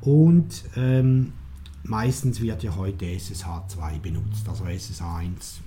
und 0.00 0.64
ähm, 0.76 1.32
meistens 1.84 2.40
wird 2.40 2.64
ja 2.64 2.74
heute 2.76 3.06
SSH 3.06 3.68
2 3.68 3.98
benutzt, 4.00 4.48
also 4.48 4.64
SSH 4.64 5.02
1 5.02 5.60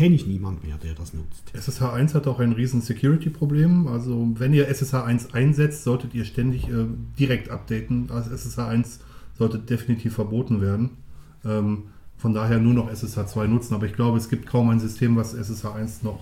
kenne 0.00 0.14
ich 0.14 0.26
niemand 0.26 0.64
mehr, 0.64 0.78
der 0.78 0.94
das 0.94 1.12
nutzt. 1.12 1.52
SSH 1.52 1.82
1 1.82 2.14
hat 2.14 2.26
auch 2.26 2.40
ein 2.40 2.52
riesen 2.52 2.80
Security-Problem. 2.80 3.86
Also 3.86 4.30
wenn 4.36 4.54
ihr 4.54 4.66
SSH 4.66 4.94
1 4.94 5.34
einsetzt, 5.34 5.84
solltet 5.84 6.14
ihr 6.14 6.24
ständig 6.24 6.66
äh, 6.70 6.86
direkt 7.18 7.50
updaten. 7.50 8.10
Also 8.10 8.30
SSH 8.30 8.58
1 8.60 9.00
sollte 9.36 9.58
definitiv 9.58 10.14
verboten 10.14 10.62
werden. 10.62 10.96
Ähm, 11.44 11.82
von 12.16 12.32
daher 12.32 12.60
nur 12.60 12.72
noch 12.72 12.88
SSH 12.88 13.26
2 13.26 13.46
nutzen. 13.46 13.74
Aber 13.74 13.84
ich 13.84 13.92
glaube, 13.92 14.16
es 14.16 14.30
gibt 14.30 14.46
kaum 14.46 14.70
ein 14.70 14.80
System, 14.80 15.16
was 15.16 15.34
SSH 15.34 15.66
1 15.66 16.02
noch 16.02 16.20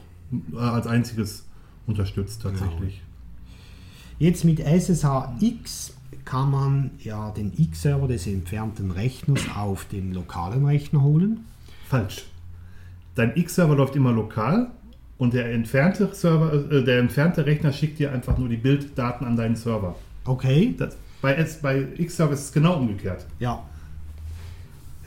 äh, 0.53 0.59
als 0.59 0.89
einziges 0.89 1.45
unterstützt 1.87 2.43
tatsächlich. 2.43 2.95
Genau. 2.97 4.19
Jetzt 4.19 4.45
mit 4.45 4.59
SSH-X 4.59 5.95
kann 6.25 6.51
man 6.51 6.91
ja 6.99 7.31
den 7.31 7.53
X-Server 7.57 8.09
des 8.09 8.27
entfernten 8.27 8.91
Rechners 8.91 9.43
auf 9.55 9.85
den 9.85 10.13
lokalen 10.13 10.67
Rechner 10.67 11.01
holen. 11.01 11.45
Falsch 11.89 12.25
dein 13.19 13.37
X-Server 13.37 13.75
läuft 13.75 13.97
immer 13.97 14.13
lokal 14.13 14.71
und 15.19 15.35
der 15.35 15.53
entfernte 15.53 16.09
Server, 16.15 16.53
äh, 16.71 16.85
der 16.85 17.01
entfernte 17.01 17.45
Rechner 17.45 17.73
schickt 17.73 17.99
dir 17.99 18.13
einfach 18.13 18.39
nur 18.39 18.49
die 18.49 18.57
Bilddaten 18.57 19.27
an 19.27 19.37
deinen 19.37 19.57
Server. 19.57 19.97
Okay. 20.25 20.75
Das, 20.79 20.97
bei, 21.21 21.47
bei 21.61 21.87
X-Server 21.97 22.33
ist 22.33 22.45
es 22.45 22.53
genau 22.53 22.77
umgekehrt. 22.77 23.27
Ja. 23.41 23.65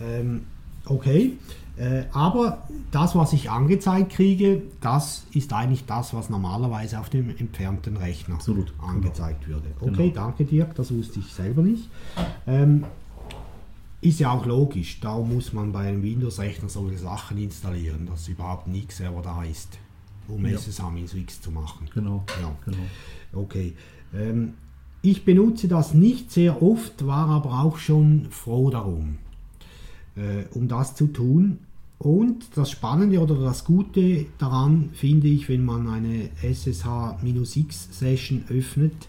Ähm, 0.02 0.42
okay. 0.86 1.34
Äh, 1.78 2.04
aber 2.12 2.68
das, 2.92 3.16
was 3.16 3.32
ich 3.32 3.50
angezeigt 3.50 4.12
kriege, 4.12 4.62
das 4.82 5.24
ist 5.34 5.54
eigentlich 5.54 5.86
das, 5.86 6.14
was 6.14 6.30
normalerweise 6.30 7.00
auf 7.00 7.10
dem 7.10 7.30
entfernten 7.30 7.96
Rechner 7.96 8.36
Absolut. 8.36 8.74
angezeigt 8.86 9.46
genau. 9.46 9.58
würde. 9.58 9.70
Okay, 9.80 10.10
genau. 10.10 10.26
danke 10.26 10.44
Dirk, 10.44 10.76
das 10.76 10.94
wusste 10.94 11.20
ich 11.20 11.28
selber 11.28 11.62
nicht. 11.62 11.90
Ähm, 12.46 12.84
ist 14.02 14.20
ja 14.20 14.32
auch 14.32 14.46
logisch, 14.46 15.00
da 15.00 15.18
muss 15.20 15.54
man 15.54 15.72
bei 15.72 15.88
einem 15.88 16.02
Windows-Rechner 16.02 16.70
solche 16.70 16.98
Sachen 16.98 17.38
installieren, 17.38 18.08
dass 18.08 18.28
überhaupt 18.28 18.68
ein 18.68 18.74
X-Server 18.76 19.22
da 19.22 19.44
ist, 19.44 19.78
um 20.28 20.44
ja. 20.46 20.58
SSH-X 20.58 21.42
zu 21.42 21.52
machen. 21.52 21.88
Genau. 21.94 22.26
Ja. 22.42 22.56
genau. 22.66 22.84
Okay. 23.34 23.74
Ähm, 24.14 24.56
ich 25.04 25.24
benutze 25.24 25.68
das 25.68 25.94
nicht 25.94 26.32
sehr 26.32 26.64
oft, 26.64 27.06
war 27.06 27.30
aber 27.30 27.64
auch 27.64 27.78
schon 27.78 28.26
froh 28.32 28.72
darum, 28.72 29.20
äh, 30.16 30.46
um 30.54 30.68
das 30.68 30.96
zu 30.96 31.06
tun. 31.08 31.60
Und 31.98 32.46
das 32.56 32.72
Spannende 32.72 33.20
oder 33.20 33.36
das 33.36 33.66
Gute 33.66 34.26
daran 34.40 34.90
finde 34.94 35.28
ich, 35.28 35.50
wenn 35.50 35.64
man 35.64 35.88
eine 35.88 36.32
SSH-X-Session 36.42 38.46
öffnet, 38.50 39.08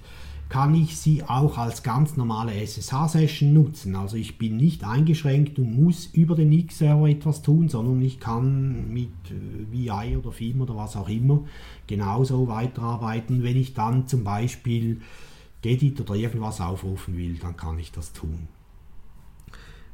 kann 0.53 0.75
ich 0.75 0.99
sie 0.99 1.23
auch 1.23 1.57
als 1.57 1.83
ganz 1.83 2.19
normale 2.19 2.53
SSH-Session 2.53 3.55
nutzen. 3.55 3.97
Also 3.97 4.19
ich 4.19 4.37
bin 4.37 4.59
nicht 4.59 4.85
eingeschränkt 4.85 5.59
und 5.59 5.83
muss 5.83 6.05
über 6.13 6.35
den 6.35 6.53
X-Server 6.53 7.09
etwas 7.09 7.41
tun, 7.41 7.71
sondern 7.71 8.03
ich 8.03 8.21
kann 8.21 8.93
mit 8.93 9.09
äh, 9.31 9.73
VI 9.73 10.19
oder 10.19 10.31
FIM 10.31 10.61
oder 10.61 10.77
was 10.77 10.95
auch 10.95 11.09
immer 11.09 11.45
genauso 11.87 12.49
weiterarbeiten. 12.49 13.43
Wenn 13.43 13.57
ich 13.57 13.73
dann 13.73 14.07
zum 14.07 14.25
Beispiel 14.25 15.01
Gedit 15.63 15.99
oder 16.03 16.17
irgendwas 16.17 16.61
aufrufen 16.61 17.17
will, 17.17 17.39
dann 17.39 17.57
kann 17.57 17.79
ich 17.79 17.91
das 17.91 18.13
tun. 18.13 18.47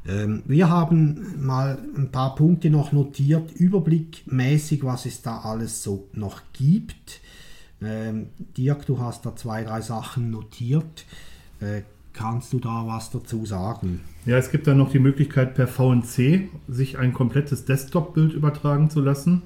Ähm, 0.09 0.43
wir 0.45 0.69
haben 0.69 1.37
mal 1.41 1.79
ein 1.97 2.11
paar 2.11 2.35
Punkte 2.35 2.69
noch 2.69 2.91
notiert, 2.91 3.53
überblickmäßig, 3.53 4.83
was 4.83 5.07
es 5.07 5.23
da 5.23 5.39
alles 5.39 5.85
so 5.85 6.09
noch 6.15 6.41
gibt. 6.53 7.21
Ähm, 7.83 8.29
Dirk, 8.57 8.87
du 8.87 8.99
hast 8.99 9.25
da 9.25 9.37
zwei, 9.37 9.65
drei 9.65 9.81
Sachen 9.81 10.31
notiert. 10.31 11.07
Äh, 11.61 11.83
kannst 12.13 12.53
du 12.53 12.59
da 12.59 12.87
was 12.87 13.11
dazu 13.11 13.47
sagen? 13.47 14.01
Ja, 14.27 14.37
es 14.37 14.51
gibt 14.51 14.67
dann 14.67 14.79
noch 14.79 14.91
die 14.91 14.99
Möglichkeit, 14.99 15.55
per 15.55 15.69
VNC 15.69 16.49
sich 16.67 16.99
ein 16.99 17.13
komplettes 17.13 17.65
Desktop-Bild 17.65 18.33
übertragen 18.33 18.91
zu 18.91 19.01
lassen. 19.01 19.43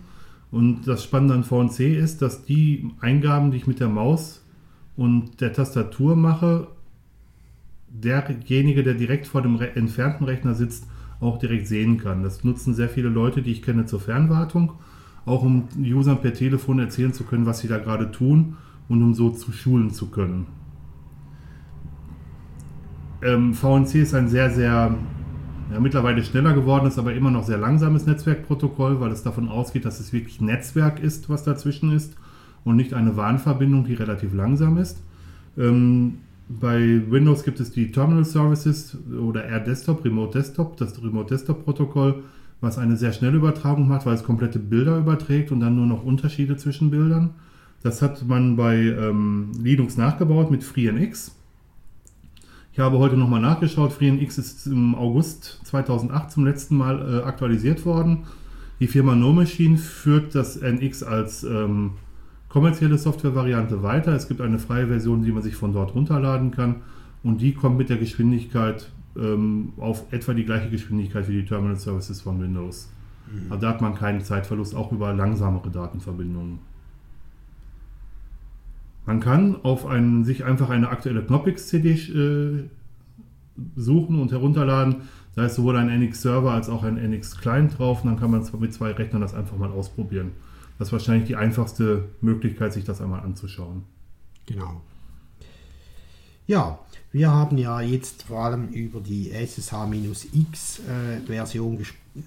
Und 0.51 0.87
das 0.87 1.05
Spannende 1.05 1.35
an 1.35 1.45
VNC 1.45 1.81
ist, 1.81 2.23
dass 2.23 2.45
die 2.45 2.91
Eingaben, 3.01 3.51
die 3.51 3.59
ich 3.59 3.67
mit 3.67 3.81
der 3.81 3.89
Maus 3.89 4.43
und 4.97 5.41
der 5.41 5.53
Tastatur 5.53 6.17
mache, 6.17 6.69
derjenige, 7.89 8.83
der 8.83 8.95
direkt 8.95 9.27
vor 9.27 9.43
dem 9.43 9.61
entfernten 9.61 10.25
Rechner 10.25 10.55
sitzt, 10.55 10.87
auch 11.21 11.39
direkt 11.39 11.69
sehen 11.69 11.99
kann. 11.99 12.23
Das 12.23 12.43
nutzen 12.43 12.75
sehr 12.75 12.89
viele 12.89 13.09
Leute, 13.09 13.43
die 13.43 13.53
ich 13.53 13.63
kenne 13.63 13.87
zur 13.87 14.01
Fernwartung 14.01 14.73
auch 15.25 15.43
um 15.43 15.69
Usern 15.79 16.21
per 16.21 16.35
Telefon 16.35 16.79
erzählen 16.79 17.13
zu 17.13 17.25
können, 17.25 17.47
was 17.47 17.61
sie 17.61 17.69
da 17.69 17.79
gerade 17.79 18.11
tun 18.11 18.57
und 18.89 19.03
um 19.03 19.15
so 19.15 19.31
zu 19.31 19.53
schulen 19.53 19.91
zu 19.91 20.11
können. 20.11 20.47
Ähm, 23.23 23.55
VNC 23.55 23.95
ist 23.97 24.15
ein 24.15 24.29
sehr, 24.29 24.51
sehr 24.51 24.97
ja, 25.73 25.81
mittlerweile 25.81 26.25
schneller 26.25 26.55
gewordenes, 26.55 26.99
aber 26.99 27.15
immer 27.15 27.31
noch 27.31 27.45
sehr 27.45 27.59
langsames 27.59 28.05
Netzwerkprotokoll, 28.07 29.01
weil 29.01 29.13
es 29.13 29.23
davon 29.23 29.49
ausgeht, 29.49 29.85
dass 29.85 30.01
es 30.01 30.13
wirklich 30.13 30.41
Netzwerk 30.41 31.01
ist, 31.01 31.29
was 31.29 31.45
dazwischen 31.45 31.93
ist 31.93 32.17
und 32.65 32.77
nicht 32.77 32.95
eine 32.95 33.17
Warnverbindung, 33.17 33.85
die 33.85 33.95
relativ 33.95 34.35
langsam 34.35 34.77
ist. 34.77 35.03
Ähm, 35.57 36.19
bei 36.49 37.01
Windows 37.09 37.45
gibt 37.45 37.61
es 37.61 37.71
die 37.71 37.93
Terminal 37.93 38.25
Services 38.25 38.99
oder 39.11 39.45
R 39.45 39.61
Desktop, 39.61 40.05
Remote 40.05 40.39
Desktop, 40.39 40.77
das 40.77 41.03
Remote 41.03 41.29
Desktop 41.33 41.65
Protokoll 41.65 42.23
was 42.63 42.79
eine 42.79 42.97
sehr 42.97 43.13
schnelle 43.13 43.37
Übertragung 43.37 43.89
macht, 43.89 44.07
weil 44.07 44.15
es 44.15 44.23
komplette 44.23 44.61
Bilder 44.61 44.97
überträgt 44.97 45.51
und 45.51 45.61
dann 45.61 45.77
nur 45.77 45.87
noch 45.87 46.05
Unterschiede 46.05 46.57
zwischen 46.57 46.91
Bildern. 46.91 47.31
Das 47.83 48.01
hat 48.01 48.27
man 48.27 48.57
bei 48.57 48.77
ähm, 48.77 49.51
Linux 49.61 49.97
nachgebaut 49.97 50.51
mit 50.51 50.63
FreeNX. 50.63 51.37
Ich 52.73 52.79
habe 52.79 52.99
heute 52.99 53.17
nochmal 53.17 53.41
nachgeschaut. 53.41 53.93
FreeNX 53.93 54.39
ist 54.39 54.67
im 54.67 54.95
August 54.95 55.61
2008 55.65 56.31
zum 56.31 56.47
letzten 56.47 56.77
Mal 56.77 57.19
äh, 57.21 57.23
aktualisiert 57.25 57.85
worden. 57.85 58.25
Die 58.79 58.87
Firma 58.87 59.17
No 59.17 59.33
Machine 59.33 59.77
führt 59.77 60.35
das 60.35 60.57
NX 60.57 61.03
als 61.03 61.43
ähm, 61.43 61.93
kommerzielle 62.49 62.97
Softwarevariante 62.97 63.83
weiter. 63.83 64.13
Es 64.13 64.29
gibt 64.29 64.41
eine 64.41 64.61
freie 64.61 64.87
Version, 64.87 65.25
die 65.25 65.33
man 65.33 65.43
sich 65.43 65.57
von 65.57 65.73
dort 65.73 65.97
runterladen 65.97 66.53
kann. 66.53 66.77
Und 67.25 67.41
die 67.41 67.55
kommt 67.55 67.77
mit 67.77 67.89
der 67.89 67.99
Geschwindigkeit 67.99 68.91
ähm, 69.17 69.73
auf 69.77 70.13
etwa 70.13 70.35
die 70.35 70.45
gleiche 70.45 70.71
Geschwindigkeit 70.71 71.29
wie 71.29 71.43
die 71.43 71.45
Terminal 71.45 71.77
Services 71.77 72.21
von 72.21 72.41
Windows. 72.41 72.91
Mhm. 73.31 73.53
Also 73.53 73.63
da 73.63 73.69
hat 73.71 73.81
man 73.81 73.95
keinen 73.95 74.21
Zeitverlust, 74.21 74.75
auch 74.75 74.93
über 74.93 75.13
langsamere 75.13 75.71
Datenverbindungen. 75.71 76.59
Man 79.05 79.21
kann 79.21 79.57
auf 79.65 79.87
einen, 79.87 80.25
sich 80.25 80.45
einfach 80.45 80.71
eine 80.71 80.89
aktuelle 80.89 81.23
Knoppix-CD 81.23 81.91
äh, 81.91 82.69
suchen 83.77 84.21
und 84.21 84.31
herunterladen. 84.31 85.03
Da 85.35 85.47
ist 85.47 85.57
sowohl 85.57 85.77
ein 85.77 85.89
NX-Server 85.89 86.53
als 86.53 86.69
auch 86.69 86.85
ein 86.85 86.97
NX-Client 86.97 87.79
drauf. 87.79 88.05
Und 88.05 88.11
dann 88.11 88.21
kann 88.21 88.31
man 88.31 88.47
mit 88.61 88.73
zwei 88.73 88.93
Rechnern 88.93 89.23
das 89.23 89.35
einfach 89.35 89.57
mal 89.57 89.71
ausprobieren. 89.71 90.33
Das 90.79 90.89
ist 90.89 90.93
wahrscheinlich 90.93 91.27
die 91.27 91.37
einfachste 91.37 92.05
Möglichkeit, 92.21 92.73
sich 92.73 92.85
das 92.85 93.01
einmal 93.01 93.21
anzuschauen. 93.21 93.83
Genau. 94.47 94.83
Ja, 96.47 96.79
wir 97.13 97.31
haben 97.31 97.57
ja 97.59 97.83
jetzt 97.83 98.25
vor 98.25 98.47
allem 98.47 98.69
über 98.69 99.01
die 99.01 99.31
SSH-X-Version 99.31 101.79
äh, 101.79 101.85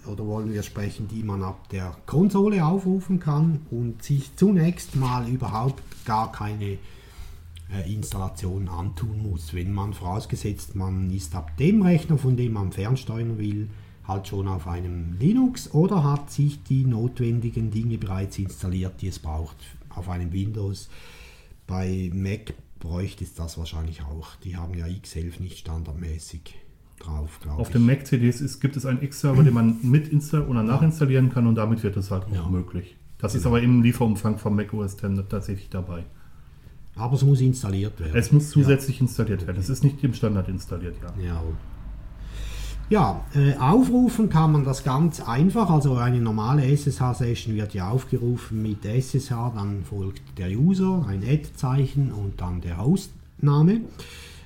oder 0.08 0.26
wollen 0.28 0.54
wir 0.54 0.64
sprechen, 0.64 1.08
die 1.08 1.24
man 1.24 1.44
ab 1.44 1.70
der 1.70 1.96
Konsole 2.06 2.64
aufrufen 2.64 3.20
kann 3.20 3.62
und 3.72 4.04
sich 4.04 4.36
zunächst 4.36 4.96
mal 4.96 5.28
überhaupt 5.28 5.82
gar 6.06 6.32
keine 6.32 6.78
äh, 7.74 7.92
Installation 7.92 8.70
antun 8.70 9.24
muss. 9.24 9.56
Wenn 9.56 9.74
man 9.74 9.94
vorausgesetzt, 9.94 10.76
man 10.76 11.10
ist 11.10 11.34
ab 11.34 11.58
dem 11.58 11.82
Rechner, 11.82 12.20
von 12.20 12.38
dem 12.38 12.54
man 12.54 12.72
fernsteuern 12.72 13.40
will, 13.40 13.70
halt 14.08 14.28
schon 14.28 14.48
auf 14.48 14.68
einem 14.68 15.18
Linux 15.20 15.74
oder 15.74 16.04
hat 16.04 16.30
sich 16.30 16.62
die 16.62 16.86
notwendigen 16.86 17.72
Dinge 17.72 17.98
bereits 17.98 18.38
installiert, 18.38 19.02
die 19.02 19.08
es 19.08 19.18
braucht 19.18 19.58
auf 19.90 20.10
einem 20.10 20.32
Windows. 20.32 20.90
Bei 21.66 22.12
Mac 22.14 22.54
bräuchte 22.86 23.24
es 23.24 23.34
das 23.34 23.58
wahrscheinlich 23.58 24.04
auch. 24.04 24.36
Die 24.44 24.56
haben 24.56 24.74
ja 24.76 24.86
X11 24.86 25.42
nicht 25.42 25.58
standardmäßig 25.60 26.56
drauf, 27.00 27.40
glaube 27.42 27.62
ich. 27.62 27.68
Auf 27.68 27.72
den 27.72 27.86
Mac-CDs 27.86 28.60
gibt 28.60 28.78
es 28.78 28.86
einen 28.86 29.02
X-Server, 29.02 29.44
den 29.44 29.54
man 29.54 29.78
mit 29.82 30.08
installieren 30.08 30.50
oder 30.50 30.64
nachinstallieren 30.64 31.32
kann 31.32 31.48
und 31.48 31.56
damit 31.56 31.84
wird 31.84 31.98
es 31.98 32.12
halt 32.12 32.26
auch 32.26 32.34
ja. 32.34 32.48
möglich. 32.48 32.96
Das 33.18 33.34
genau. 33.34 33.42
ist 33.42 33.46
aber 33.48 33.62
im 33.62 33.82
Lieferumfang 33.82 34.38
von 34.38 34.56
Mac 34.56 34.74
OS 34.74 34.94
X 34.94 35.02
tatsächlich 35.30 35.70
dabei. 35.70 36.04
Aber 36.96 37.16
es 37.16 37.24
muss 37.24 37.42
installiert 37.42 38.00
werden. 38.00 38.16
Es 38.16 38.32
muss 38.32 38.50
zusätzlich 38.52 38.98
ja. 38.98 39.02
installiert 39.02 39.46
werden. 39.48 39.58
Es 39.60 39.70
ist 39.70 39.84
nicht 39.84 40.02
im 40.04 40.14
Standard 40.14 40.48
installiert, 40.48 40.96
ja. 41.02 41.24
Ja, 41.26 41.44
ja, 42.90 43.24
äh, 43.34 43.56
aufrufen 43.58 44.30
kann 44.30 44.52
man 44.52 44.64
das 44.64 44.84
ganz 44.84 45.20
einfach. 45.22 45.70
Also 45.70 45.96
eine 45.96 46.20
normale 46.20 46.64
SSH-Session 46.66 47.56
wird 47.56 47.74
ja 47.74 47.90
aufgerufen 47.90 48.62
mit 48.62 48.86
SSH, 48.86 49.54
dann 49.56 49.84
folgt 49.84 50.22
der 50.38 50.50
User, 50.50 51.06
ein 51.08 51.24
Add-Zeichen 51.24 52.12
und 52.12 52.40
dann 52.42 52.62
der 52.62 52.78
Hostname. 52.78 53.82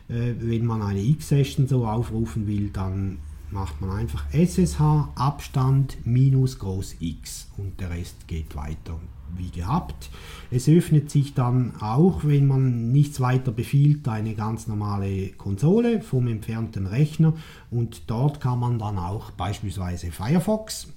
Äh, 0.08 0.34
wenn 0.40 0.66
man 0.66 0.82
eine 0.82 1.02
X-Session 1.02 1.68
so 1.68 1.86
aufrufen 1.86 2.48
will, 2.48 2.70
dann 2.72 3.20
macht 3.52 3.82
man 3.82 3.92
einfach 3.92 4.26
SSH 4.32 5.10
Abstand 5.16 5.98
minus 6.06 6.60
groß 6.60 6.98
X 7.00 7.50
und 7.58 7.80
der 7.80 7.90
Rest 7.90 8.28
geht 8.28 8.56
weiter 8.56 9.00
wie 9.38 9.50
gehabt. 9.50 10.10
Es 10.52 10.68
öffnet 10.68 11.10
sich 11.10 11.34
dann 11.34 11.74
auch, 11.82 12.24
wenn 12.24 12.48
man 12.48 12.92
nichts 12.92 13.20
weiter 13.20 13.52
befiehlt, 13.52 14.08
eine 14.08 14.34
ganz 14.34 14.68
normale 14.68 15.30
Konsole 15.30 16.02
vom 16.02 16.28
entfernten 16.28 16.88
Rechner 16.88 17.34
und 17.70 18.04
dort 18.08 18.42
kann 18.42 18.60
man 18.60 18.80
dann 18.80 18.98
auch 18.98 19.32
beispielsweise 19.32 20.12
Firefox 20.12 20.88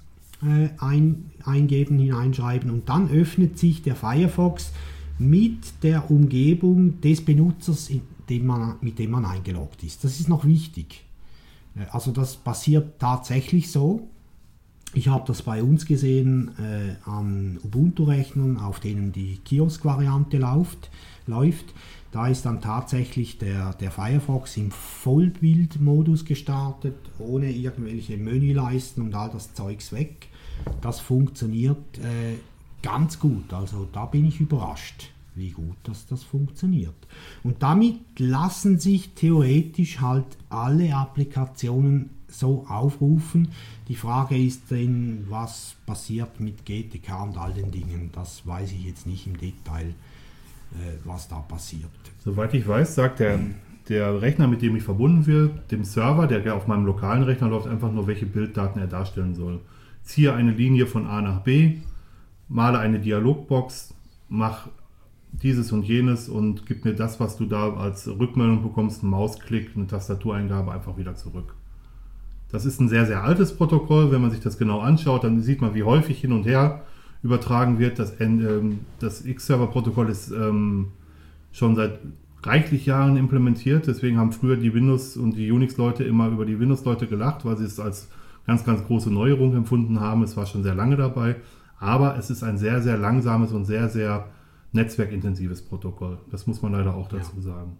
äh, 0.41 0.69
ein, 0.79 1.31
eingeben, 1.43 1.99
hineinschreiben 1.99 2.69
und 2.71 2.89
dann 2.89 3.09
öffnet 3.09 3.59
sich 3.59 3.81
der 3.83 3.95
Firefox 3.95 4.71
mit 5.19 5.83
der 5.83 6.09
Umgebung 6.09 6.99
des 7.01 7.23
Benutzers, 7.23 7.91
dem 8.29 8.45
man, 8.45 8.75
mit 8.81 8.99
dem 8.99 9.11
man 9.11 9.25
eingeloggt 9.25 9.83
ist. 9.83 10.03
Das 10.03 10.19
ist 10.19 10.27
noch 10.27 10.45
wichtig. 10.45 11.03
Äh, 11.75 11.85
also 11.91 12.11
das 12.11 12.35
passiert 12.35 12.99
tatsächlich 12.99 13.71
so. 13.71 14.07
Ich 14.95 15.07
habe 15.07 15.23
das 15.25 15.41
bei 15.41 15.63
uns 15.63 15.85
gesehen 15.87 16.51
äh, 16.59 17.09
an 17.09 17.59
Ubuntu-Rechnern, 17.63 18.57
auf 18.57 18.79
denen 18.79 19.11
die 19.11 19.37
Kiosk-Variante 19.37 20.37
läuft, 20.37 20.91
läuft. 21.25 21.73
Da 22.11 22.27
ist 22.27 22.45
dann 22.45 22.61
tatsächlich 22.61 23.39
der, 23.39 23.73
der 23.73 23.89
Firefox 23.89 24.55
im 24.57 24.69
Vollbildmodus 24.69 26.25
gestartet, 26.25 26.95
ohne 27.17 27.49
irgendwelche 27.49 28.17
Menüleisten 28.17 29.01
und 29.01 29.15
all 29.15 29.31
das 29.31 29.55
Zeugs 29.55 29.91
weg. 29.91 30.27
Das 30.81 30.99
funktioniert 30.99 31.97
äh, 31.97 32.37
ganz 32.83 33.19
gut. 33.19 33.51
Also 33.51 33.87
da 33.91 34.05
bin 34.05 34.25
ich 34.25 34.39
überrascht, 34.39 35.09
wie 35.35 35.51
gut 35.51 35.75
dass 35.83 36.05
das 36.05 36.23
funktioniert. 36.23 36.95
Und 37.43 37.61
damit 37.63 37.99
lassen 38.17 38.79
sich 38.79 39.13
theoretisch 39.13 40.01
halt 40.01 40.25
alle 40.49 40.95
Applikationen 40.95 42.09
so 42.27 42.65
aufrufen. 42.67 43.49
Die 43.87 43.95
Frage 43.95 44.37
ist 44.37 44.71
dann, 44.71 45.25
was 45.29 45.75
passiert 45.85 46.39
mit 46.39 46.65
GTK 46.65 47.23
und 47.23 47.37
all 47.37 47.53
den 47.53 47.71
Dingen. 47.71 48.09
Das 48.13 48.45
weiß 48.45 48.71
ich 48.71 48.85
jetzt 48.85 49.07
nicht 49.07 49.27
im 49.27 49.37
Detail, 49.37 49.87
äh, 50.71 50.97
was 51.05 51.27
da 51.27 51.39
passiert. 51.39 51.91
Soweit 52.23 52.53
ich 52.53 52.67
weiß, 52.67 52.95
sagt 52.95 53.19
der, 53.19 53.39
der 53.89 54.21
Rechner, 54.21 54.47
mit 54.47 54.61
dem 54.61 54.75
ich 54.75 54.83
verbunden 54.83 55.25
wird, 55.25 55.71
dem 55.71 55.83
Server, 55.83 56.27
der 56.27 56.55
auf 56.55 56.67
meinem 56.67 56.85
lokalen 56.85 57.23
Rechner 57.23 57.49
läuft, 57.49 57.67
einfach 57.67 57.91
nur, 57.91 58.07
welche 58.07 58.25
Bilddaten 58.25 58.79
er 58.79 58.87
darstellen 58.87 59.35
soll. 59.35 59.59
Ziehe 60.03 60.33
eine 60.33 60.51
Linie 60.51 60.87
von 60.87 61.05
A 61.05 61.21
nach 61.21 61.41
B, 61.41 61.77
male 62.49 62.79
eine 62.79 62.99
Dialogbox, 62.99 63.93
mach 64.29 64.67
dieses 65.41 65.71
und 65.71 65.83
jenes 65.83 66.29
und 66.29 66.65
gib 66.65 66.85
mir 66.85 66.93
das, 66.93 67.19
was 67.19 67.37
du 67.37 67.45
da 67.45 67.73
als 67.73 68.07
Rückmeldung 68.07 68.61
bekommst, 68.61 69.01
einen 69.01 69.11
Mausklick, 69.11 69.71
eine 69.75 69.87
Tastatureingabe 69.87 70.71
einfach 70.71 70.97
wieder 70.97 71.15
zurück. 71.15 71.55
Das 72.51 72.65
ist 72.65 72.79
ein 72.79 72.87
sehr, 72.87 73.07
sehr 73.07 73.23
altes 73.23 73.55
Protokoll. 73.57 74.11
Wenn 74.11 74.21
man 74.21 74.29
sich 74.29 74.39
das 74.39 74.59
genau 74.59 74.79
anschaut, 74.79 75.23
dann 75.23 75.41
sieht 75.41 75.59
man, 75.59 75.73
wie 75.73 75.83
häufig 75.83 76.21
hin 76.21 76.31
und 76.31 76.45
her 76.45 76.83
übertragen 77.23 77.79
wird. 77.79 77.97
Das, 77.97 78.19
ähm, 78.19 78.81
das 78.99 79.25
X-Server-Protokoll 79.25 80.09
ist 80.09 80.29
ähm, 80.29 80.89
schon 81.51 81.75
seit 81.75 81.99
reichlich 82.43 82.85
Jahren 82.85 83.17
implementiert. 83.17 83.87
Deswegen 83.87 84.17
haben 84.19 84.31
früher 84.33 84.55
die 84.55 84.73
Windows- 84.73 85.17
und 85.17 85.35
die 85.35 85.51
Unix-Leute 85.51 86.03
immer 86.03 86.27
über 86.27 86.45
die 86.45 86.59
Windows-Leute 86.59 87.07
gelacht, 87.07 87.43
weil 87.43 87.57
sie 87.57 87.65
es 87.65 87.79
als 87.79 88.09
ganz, 88.45 88.63
ganz 88.63 88.83
große 88.85 89.11
Neuerung 89.11 89.55
empfunden 89.55 89.99
haben. 89.99 90.21
Es 90.21 90.37
war 90.37 90.45
schon 90.45 90.61
sehr 90.61 90.75
lange 90.75 90.95
dabei. 90.95 91.37
Aber 91.79 92.17
es 92.17 92.29
ist 92.29 92.43
ein 92.43 92.59
sehr, 92.59 92.81
sehr 92.81 92.97
langsames 92.97 93.51
und 93.51 93.65
sehr, 93.65 93.89
sehr 93.89 94.27
netzwerkintensives 94.73 95.61
Protokoll. 95.61 96.19
Das 96.31 96.47
muss 96.47 96.61
man 96.61 96.73
leider 96.73 96.95
auch 96.95 97.07
dazu 97.07 97.33
ja. 97.37 97.41
sagen. 97.41 97.77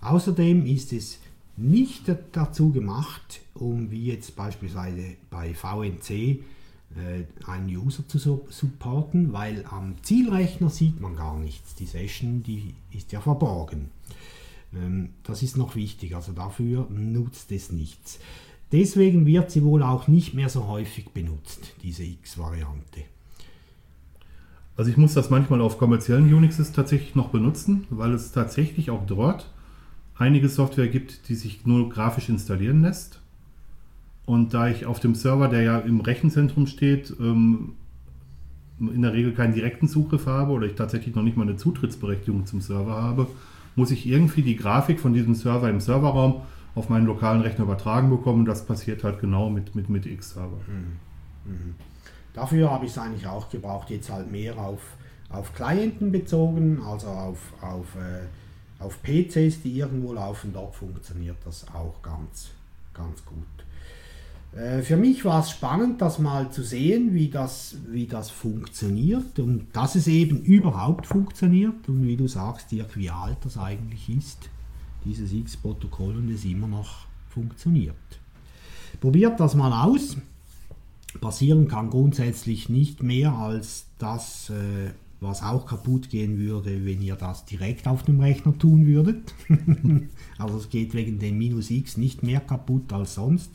Außerdem 0.00 0.66
ist 0.66 0.92
es 0.92 1.20
nicht 1.56 2.04
dazu 2.32 2.70
gemacht, 2.72 3.40
um 3.54 3.90
wie 3.90 4.06
jetzt 4.06 4.36
beispielsweise 4.36 5.16
bei 5.30 5.54
VNC 5.54 6.10
äh, 6.10 7.24
einen 7.46 7.68
User 7.68 8.06
zu 8.06 8.18
supporten, 8.48 9.32
weil 9.32 9.64
am 9.70 9.94
Zielrechner 10.02 10.70
sieht 10.70 11.00
man 11.00 11.16
gar 11.16 11.38
nichts. 11.38 11.74
Die 11.74 11.86
Session, 11.86 12.42
die 12.42 12.74
ist 12.92 13.12
ja 13.12 13.20
verborgen. 13.20 13.90
Ähm, 14.74 15.10
das 15.22 15.42
ist 15.42 15.56
noch 15.56 15.74
wichtig, 15.74 16.14
also 16.14 16.32
dafür 16.32 16.86
nutzt 16.90 17.52
es 17.52 17.72
nichts. 17.72 18.18
Deswegen 18.72 19.26
wird 19.26 19.50
sie 19.50 19.64
wohl 19.64 19.82
auch 19.82 20.08
nicht 20.08 20.34
mehr 20.34 20.48
so 20.48 20.66
häufig 20.66 21.10
benutzt, 21.10 21.74
diese 21.82 22.04
X-Variante. 22.04 23.04
Also 24.76 24.90
ich 24.90 24.96
muss 24.96 25.14
das 25.14 25.30
manchmal 25.30 25.60
auf 25.60 25.78
kommerziellen 25.78 26.32
Unixes 26.32 26.72
tatsächlich 26.72 27.14
noch 27.14 27.28
benutzen, 27.28 27.86
weil 27.90 28.12
es 28.12 28.32
tatsächlich 28.32 28.90
auch 28.90 29.06
dort 29.06 29.50
einige 30.18 30.48
Software 30.48 30.88
gibt, 30.88 31.28
die 31.28 31.34
sich 31.34 31.66
nur 31.66 31.88
grafisch 31.88 32.28
installieren 32.28 32.82
lässt. 32.82 33.20
Und 34.26 34.54
da 34.54 34.68
ich 34.68 34.86
auf 34.86 35.00
dem 35.00 35.14
Server, 35.14 35.48
der 35.48 35.62
ja 35.62 35.78
im 35.78 36.00
Rechenzentrum 36.00 36.66
steht, 36.66 37.14
ähm, 37.20 37.74
in 38.78 39.02
der 39.02 39.14
Regel 39.14 39.32
keinen 39.32 39.54
direkten 39.54 39.88
Zugriff 39.88 40.26
habe 40.26 40.52
oder 40.52 40.66
ich 40.66 40.74
tatsächlich 40.74 41.14
noch 41.14 41.22
nicht 41.22 41.36
mal 41.36 41.44
eine 41.44 41.56
Zutrittsberechtigung 41.56 42.44
zum 42.44 42.60
Server 42.60 42.94
habe, 42.94 43.26
muss 43.76 43.90
ich 43.90 44.06
irgendwie 44.06 44.42
die 44.42 44.56
Grafik 44.56 45.00
von 45.00 45.14
diesem 45.14 45.34
Server 45.34 45.70
im 45.70 45.80
Serverraum 45.80 46.42
auf 46.74 46.90
meinen 46.90 47.06
lokalen 47.06 47.40
Rechner 47.40 47.64
übertragen 47.64 48.10
bekommen. 48.10 48.44
Das 48.44 48.66
passiert 48.66 49.04
halt 49.04 49.20
genau 49.20 49.48
mit, 49.48 49.74
mit, 49.74 49.88
mit 49.88 50.04
X-Server. 50.04 50.60
Mhm. 50.66 51.50
Mhm. 51.50 51.74
Dafür 52.36 52.70
habe 52.70 52.84
ich 52.86 52.92
es 52.92 52.98
eigentlich 52.98 53.26
auch 53.26 53.50
gebraucht, 53.50 53.90
jetzt 53.90 54.10
halt 54.10 54.30
mehr 54.30 54.56
auf, 54.56 54.80
auf 55.30 55.52
Clienten 55.54 56.12
bezogen, 56.12 56.80
also 56.84 57.08
auf, 57.08 57.38
auf 57.60 57.96
äh, 57.96 58.26
auf 58.78 59.02
PCs, 59.02 59.62
die 59.62 59.78
irgendwo 59.78 60.12
laufen, 60.12 60.52
dort 60.52 60.74
funktioniert 60.74 61.36
das 61.44 61.66
auch 61.72 62.02
ganz, 62.02 62.50
ganz 62.92 63.24
gut. 63.24 64.58
Äh, 64.58 64.82
für 64.82 64.96
mich 64.96 65.24
war 65.24 65.40
es 65.40 65.50
spannend, 65.50 66.02
das 66.02 66.18
mal 66.18 66.50
zu 66.50 66.62
sehen, 66.62 67.14
wie 67.14 67.28
das, 67.28 67.76
wie 67.88 68.06
das 68.06 68.30
funktioniert 68.30 69.38
und 69.38 69.68
dass 69.72 69.94
es 69.94 70.06
eben 70.06 70.42
überhaupt 70.42 71.06
funktioniert 71.06 71.88
und 71.88 72.06
wie 72.06 72.16
du 72.16 72.28
sagst, 72.28 72.70
Dirk, 72.70 72.96
wie 72.96 73.10
alt 73.10 73.38
das 73.42 73.56
eigentlich 73.56 74.08
ist, 74.10 74.50
dieses 75.04 75.32
X-Protokoll 75.32 76.16
und 76.16 76.30
es 76.30 76.44
immer 76.44 76.68
noch 76.68 77.06
funktioniert. 77.30 77.96
Probiert 79.00 79.40
das 79.40 79.54
mal 79.54 79.72
aus. 79.72 80.16
Passieren 81.20 81.68
kann 81.68 81.90
grundsätzlich 81.90 82.68
nicht 82.68 83.02
mehr 83.02 83.32
als 83.32 83.86
das, 83.98 84.50
äh, 84.50 84.90
was 85.20 85.42
auch 85.42 85.66
kaputt 85.66 86.10
gehen 86.10 86.38
würde, 86.38 86.84
wenn 86.84 87.00
ihr 87.00 87.16
das 87.16 87.44
direkt 87.44 87.88
auf 87.88 88.02
dem 88.02 88.20
Rechner 88.20 88.56
tun 88.58 88.86
würdet. 88.86 89.34
also 90.38 90.58
es 90.58 90.68
geht 90.68 90.94
wegen 90.94 91.18
dem 91.18 91.38
Minus 91.38 91.70
X 91.70 91.96
nicht 91.96 92.22
mehr 92.22 92.40
kaputt 92.40 92.92
als 92.92 93.14
sonst. 93.14 93.50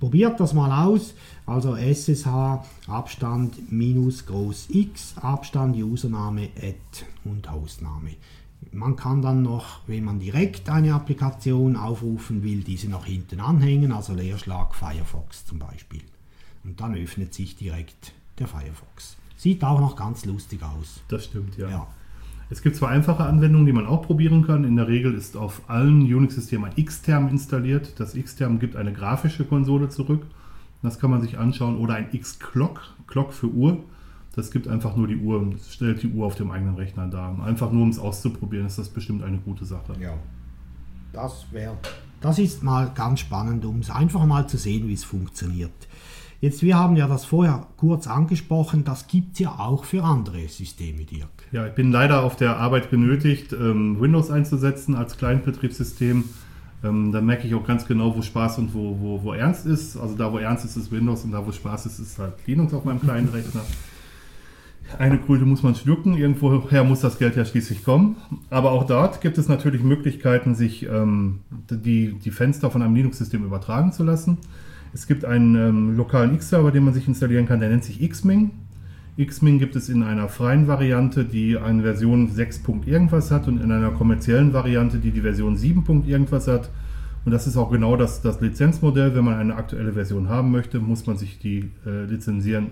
Probiert 0.00 0.38
das 0.40 0.52
mal 0.52 0.86
aus. 0.86 1.14
Also 1.46 1.76
SSH 1.76 2.62
Abstand 2.86 3.72
minus 3.72 4.26
groß 4.26 4.68
X, 4.70 5.14
Abstand 5.16 5.76
Username 5.76 6.48
at 6.56 7.06
und 7.24 7.50
Hostname. 7.50 8.10
Man 8.72 8.96
kann 8.96 9.22
dann 9.22 9.42
noch, 9.42 9.80
wenn 9.86 10.04
man 10.04 10.18
direkt 10.18 10.68
eine 10.68 10.94
Applikation 10.94 11.76
aufrufen 11.76 12.42
will, 12.42 12.62
diese 12.62 12.88
noch 12.88 13.06
hinten 13.06 13.40
anhängen, 13.40 13.92
also 13.92 14.14
Leerschlag 14.14 14.74
Firefox 14.74 15.46
zum 15.46 15.58
Beispiel. 15.58 16.02
Und 16.64 16.80
dann 16.80 16.94
öffnet 16.96 17.34
sich 17.34 17.56
direkt 17.56 18.12
der 18.38 18.48
Firefox. 18.48 19.16
Sieht 19.36 19.62
auch 19.62 19.80
noch 19.80 19.96
ganz 19.96 20.24
lustig 20.24 20.62
aus. 20.62 21.02
Das 21.08 21.26
stimmt, 21.26 21.56
ja. 21.58 21.68
ja. 21.68 21.86
Es 22.50 22.62
gibt 22.62 22.76
zwar 22.76 22.90
einfache 22.90 23.24
Anwendungen, 23.24 23.66
die 23.66 23.72
man 23.72 23.86
auch 23.86 24.02
probieren 24.02 24.46
kann. 24.46 24.64
In 24.64 24.76
der 24.76 24.88
Regel 24.88 25.14
ist 25.14 25.36
auf 25.36 25.62
allen 25.68 26.02
Unix-Systemen 26.02 26.70
ein 26.70 26.84
Xterm 26.84 27.28
installiert. 27.28 27.98
Das 27.98 28.14
Xterm 28.14 28.58
gibt 28.58 28.76
eine 28.76 28.92
grafische 28.92 29.44
Konsole 29.44 29.88
zurück. 29.88 30.26
Das 30.82 30.98
kann 30.98 31.10
man 31.10 31.22
sich 31.22 31.38
anschauen. 31.38 31.78
Oder 31.78 31.94
ein 31.94 32.08
X-Clock, 32.12 32.94
Clock 33.06 33.32
für 33.32 33.48
Uhr. 33.48 33.82
Das 34.34 34.50
gibt 34.50 34.66
einfach 34.68 34.96
nur 34.96 35.06
die 35.06 35.16
Uhr, 35.16 35.54
stellt 35.70 36.02
die 36.02 36.08
Uhr 36.08 36.26
auf 36.26 36.34
dem 36.34 36.50
eigenen 36.50 36.74
Rechner 36.74 37.06
dar. 37.06 37.40
Einfach 37.42 37.70
nur 37.70 37.82
um 37.82 37.88
es 37.88 37.98
auszuprobieren, 37.98 38.66
ist 38.66 38.78
das 38.78 38.88
bestimmt 38.88 39.22
eine 39.22 39.38
gute 39.38 39.64
Sache. 39.64 39.94
Ja, 40.00 40.14
das 41.12 41.46
wäre, 41.52 41.76
das 42.20 42.38
ist 42.38 42.62
mal 42.62 42.90
ganz 42.94 43.20
spannend, 43.20 43.64
um 43.64 43.78
es 43.78 43.90
einfach 43.90 44.26
mal 44.26 44.48
zu 44.48 44.58
sehen, 44.58 44.88
wie 44.88 44.94
es 44.94 45.04
funktioniert. 45.04 45.70
Jetzt, 46.44 46.62
wir 46.62 46.76
haben 46.76 46.94
ja 46.94 47.08
das 47.08 47.24
vorher 47.24 47.66
kurz 47.78 48.06
angesprochen, 48.06 48.84
das 48.84 49.06
gibt 49.06 49.32
es 49.32 49.38
ja 49.38 49.58
auch 49.58 49.86
für 49.86 50.04
andere 50.04 50.46
Systeme, 50.46 51.04
Dirk. 51.04 51.30
Ja, 51.52 51.66
ich 51.66 51.72
bin 51.72 51.90
leider 51.90 52.22
auf 52.22 52.36
der 52.36 52.58
Arbeit 52.58 52.90
genötigt, 52.90 53.54
ähm, 53.54 53.98
Windows 53.98 54.30
einzusetzen 54.30 54.94
als 54.94 55.16
Kleinbetriebssystem. 55.16 56.24
Ähm, 56.84 57.12
da 57.12 57.22
merke 57.22 57.46
ich 57.46 57.54
auch 57.54 57.66
ganz 57.66 57.86
genau, 57.86 58.14
wo 58.14 58.20
Spaß 58.20 58.58
und 58.58 58.74
wo, 58.74 58.98
wo, 59.00 59.22
wo 59.22 59.32
Ernst 59.32 59.64
ist. 59.64 59.96
Also 59.96 60.16
da, 60.16 60.30
wo 60.34 60.36
Ernst 60.36 60.66
ist, 60.66 60.76
ist 60.76 60.92
Windows 60.92 61.24
und 61.24 61.32
da, 61.32 61.46
wo 61.46 61.50
Spaß 61.50 61.86
ist, 61.86 61.98
ist 61.98 62.18
halt 62.18 62.34
Linux 62.46 62.74
auf 62.74 62.84
meinem 62.84 63.00
kleinen 63.00 63.30
Rechner. 63.30 63.62
Eine 64.98 65.16
Kröte 65.16 65.46
muss 65.46 65.62
man 65.62 65.74
schlucken, 65.74 66.14
irgendwoher 66.14 66.84
muss 66.84 67.00
das 67.00 67.18
Geld 67.18 67.36
ja 67.36 67.46
schließlich 67.46 67.84
kommen. 67.84 68.16
Aber 68.50 68.72
auch 68.72 68.84
dort 68.84 69.22
gibt 69.22 69.38
es 69.38 69.48
natürlich 69.48 69.82
Möglichkeiten, 69.82 70.54
sich 70.54 70.82
ähm, 70.82 71.40
die, 71.70 72.18
die 72.22 72.30
Fenster 72.30 72.70
von 72.70 72.82
einem 72.82 72.94
Linux-System 72.94 73.46
übertragen 73.46 73.92
zu 73.92 74.04
lassen. 74.04 74.36
Es 74.94 75.08
gibt 75.08 75.24
einen 75.24 75.56
ähm, 75.56 75.96
lokalen 75.96 76.34
X-Server, 76.34 76.70
den 76.70 76.84
man 76.84 76.94
sich 76.94 77.08
installieren 77.08 77.46
kann, 77.46 77.58
der 77.58 77.68
nennt 77.68 77.82
sich 77.82 78.08
Xming. 78.08 78.52
Xming 79.18 79.58
gibt 79.58 79.74
es 79.74 79.88
in 79.88 80.04
einer 80.04 80.28
freien 80.28 80.68
Variante, 80.68 81.24
die 81.24 81.58
eine 81.58 81.82
Version 81.82 82.28
6. 82.28 82.62
irgendwas 82.86 83.32
hat 83.32 83.48
und 83.48 83.60
in 83.60 83.72
einer 83.72 83.90
kommerziellen 83.90 84.52
Variante, 84.52 84.98
die 84.98 85.10
die 85.10 85.20
Version 85.20 85.56
7. 85.56 86.04
irgendwas 86.06 86.46
hat. 86.46 86.70
Und 87.24 87.32
das 87.32 87.48
ist 87.48 87.56
auch 87.56 87.72
genau 87.72 87.96
das, 87.96 88.22
das 88.22 88.40
Lizenzmodell. 88.40 89.16
Wenn 89.16 89.24
man 89.24 89.34
eine 89.34 89.56
aktuelle 89.56 89.94
Version 89.94 90.28
haben 90.28 90.52
möchte, 90.52 90.78
muss 90.78 91.06
man 91.06 91.16
sich 91.16 91.40
die 91.40 91.70
äh, 91.84 92.04
lizenzieren, 92.04 92.68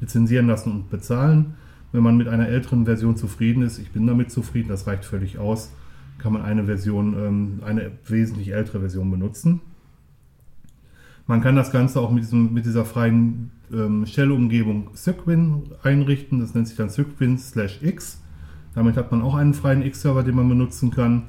lizenzieren 0.00 0.46
lassen 0.46 0.70
und 0.70 0.90
bezahlen. 0.90 1.54
Wenn 1.90 2.04
man 2.04 2.16
mit 2.16 2.28
einer 2.28 2.48
älteren 2.48 2.84
Version 2.84 3.16
zufrieden 3.16 3.62
ist, 3.62 3.78
ich 3.78 3.90
bin 3.90 4.06
damit 4.06 4.30
zufrieden, 4.30 4.68
das 4.68 4.86
reicht 4.86 5.04
völlig 5.04 5.38
aus, 5.38 5.72
kann 6.18 6.32
man 6.32 6.42
eine 6.42 6.64
Version, 6.64 7.14
ähm, 7.14 7.58
eine 7.64 7.90
wesentlich 8.06 8.52
ältere 8.52 8.80
Version 8.80 9.10
benutzen. 9.10 9.60
Man 11.26 11.40
kann 11.40 11.56
das 11.56 11.72
Ganze 11.72 12.00
auch 12.00 12.10
mit, 12.10 12.22
diesem, 12.24 12.52
mit 12.52 12.66
dieser 12.66 12.84
freien 12.84 13.50
ähm, 13.72 14.04
Shell-Umgebung 14.06 14.90
Cygwin 14.94 15.62
einrichten. 15.82 16.40
Das 16.40 16.54
nennt 16.54 16.68
sich 16.68 16.76
dann 16.76 16.90
Cygwin 16.90 17.38
slash 17.38 17.80
X. 17.82 18.20
Damit 18.74 18.96
hat 18.96 19.10
man 19.10 19.22
auch 19.22 19.34
einen 19.34 19.54
freien 19.54 19.82
X-Server, 19.82 20.22
den 20.22 20.34
man 20.34 20.48
benutzen 20.48 20.90
kann. 20.90 21.22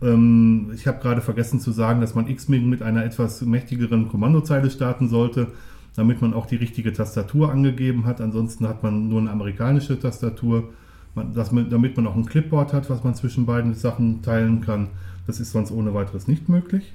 Ähm, 0.00 0.70
ich 0.74 0.86
habe 0.86 1.00
gerade 1.00 1.20
vergessen 1.20 1.60
zu 1.60 1.72
sagen, 1.72 2.00
dass 2.00 2.14
man 2.14 2.34
Xming 2.34 2.68
mit 2.68 2.82
einer 2.82 3.04
etwas 3.04 3.42
mächtigeren 3.42 4.08
Kommandozeile 4.08 4.70
starten 4.70 5.08
sollte, 5.08 5.48
damit 5.96 6.22
man 6.22 6.34
auch 6.34 6.46
die 6.46 6.56
richtige 6.56 6.92
Tastatur 6.92 7.50
angegeben 7.50 8.06
hat. 8.06 8.20
Ansonsten 8.20 8.68
hat 8.68 8.82
man 8.82 9.08
nur 9.08 9.20
eine 9.20 9.30
amerikanische 9.30 9.98
Tastatur, 9.98 10.70
man, 11.14 11.34
das, 11.34 11.50
damit 11.50 11.96
man 11.96 12.06
auch 12.06 12.14
ein 12.14 12.26
Clipboard 12.26 12.72
hat, 12.72 12.88
was 12.88 13.02
man 13.02 13.14
zwischen 13.14 13.44
beiden 13.44 13.74
Sachen 13.74 14.22
teilen 14.22 14.60
kann. 14.60 14.88
Das 15.26 15.40
ist 15.40 15.50
sonst 15.50 15.72
ohne 15.72 15.92
weiteres 15.92 16.28
nicht 16.28 16.48
möglich. 16.48 16.94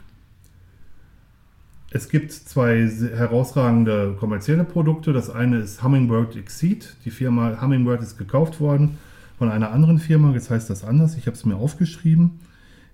Es 1.95 2.09
gibt 2.09 2.31
zwei 2.31 2.87
herausragende 2.87 4.15
kommerzielle 4.19 4.63
Produkte. 4.63 5.13
Das 5.13 5.29
eine 5.29 5.59
ist 5.59 5.83
Hummingbird 5.83 6.35
Exceed. 6.35 6.95
Die 7.05 7.11
Firma 7.11 7.61
Hummingbird 7.61 8.01
ist 8.01 8.17
gekauft 8.17 8.59
worden 8.59 8.97
von 9.37 9.51
einer 9.51 9.71
anderen 9.71 9.99
Firma. 9.99 10.33
Jetzt 10.33 10.49
heißt 10.49 10.71
das 10.71 10.83
anders. 10.83 11.15
Ich 11.17 11.27
habe 11.27 11.37
es 11.37 11.45
mir 11.45 11.55
aufgeschrieben, 11.55 12.39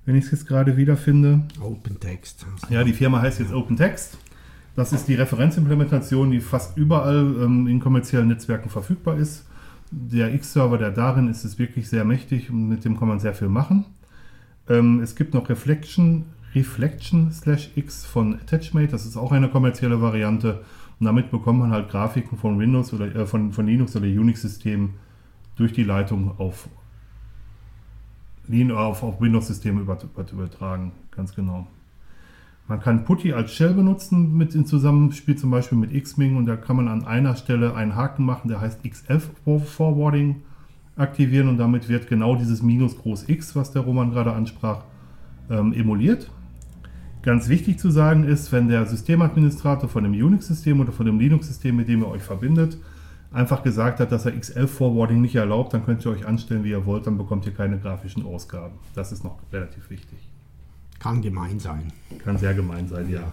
wenn 0.06 0.16
ich 0.16 0.26
es 0.26 0.32
jetzt 0.32 0.47
gerade 0.47 0.76
wiederfinde. 0.76 1.43
OpenText. 1.62 2.45
Ja, 2.70 2.84
die 2.84 2.91
Firma 2.91 3.22
heißt 3.22 3.39
jetzt 3.39 3.54
OpenText. 3.54 4.18
Das 4.76 4.91
ist 4.91 5.08
die 5.08 5.16
Referenzimplementation, 5.16 6.30
die 6.30 6.41
fast 6.41 6.76
überall 6.78 7.36
ähm, 7.41 7.68
in 7.68 7.80
kommerziellen 7.80 8.28
Netzwerken 8.28 8.70
verfügbar 8.70 9.18
ist. 9.18 9.45
Der 9.91 10.34
X-Server, 10.34 10.78
der 10.78 10.91
darin 10.91 11.30
ist, 11.30 11.45
ist 11.45 11.58
wirklich 11.58 11.88
sehr 11.88 12.04
mächtig 12.04 12.50
und 12.50 12.68
mit 12.68 12.84
dem 12.84 13.00
kann 13.00 13.08
man 13.08 13.22
sehr 13.22 13.34
viel 13.34 13.47
machen. 13.47 13.86
Ähm, 14.68 15.00
es 15.00 15.16
gibt 15.16 15.34
noch 15.34 15.47
Reflection 15.47 16.26
Reflection 16.56 17.32
slash 17.32 17.72
X 17.76 18.06
von 18.06 18.36
AttachMate. 18.36 18.89
Das 18.89 19.06
ist 19.06 19.18
auch 19.18 19.32
eine 19.32 19.50
kommerzielle 19.50 20.02
Variante. 20.02 20.64
Und 21.00 21.06
damit 21.06 21.32
bekommt 21.32 21.60
man 21.60 21.72
halt 21.72 21.89
Grafiken 21.89 22.38
von 22.38 22.60
Windows 22.60 22.93
oder 22.93 23.16
äh, 23.16 23.26
von, 23.26 23.54
von 23.54 23.66
Linux 23.66 23.95
oder 23.95 24.06
Unix-Systemen 24.06 24.95
durch 25.56 25.74
die 25.74 25.84
Leitung 25.84 26.38
auf, 26.38 26.70
auf, 28.74 29.04
auf 29.04 29.22
Windows-Systeme 29.22 29.82
übertragen. 29.82 30.91
Ganz 31.12 31.36
genau. 31.36 31.68
Man 32.68 32.80
kann 32.80 33.04
Putty 33.04 33.34
als 33.34 33.52
Shell 33.54 33.74
benutzen 33.74 34.38
mit 34.38 34.54
im 34.54 34.66
Zusammenspiel 34.66 35.36
zum 35.36 35.50
Beispiel 35.50 35.78
mit 35.78 35.91
Xming 35.91 36.38
und 36.38 36.45
da 36.45 36.56
kann 36.56 36.76
man 36.76 36.88
an 36.88 37.04
einer 37.04 37.36
Stelle 37.36 37.76
einen 37.76 37.95
Haken 37.95 38.26
machen, 38.26 38.47
der 38.47 38.62
heißt 38.62 38.84
XF 38.84 39.32
Forwarding 39.43 40.43
aktivieren 40.95 41.47
und 41.47 41.58
damit 41.58 41.89
wird 41.89 42.08
genau 42.08 42.36
dieses 42.36 42.62
Minus 42.62 42.95
Groß 42.97 43.28
X, 43.28 43.56
was 43.56 43.72
der 43.72 43.82
Roman 43.82 44.12
gerade 44.12 44.34
ansprach, 44.34 44.84
ähm, 45.50 45.74
emuliert. 45.74 46.30
Ganz 47.30 47.47
wichtig 47.47 47.77
zu 47.77 47.91
sagen 47.91 48.23
ist, 48.23 48.51
wenn 48.51 48.69
der 48.69 48.88
Systemadministrator 48.88 49.88
von 49.88 50.03
dem 50.03 50.13
Unix-System 50.13 50.80
oder 50.80 50.91
von 50.91 51.05
dem 51.05 51.19
Linux-System, 51.19 51.75
mit 51.75 51.88
dem 51.88 52.01
ihr 52.01 52.07
euch 52.07 52.23
verbindet, 52.23 52.80
einfach 53.32 53.61
gesagt 53.61 53.99
hat, 53.99 54.11
dass 54.11 54.25
er 54.25 54.32
XL-Forwarding 54.32 55.21
nicht 55.21 55.36
erlaubt, 55.36 55.75
dann 55.75 55.86
könnt 55.86 56.03
ihr 56.03 56.09
euch 56.09 56.25
anstellen, 56.25 56.63
wie 56.63 56.71
ihr 56.71 56.88
wollt, 56.88 57.05
dann 57.05 57.19
bekommt 57.19 57.45
ihr 57.45 57.53
keine 57.53 57.77
grafischen 57.77 58.25
Ausgaben. 58.25 58.73
Das 58.95 59.11
ist 59.11 59.23
noch 59.23 59.38
relativ 59.53 59.91
wichtig. 59.91 60.17
Kann 60.97 61.21
gemein 61.21 61.59
sein. 61.59 61.91
Kann 62.17 62.39
sehr 62.39 62.55
gemein 62.55 62.88
sein, 62.88 63.07
ja. 63.11 63.32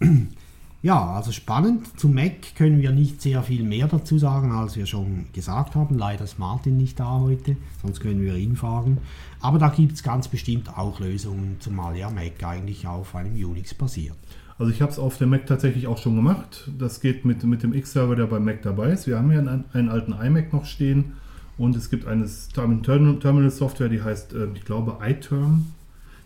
Ja, 0.00 0.08
also 0.92 1.32
spannend. 1.32 1.98
Zu 1.98 2.10
Mac 2.10 2.54
können 2.56 2.82
wir 2.82 2.92
nicht 2.92 3.22
sehr 3.22 3.42
viel 3.42 3.62
mehr 3.62 3.88
dazu 3.88 4.18
sagen, 4.18 4.52
als 4.52 4.76
wir 4.76 4.84
schon 4.84 5.24
gesagt 5.32 5.74
haben. 5.76 5.96
Leider 5.96 6.24
ist 6.24 6.38
Martin 6.38 6.76
nicht 6.76 7.00
da 7.00 7.20
heute, 7.20 7.56
sonst 7.80 8.00
können 8.00 8.20
wir 8.20 8.36
ihn 8.36 8.54
fragen. 8.54 8.98
Aber 9.40 9.58
da 9.58 9.70
gibt 9.70 9.94
es 9.94 10.02
ganz 10.02 10.28
bestimmt 10.28 10.76
auch 10.76 11.00
Lösungen, 11.00 11.56
zumal 11.58 11.96
ja 11.96 12.10
Mac 12.10 12.44
eigentlich 12.44 12.86
auf 12.86 13.14
einem 13.14 13.32
Unix 13.32 13.72
basiert. 13.72 14.18
Also 14.58 14.70
ich 14.70 14.82
habe 14.82 14.92
es 14.92 14.98
auf 14.98 15.16
dem 15.16 15.30
Mac 15.30 15.46
tatsächlich 15.46 15.86
auch 15.86 15.96
schon 15.96 16.16
gemacht. 16.16 16.70
Das 16.78 17.00
geht 17.00 17.24
mit, 17.24 17.42
mit 17.44 17.62
dem 17.62 17.72
X-Server, 17.72 18.14
der 18.14 18.26
beim 18.26 18.44
Mac 18.44 18.60
dabei 18.60 18.90
ist. 18.90 19.06
Wir 19.06 19.16
haben 19.16 19.32
ja 19.32 19.38
einen, 19.38 19.64
einen 19.72 19.88
alten 19.88 20.12
iMac 20.12 20.52
noch 20.52 20.66
stehen 20.66 21.14
und 21.56 21.76
es 21.76 21.88
gibt 21.88 22.06
eine 22.06 22.26
Terminal-Software, 22.26 23.88
die 23.88 24.02
heißt, 24.02 24.34
äh, 24.34 24.48
ich 24.54 24.66
glaube, 24.66 24.98
iTerm 25.02 25.64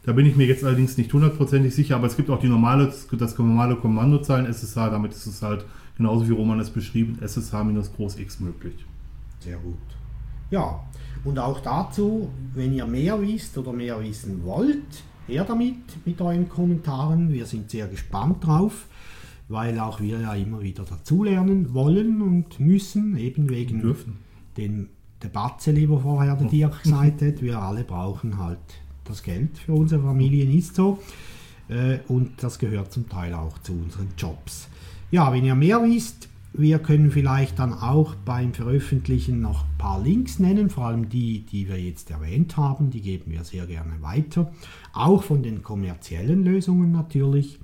da 0.09 0.15
bin 0.15 0.25
ich 0.25 0.37
mir 0.37 0.47
jetzt 0.47 0.65
allerdings 0.65 0.97
nicht 0.97 1.13
hundertprozentig 1.13 1.75
sicher, 1.75 1.97
aber 1.97 2.07
es 2.07 2.17
gibt 2.17 2.31
auch 2.31 2.41
die 2.41 2.49
normale, 2.49 2.91
das 3.13 3.37
normale 3.37 3.77
Kommandozeilen 3.77 4.47
SSH, 4.47 4.89
damit 4.89 5.13
ist 5.13 5.27
es 5.27 5.43
halt 5.43 5.67
genauso 5.99 6.27
wie 6.27 6.33
Roman 6.33 6.59
es 6.61 6.71
beschrieben, 6.71 7.19
SSH 7.21 7.63
minus 7.63 7.93
Groß 7.93 8.19
X 8.19 8.41
möglich. 8.41 8.87
Sehr 9.41 9.59
gut. 9.59 9.75
Ja, 10.51 10.83
und 11.25 11.39
auch 11.39 11.61
dazu, 11.61 12.31
wenn 12.55 12.73
ihr 12.73 12.87
mehr 12.87 13.21
wisst 13.21 13.59
oder 13.59 13.71
mehr 13.75 14.03
wissen 14.03 14.43
wollt, 14.45 15.03
her 15.27 15.45
damit 15.45 15.77
mit 16.07 16.19
euren 16.23 16.49
Kommentaren. 16.49 17.31
Wir 17.31 17.45
sind 17.45 17.71
sehr 17.71 17.87
gespannt 17.87 18.47
drauf, 18.47 18.87
weil 19.49 19.79
auch 19.79 20.01
wir 20.01 20.21
ja 20.21 20.33
immer 20.33 20.63
wieder 20.63 20.85
dazulernen 20.85 21.75
wollen 21.75 22.23
und 22.23 22.59
müssen, 22.59 23.19
eben 23.19 23.51
wegen 23.51 23.83
Dürfen. 23.83 24.17
den 24.57 24.89
Debatte, 25.23 25.71
lieber 25.71 26.01
vorher 26.01 26.35
der 26.35 26.49
Dirk 26.49 26.83
gesagt 26.83 27.21
hat. 27.21 27.43
Wir 27.43 27.61
alle 27.61 27.85
brauchen 27.85 28.39
halt 28.39 28.59
das 29.09 29.23
Geld 29.23 29.59
für 29.59 29.73
unsere 29.73 30.03
Familien 30.03 30.57
ist 30.57 30.75
so. 30.75 30.99
Äh, 31.69 31.99
und 32.09 32.43
das 32.43 32.59
gehört 32.59 32.93
zum 32.93 33.09
Teil 33.09 33.35
auch 33.35 33.59
zu 33.59 33.73
unseren 33.73 34.09
Jobs. 34.17 34.69
Ja, 35.11 35.33
wenn 35.33 35.45
ihr 35.45 35.55
mehr 35.55 35.83
wisst, 35.83 36.29
wir 36.53 36.79
können 36.79 37.11
vielleicht 37.11 37.59
dann 37.59 37.73
auch 37.73 38.15
beim 38.15 38.55
Veröffentlichen 38.55 39.41
noch 39.41 39.65
ein 39.65 39.79
paar 39.79 40.03
Links 40.03 40.39
nennen, 40.39 40.71
vor 40.71 40.87
allem 40.87 41.09
die, 41.09 41.41
die 41.41 41.69
wir 41.69 41.81
jetzt 41.81 42.11
erwähnt 42.11 42.57
haben, 42.57 42.91
die 42.91 43.01
geben 43.01 43.31
wir 43.31 43.45
sehr 43.45 43.67
gerne 43.67 44.01
weiter. 44.01 44.51
Auch 44.93 45.23
von 45.23 45.43
den 45.43 45.63
kommerziellen 45.63 46.45
Lösungen 46.45 46.91
natürlich. 46.91 47.59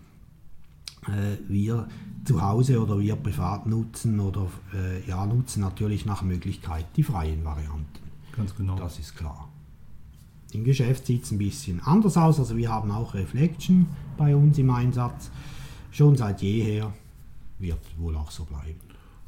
Äh, 1.06 1.38
wir 1.48 1.88
zu 2.24 2.40
Hause 2.40 2.80
oder 2.80 2.98
wir 2.98 3.16
privat 3.16 3.66
nutzen 3.66 4.20
oder 4.20 4.46
äh, 4.74 5.06
ja, 5.08 5.26
nutzen 5.26 5.60
natürlich 5.60 6.06
nach 6.06 6.22
Möglichkeit 6.22 6.86
die 6.96 7.02
freien 7.02 7.44
Varianten. 7.44 7.86
Ganz 8.34 8.54
genau. 8.56 8.76
Das 8.76 8.98
ist 8.98 9.16
klar. 9.16 9.48
Im 10.54 10.64
Geschäft 10.64 11.06
sieht 11.06 11.24
es 11.24 11.30
ein 11.30 11.38
bisschen 11.38 11.80
anders 11.80 12.16
aus. 12.16 12.38
Also 12.38 12.56
wir 12.56 12.70
haben 12.70 12.90
auch 12.90 13.14
Reflection 13.14 13.86
bei 14.16 14.34
uns 14.34 14.58
im 14.58 14.70
Einsatz. 14.70 15.30
Schon 15.90 16.16
seit 16.16 16.42
jeher 16.42 16.92
wird 17.58 17.78
wohl 17.98 18.16
auch 18.16 18.30
so 18.30 18.44
bleiben. 18.44 18.80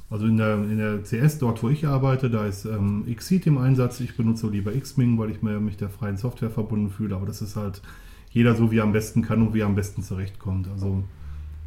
Also 0.08 0.26
in 0.26 0.36
der, 0.36 0.54
in 0.54 0.78
der 0.78 1.02
CS, 1.02 1.38
dort 1.38 1.62
wo 1.62 1.68
ich 1.68 1.86
arbeite, 1.86 2.30
da 2.30 2.46
ist 2.46 2.64
ähm, 2.64 3.04
Xseed 3.12 3.46
im 3.48 3.58
Einsatz. 3.58 3.98
Ich 4.00 4.16
benutze 4.16 4.48
lieber 4.48 4.72
Xming, 4.72 5.18
weil 5.18 5.30
ich 5.30 5.42
mir 5.42 5.58
mich 5.58 5.76
der 5.76 5.88
freien 5.88 6.16
Software 6.16 6.50
verbunden 6.50 6.90
fühle. 6.90 7.16
Aber 7.16 7.26
das 7.26 7.42
ist 7.42 7.56
halt 7.56 7.82
jeder 8.30 8.54
so, 8.54 8.70
wie 8.70 8.78
er 8.78 8.84
am 8.84 8.92
besten 8.92 9.22
kann 9.22 9.42
und 9.42 9.54
wie 9.54 9.60
er 9.60 9.66
am 9.66 9.74
besten 9.74 10.02
zurechtkommt. 10.02 10.68
Also 10.68 11.02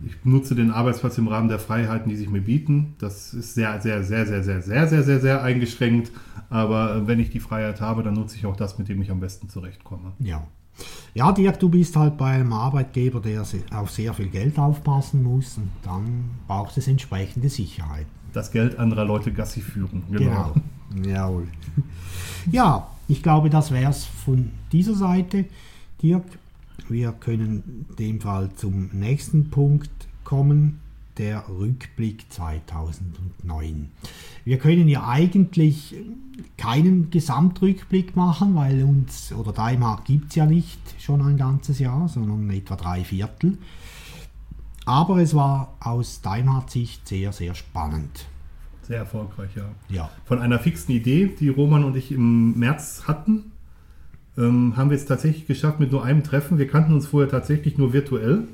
ich 0.05 0.13
nutze 0.23 0.55
den 0.55 0.71
Arbeitsplatz 0.71 1.17
im 1.17 1.27
Rahmen 1.27 1.49
der 1.49 1.59
Freiheiten, 1.59 2.09
die 2.09 2.15
sich 2.15 2.29
mir 2.29 2.41
bieten. 2.41 2.95
Das 2.99 3.33
ist 3.33 3.53
sehr, 3.53 3.79
sehr, 3.81 4.03
sehr, 4.03 4.25
sehr, 4.25 4.43
sehr, 4.43 4.61
sehr, 4.61 4.87
sehr, 4.87 5.03
sehr, 5.03 5.19
sehr 5.19 5.43
eingeschränkt. 5.43 6.11
Aber 6.49 7.07
wenn 7.07 7.19
ich 7.19 7.29
die 7.29 7.39
Freiheit 7.39 7.81
habe, 7.81 8.03
dann 8.03 8.13
nutze 8.13 8.37
ich 8.37 8.45
auch 8.45 8.55
das, 8.55 8.77
mit 8.77 8.89
dem 8.89 9.01
ich 9.01 9.11
am 9.11 9.19
besten 9.19 9.49
zurechtkomme. 9.49 10.13
Ja. 10.19 10.47
Ja, 11.13 11.31
Dirk, 11.31 11.59
du 11.59 11.67
bist 11.67 11.95
halt 11.97 12.17
bei 12.17 12.31
einem 12.31 12.53
Arbeitgeber, 12.53 13.19
der 13.19 13.43
auf 13.73 13.91
sehr 13.91 14.13
viel 14.13 14.27
Geld 14.27 14.57
aufpassen 14.57 15.23
muss 15.23 15.57
und 15.57 15.69
dann 15.83 16.29
braucht 16.47 16.77
es 16.77 16.87
entsprechende 16.87 17.49
Sicherheit. 17.49 18.05
Das 18.31 18.51
Geld 18.51 18.79
anderer 18.79 19.03
Leute 19.03 19.33
Gassi 19.33 19.59
führen. 19.59 20.03
Genau. 20.09 20.53
genau. 20.93 21.07
Jawohl. 21.07 21.47
Ja, 22.51 22.87
ich 23.07 23.21
glaube, 23.21 23.49
das 23.49 23.69
wäre 23.71 23.91
es 23.91 24.05
von 24.05 24.51
dieser 24.71 24.95
Seite. 24.95 25.45
Dirk, 26.01 26.23
wir 26.87 27.11
können 27.11 27.85
in 27.89 27.95
dem 27.95 28.21
Fall 28.21 28.49
zum 28.55 28.89
nächsten 28.93 29.49
Punkt 29.49 29.89
kommen, 30.23 30.79
der 31.17 31.43
Rückblick 31.49 32.31
2009. 32.31 33.89
Wir 34.45 34.57
können 34.57 34.87
ja 34.87 35.07
eigentlich 35.07 35.95
keinen 36.57 37.09
Gesamtrückblick 37.11 38.15
machen, 38.15 38.55
weil 38.55 38.83
uns 38.83 39.33
oder 39.33 39.51
Daimler 39.51 40.01
gibt 40.05 40.29
es 40.29 40.35
ja 40.35 40.45
nicht 40.45 40.79
schon 40.97 41.21
ein 41.21 41.37
ganzes 41.37 41.79
Jahr, 41.79 42.07
sondern 42.07 42.49
etwa 42.49 42.77
drei 42.77 43.03
Viertel. 43.03 43.57
Aber 44.85 45.17
es 45.17 45.35
war 45.35 45.75
aus 45.81 46.21
Daimler-Sicht 46.21 47.07
sehr, 47.07 47.33
sehr 47.33 47.53
spannend. 47.53 48.25
Sehr 48.81 48.99
erfolgreich, 48.99 49.51
ja. 49.55 49.69
ja. 49.89 50.09
Von 50.25 50.39
einer 50.39 50.57
fixen 50.57 50.93
Idee, 50.93 51.27
die 51.39 51.49
Roman 51.49 51.83
und 51.83 51.95
ich 51.95 52.11
im 52.11 52.57
März 52.57 53.03
hatten, 53.07 53.51
ähm, 54.39 54.77
haben 54.77 54.89
wir 54.89 54.97
es 54.97 55.05
tatsächlich 55.05 55.45
geschafft 55.45 55.79
mit 55.79 55.91
nur 55.91 56.03
einem 56.03 56.23
Treffen. 56.23 56.57
Wir 56.57 56.67
kannten 56.67 56.93
uns 56.93 57.07
vorher 57.07 57.29
tatsächlich 57.29 57.77
nur 57.77 57.93
virtuell. 57.93 58.47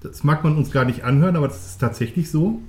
Das 0.00 0.24
mag 0.24 0.42
man 0.42 0.56
uns 0.56 0.70
gar 0.70 0.84
nicht 0.84 1.04
anhören, 1.04 1.36
aber 1.36 1.48
das 1.48 1.66
ist 1.66 1.78
tatsächlich 1.78 2.30
so. 2.30 2.60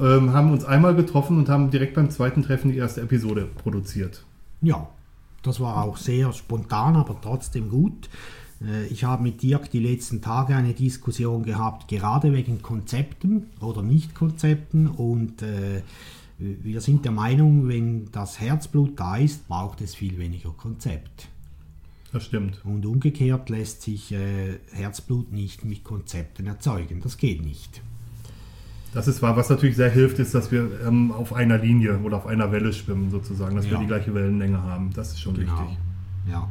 Ähm, 0.00 0.32
haben 0.32 0.50
uns 0.50 0.64
einmal 0.64 0.94
getroffen 0.94 1.38
und 1.38 1.48
haben 1.48 1.70
direkt 1.70 1.94
beim 1.94 2.10
zweiten 2.10 2.42
Treffen 2.42 2.72
die 2.72 2.78
erste 2.78 3.00
Episode 3.02 3.48
produziert. 3.62 4.24
Ja, 4.60 4.88
das 5.42 5.60
war 5.60 5.84
auch 5.84 5.96
sehr 5.96 6.32
spontan, 6.32 6.96
aber 6.96 7.16
trotzdem 7.20 7.70
gut. 7.70 8.08
Äh, 8.62 8.86
ich 8.86 9.04
habe 9.04 9.22
mit 9.22 9.42
Dirk 9.42 9.70
die 9.70 9.80
letzten 9.80 10.20
Tage 10.20 10.54
eine 10.54 10.74
Diskussion 10.74 11.42
gehabt, 11.42 11.88
gerade 11.88 12.32
wegen 12.32 12.62
Konzepten 12.62 13.46
oder 13.60 13.82
Nicht-Konzepten. 13.82 14.88
Und 14.88 15.42
äh, 15.42 15.82
wir 16.38 16.80
sind 16.80 17.04
der 17.04 17.12
Meinung, 17.12 17.68
wenn 17.68 18.10
das 18.12 18.40
Herzblut 18.40 18.98
da 18.98 19.16
ist, 19.16 19.48
braucht 19.48 19.80
es 19.80 19.94
viel 19.94 20.18
weniger 20.18 20.50
Konzept. 20.50 21.28
Das 22.18 22.26
stimmt. 22.26 22.60
Und 22.64 22.84
umgekehrt 22.84 23.48
lässt 23.48 23.82
sich 23.82 24.10
äh, 24.10 24.58
Herzblut 24.72 25.30
nicht 25.32 25.64
mit 25.64 25.84
Konzepten 25.84 26.48
erzeugen. 26.48 27.00
Das 27.00 27.16
geht 27.16 27.44
nicht. 27.44 27.80
Das 28.92 29.06
ist 29.06 29.22
wahr. 29.22 29.36
Was 29.36 29.50
natürlich 29.50 29.76
sehr 29.76 29.88
hilft, 29.90 30.18
ist, 30.18 30.34
dass 30.34 30.50
wir 30.50 30.68
ähm, 30.84 31.12
auf 31.12 31.32
einer 31.32 31.58
Linie 31.58 31.96
oder 32.00 32.16
auf 32.16 32.26
einer 32.26 32.50
Welle 32.50 32.72
schwimmen, 32.72 33.08
sozusagen, 33.12 33.54
dass 33.54 33.66
Ja. 33.66 33.72
wir 33.72 33.78
die 33.78 33.86
gleiche 33.86 34.12
Wellenlänge 34.14 34.60
haben. 34.60 34.90
Das 34.94 35.10
ist 35.12 35.20
schon 35.20 35.34
Genau. 35.34 35.60
wichtig. 35.60 35.78
Ja. 36.28 36.48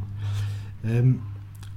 Ähm, 0.85 1.19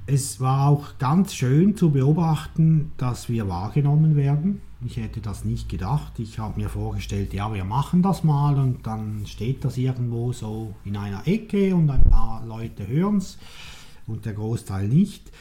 es 0.05 0.39
war 0.39 0.69
auch 0.69 0.97
ganz 0.97 1.33
schön 1.33 1.75
zu 1.75 1.91
beobachten, 1.91 2.93
dass 2.95 3.27
wir 3.27 3.49
wahrgenommen 3.49 4.15
werden. 4.15 4.61
Ich 4.85 4.97
hätte 4.97 5.19
das 5.19 5.43
nicht 5.45 5.69
gedacht. 5.69 6.17
Ich 6.17 6.39
habe 6.39 6.59
mir 6.59 6.67
vorgestellt, 6.69 7.33
ja, 7.33 7.53
wir 7.53 7.65
machen 7.65 8.01
das 8.01 8.23
mal 8.23 8.57
und 8.57 8.87
dann 8.87 9.23
steht 9.27 9.63
das 9.63 9.77
irgendwo 9.77 10.31
so 10.33 10.73
in 10.85 10.95
einer 10.97 11.27
Ecke 11.27 11.75
und 11.75 11.89
ein 11.89 12.01
paar 12.03 12.43
Leute 12.47 12.87
hören 12.87 13.17
es 13.17 13.37
und 14.11 14.25
der 14.25 14.33
Großteil 14.33 14.87
nicht. 14.87 15.31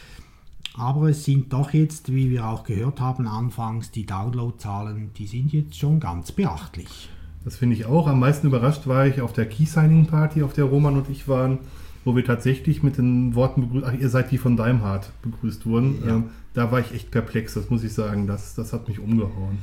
Aber 0.74 1.10
es 1.10 1.24
sind 1.24 1.52
doch 1.52 1.72
jetzt, 1.72 2.12
wie 2.12 2.30
wir 2.30 2.46
auch 2.46 2.64
gehört 2.64 3.00
haben 3.00 3.26
anfangs, 3.26 3.90
die 3.90 4.06
Downloadzahlen, 4.06 5.12
die 5.14 5.26
sind 5.26 5.52
jetzt 5.52 5.76
schon 5.76 6.00
ganz 6.00 6.32
beachtlich. 6.32 7.10
Das 7.44 7.56
finde 7.56 7.74
ich 7.74 7.86
auch. 7.86 8.06
Am 8.06 8.20
meisten 8.20 8.46
überrascht 8.46 8.86
war 8.86 9.06
ich 9.06 9.20
auf 9.20 9.32
der 9.32 9.46
Key-Signing-Party, 9.46 10.42
auf 10.42 10.52
der 10.52 10.64
Roman 10.64 10.96
und 10.96 11.08
ich 11.08 11.26
waren, 11.26 11.58
wo 12.04 12.14
wir 12.14 12.24
tatsächlich 12.24 12.82
mit 12.82 12.98
den 12.98 13.34
Worten 13.34 13.62
begrüßt, 13.62 13.86
ach, 13.86 13.98
ihr 13.98 14.08
seid 14.08 14.30
die 14.30 14.38
von 14.38 14.56
Daimhardt 14.56 15.10
begrüßt 15.22 15.66
wurden. 15.66 16.02
Ja. 16.04 16.16
Ähm, 16.16 16.24
da 16.54 16.70
war 16.70 16.80
ich 16.80 16.92
echt 16.92 17.10
perplex, 17.10 17.54
das 17.54 17.70
muss 17.70 17.82
ich 17.82 17.92
sagen. 17.92 18.26
Das, 18.26 18.54
das 18.54 18.72
hat 18.72 18.88
mich 18.88 18.98
umgehauen. 18.98 19.58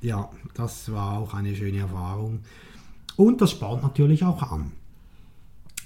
Ja, 0.00 0.28
das 0.54 0.92
war 0.92 1.18
auch 1.18 1.34
eine 1.34 1.54
schöne 1.54 1.78
Erfahrung. 1.78 2.40
Und 3.16 3.40
das 3.40 3.50
spornt 3.50 3.82
natürlich 3.82 4.24
auch 4.24 4.42
an. 4.42 4.72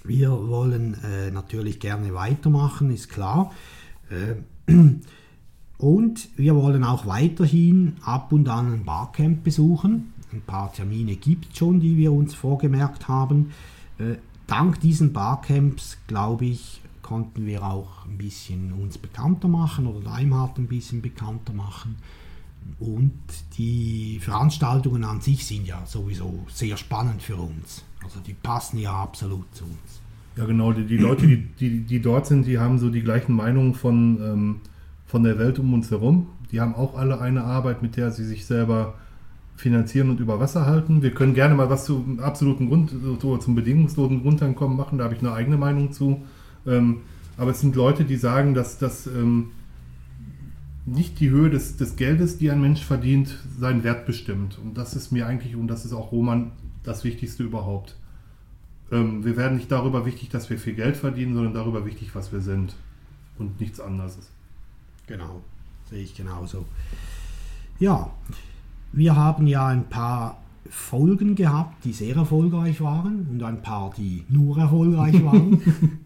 Wir 0.05 0.31
wollen 0.31 0.97
äh, 1.05 1.31
natürlich 1.31 1.79
gerne 1.79 2.15
weitermachen, 2.15 2.91
ist 2.93 3.09
klar. 3.09 3.53
Äh, 4.11 4.73
und 5.79 6.29
wir 6.37 6.57
wollen 6.57 6.85
auch 6.85 7.07
weiterhin 7.07 7.97
ab 8.05 8.33
und 8.33 8.49
an 8.49 8.73
ein 8.73 8.85
Barcamp 8.85 9.45
besuchen. 9.45 10.13
Ein 10.33 10.43
paar 10.43 10.73
Termine 10.73 11.17
gibt 11.17 11.53
es 11.53 11.59
schon, 11.59 11.81
die 11.81 11.97
wir 11.97 12.13
uns 12.13 12.35
vorgemerkt 12.35 13.09
haben. 13.09 13.53
Äh, 13.99 14.17
dank 14.47 14.81
diesen 14.81 15.13
Barcamps, 15.13 15.99
glaube 16.07 16.47
ich, 16.47 16.81
konnten 17.03 17.47
wir 17.47 17.63
auch 17.63 18.07
ein 18.07 18.17
bisschen 18.17 18.73
uns 18.73 18.99
bekannter 18.99 19.49
machen 19.49 19.87
oder 19.87 20.01
Daimhardt 20.01 20.59
ein 20.59 20.69
bisschen 20.69 21.03
bekannter 21.03 21.53
machen. 21.53 21.97
Und 22.79 23.13
die 23.59 24.19
Veranstaltungen 24.21 25.05
an 25.05 25.21
sich 25.21 25.45
sind 25.45 25.67
ja 25.67 25.85
sowieso 25.87 26.47
sehr 26.49 26.77
spannend 26.77 27.23
für 27.23 27.37
uns. 27.37 27.85
Also 28.05 28.21
die 28.21 28.35
passen 28.35 28.79
ja 28.79 28.93
absolut 28.93 29.55
zu 29.55 29.65
uns. 29.65 30.01
Ja, 30.37 30.47
genau. 30.47 30.73
Die, 30.73 30.85
die 30.85 30.97
Leute, 30.97 31.27
die, 31.27 31.37
die, 31.61 31.81
die 31.81 32.01
dort 32.01 32.27
sind, 32.27 32.47
die 32.47 32.59
haben 32.59 32.79
so 32.79 32.91
die 32.91 33.03
gleichen 33.03 33.35
Meinungen 33.35 33.75
von, 33.75 34.19
ähm, 34.23 34.61
von 35.07 35.23
der 35.23 35.39
Welt 35.39 35.59
um 35.59 35.73
uns 35.75 35.91
herum. 35.91 36.29
Die 36.51 36.61
haben 36.61 36.75
auch 36.75 36.97
alle 36.97 37.21
eine 37.21 37.45
Arbeit, 37.45 37.83
mit 37.83 37.97
der 37.97 38.11
sie 38.11 38.25
sich 38.25 38.47
selber 38.47 38.95
finanzieren 39.57 40.11
und 40.11 40.21
über 40.21 40.41
Wasser 40.41 40.67
halten. 40.67 41.03
Wir 41.03 41.13
können 41.13 41.35
gerne 41.35 41.55
mal 41.55 41.71
was 41.71 41.85
zum 41.85 42.21
absoluten 42.21 42.69
Grund, 42.69 42.93
zum 43.21 43.55
bedingungslosen 43.55 44.23
Grundeinkommen 44.23 44.77
machen. 44.77 44.99
Da 44.99 45.05
habe 45.05 45.15
ich 45.15 45.21
eine 45.21 45.33
eigene 45.33 45.57
Meinung 45.57 45.93
zu. 45.93 46.23
Ähm, 46.67 46.99
aber 47.37 47.53
es 47.53 47.61
sind 47.61 47.77
Leute, 47.77 48.05
die 48.05 48.17
sagen, 48.17 48.55
dass 48.55 48.79
das 48.79 49.07
ähm, 49.07 49.51
nicht 50.85 51.21
die 51.21 51.31
Höhe 51.31 51.49
des, 51.49 51.77
des 51.77 51.97
Geldes, 51.97 52.39
die 52.39 52.51
ein 52.51 52.61
Mensch 52.61 52.85
verdient, 52.85 53.39
seinen 53.59 53.85
Wert 53.85 54.07
bestimmt. 54.07 54.59
Und 54.63 54.77
das 54.77 54.95
ist 54.95 55.13
mir 55.13 55.27
eigentlich, 55.27 55.57
und 55.57 55.69
das 55.69 55.85
ist 55.85 55.93
auch 55.93 56.13
Roman, 56.13 56.53
das 56.85 57.05
Wichtigste 57.05 57.43
überhaupt. 57.43 57.97
Ähm, 58.91 59.25
wir 59.25 59.37
werden 59.37 59.57
nicht 59.57 59.73
darüber 59.73 60.05
wichtig, 60.05 60.29
dass 60.29 60.51
wir 60.51 60.59
viel 60.59 60.75
Geld 60.75 60.97
verdienen, 60.97 61.35
sondern 61.35 61.55
darüber 61.55 61.85
wichtig, 61.87 62.15
was 62.15 62.33
wir 62.33 62.41
sind. 62.41 62.75
Und 63.39 63.61
nichts 63.61 63.81
anderes. 63.81 64.19
Genau, 65.07 65.43
sehe 65.91 66.03
ich 66.03 66.15
genauso. 66.15 66.67
Ja, 67.79 68.11
wir 68.93 69.17
haben 69.17 69.47
ja 69.47 69.67
ein 69.67 69.89
paar 69.89 70.43
Folgen 70.69 71.35
gehabt, 71.35 71.85
die 71.85 71.93
sehr 71.93 72.17
erfolgreich 72.17 72.81
waren 72.81 73.27
und 73.31 73.43
ein 73.43 73.63
paar, 73.63 73.93
die 73.97 74.25
nur 74.29 74.59
erfolgreich 74.59 75.25
waren. 75.25 76.01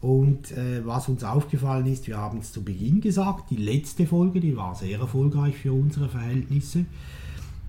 und 0.00 0.52
äh, 0.52 0.84
was 0.84 1.08
uns 1.08 1.24
aufgefallen 1.24 1.86
ist, 1.86 2.06
wir 2.06 2.18
haben 2.18 2.38
es 2.38 2.52
zu 2.52 2.62
Beginn 2.62 3.00
gesagt, 3.00 3.50
die 3.50 3.56
letzte 3.56 4.06
Folge, 4.06 4.40
die 4.40 4.56
war 4.56 4.74
sehr 4.74 4.98
erfolgreich 4.98 5.56
für 5.56 5.72
unsere 5.72 6.08
Verhältnisse. 6.08 6.84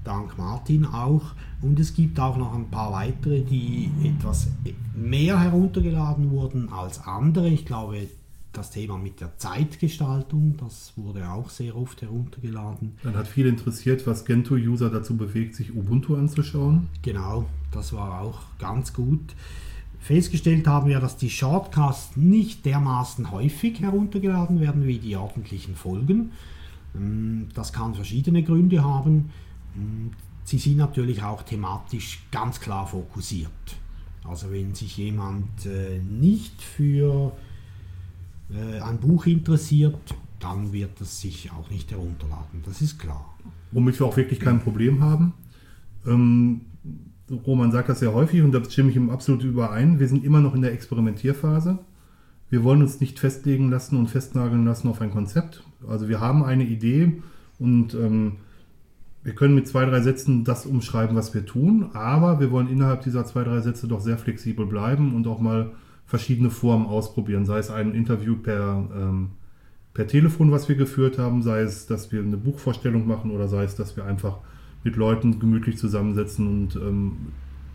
Dank 0.03 0.37
Martin 0.37 0.85
auch. 0.85 1.33
Und 1.61 1.79
es 1.79 1.93
gibt 1.93 2.19
auch 2.19 2.37
noch 2.37 2.53
ein 2.53 2.69
paar 2.69 2.91
weitere, 2.91 3.41
die 3.41 3.89
etwas 4.03 4.47
mehr 4.95 5.39
heruntergeladen 5.39 6.29
wurden 6.29 6.71
als 6.71 7.03
andere. 7.05 7.49
Ich 7.49 7.65
glaube, 7.65 8.07
das 8.53 8.71
Thema 8.71 8.97
mit 8.97 9.21
der 9.21 9.37
Zeitgestaltung, 9.37 10.55
das 10.57 10.93
wurde 10.95 11.29
auch 11.29 11.49
sehr 11.49 11.75
oft 11.75 12.01
heruntergeladen. 12.01 12.93
Dann 13.03 13.15
hat 13.15 13.27
viel 13.27 13.45
interessiert, 13.45 14.05
was 14.07 14.25
Gentoo-User 14.25 14.89
dazu 14.89 15.15
bewegt, 15.15 15.55
sich 15.55 15.75
Ubuntu 15.75 16.15
anzuschauen. 16.15 16.89
Genau, 17.01 17.45
das 17.71 17.93
war 17.93 18.21
auch 18.21 18.39
ganz 18.59 18.93
gut. 18.93 19.35
Festgestellt 19.99 20.67
haben 20.67 20.87
wir, 20.89 20.99
dass 20.99 21.17
die 21.17 21.29
Shortcasts 21.29 22.17
nicht 22.17 22.65
dermaßen 22.65 23.31
häufig 23.31 23.81
heruntergeladen 23.81 24.59
werden 24.59 24.85
wie 24.87 24.99
die 24.99 25.15
ordentlichen 25.15 25.75
Folgen. 25.75 26.31
Ähm, 26.95 27.47
Das 27.53 27.73
kann 27.73 27.93
verschiedene 27.93 28.43
Gründe 28.43 28.83
haben. 28.83 29.31
Sie 30.47 30.59
sind 30.59 30.77
natürlich 30.77 31.23
auch 31.23 31.43
thematisch 31.43 32.21
ganz 32.31 32.61
klar 32.61 32.87
fokussiert. 32.87 33.51
Also 34.23 34.49
wenn 34.49 34.73
sich 34.73 34.95
jemand 34.95 35.65
äh, 35.65 35.99
nicht 35.99 36.61
für 36.61 37.33
äh, 38.49 38.79
ein 38.79 38.97
Buch 38.97 39.25
interessiert, 39.25 40.15
dann 40.39 40.71
wird 40.71 41.01
es 41.01 41.19
sich 41.19 41.51
auch 41.51 41.69
nicht 41.69 41.91
herunterladen. 41.91 42.63
Das 42.65 42.81
ist 42.81 42.97
klar. 42.97 43.37
Womit 43.71 43.99
wir 43.99 44.07
auch 44.07 44.15
wirklich 44.15 44.39
kein 44.39 44.61
Problem 44.61 45.03
haben. 45.03 45.33
Ähm, 46.05 46.61
Roman 47.45 47.73
sagt 47.73 47.89
das 47.89 47.99
sehr 47.99 48.13
häufig 48.13 48.41
und 48.41 48.53
da 48.53 48.63
stimme 48.63 48.89
ich 48.89 48.95
ihm 48.95 49.09
absolut 49.09 49.43
überein. 49.43 49.99
Wir 49.99 50.07
sind 50.07 50.23
immer 50.23 50.39
noch 50.39 50.55
in 50.55 50.61
der 50.61 50.71
Experimentierphase. 50.71 51.79
Wir 52.49 52.63
wollen 52.63 52.81
uns 52.81 53.01
nicht 53.01 53.19
festlegen 53.19 53.69
lassen 53.69 53.97
und 53.97 54.07
festnageln 54.07 54.63
lassen 54.63 54.87
auf 54.87 55.01
ein 55.01 55.11
Konzept. 55.11 55.61
Also 55.85 56.07
wir 56.07 56.21
haben 56.21 56.45
eine 56.45 56.63
Idee 56.63 57.21
und 57.59 57.95
ähm, 57.95 58.37
wir 59.28 59.36
können 59.36 59.55
mit 59.55 59.67
zwei, 59.67 59.84
drei 59.84 59.99
Sätzen 59.99 60.45
das 60.45 60.65
umschreiben, 60.65 61.17
was 61.17 61.34
wir 61.34 61.45
tun, 61.45 61.89
aber 61.91 62.39
wir 62.39 62.49
wollen 62.49 62.69
innerhalb 62.69 63.01
dieser 63.01 63.25
zwei, 63.25 63.43
drei 63.43 63.59
Sätze 63.59 63.86
doch 63.86 63.99
sehr 63.99 64.17
flexibel 64.17 64.65
bleiben 64.65 65.13
und 65.13 65.28
auch 65.28 65.41
mal 65.41 65.71
verschiedene 66.05 66.49
Formen 66.49 66.86
ausprobieren. 66.86 67.45
Sei 67.45 67.57
es 67.57 67.69
ein 67.69 67.93
Interview 67.93 68.38
per, 68.38 68.88
ähm, 68.95 69.32
per 69.93 70.07
Telefon, 70.07 70.53
was 70.53 70.69
wir 70.69 70.78
geführt 70.78 71.19
haben, 71.19 71.41
sei 71.41 71.59
es, 71.59 71.88
dass 71.88 72.09
wir 72.13 72.21
eine 72.21 72.38
Buchvorstellung 72.38 73.05
machen 73.05 73.32
oder 73.32 73.49
sei 73.49 73.65
es, 73.65 73.75
dass 73.75 73.97
wir 73.97 74.05
einfach 74.05 74.38
mit 74.86 74.95
Leuten 74.95 75.41
gemütlich 75.41 75.78
zusammensetzen 75.78 76.47
und 76.47 76.78
ähm, 76.78 77.17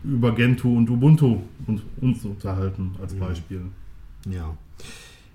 über 0.03 0.33
Gentoo 0.33 0.75
und 0.75 0.89
Ubuntu 0.89 1.37
und, 1.67 1.83
uns 2.01 2.25
unterhalten 2.25 2.95
als 2.99 3.13
Beispiel. 3.13 3.61
Ja. 4.27 4.57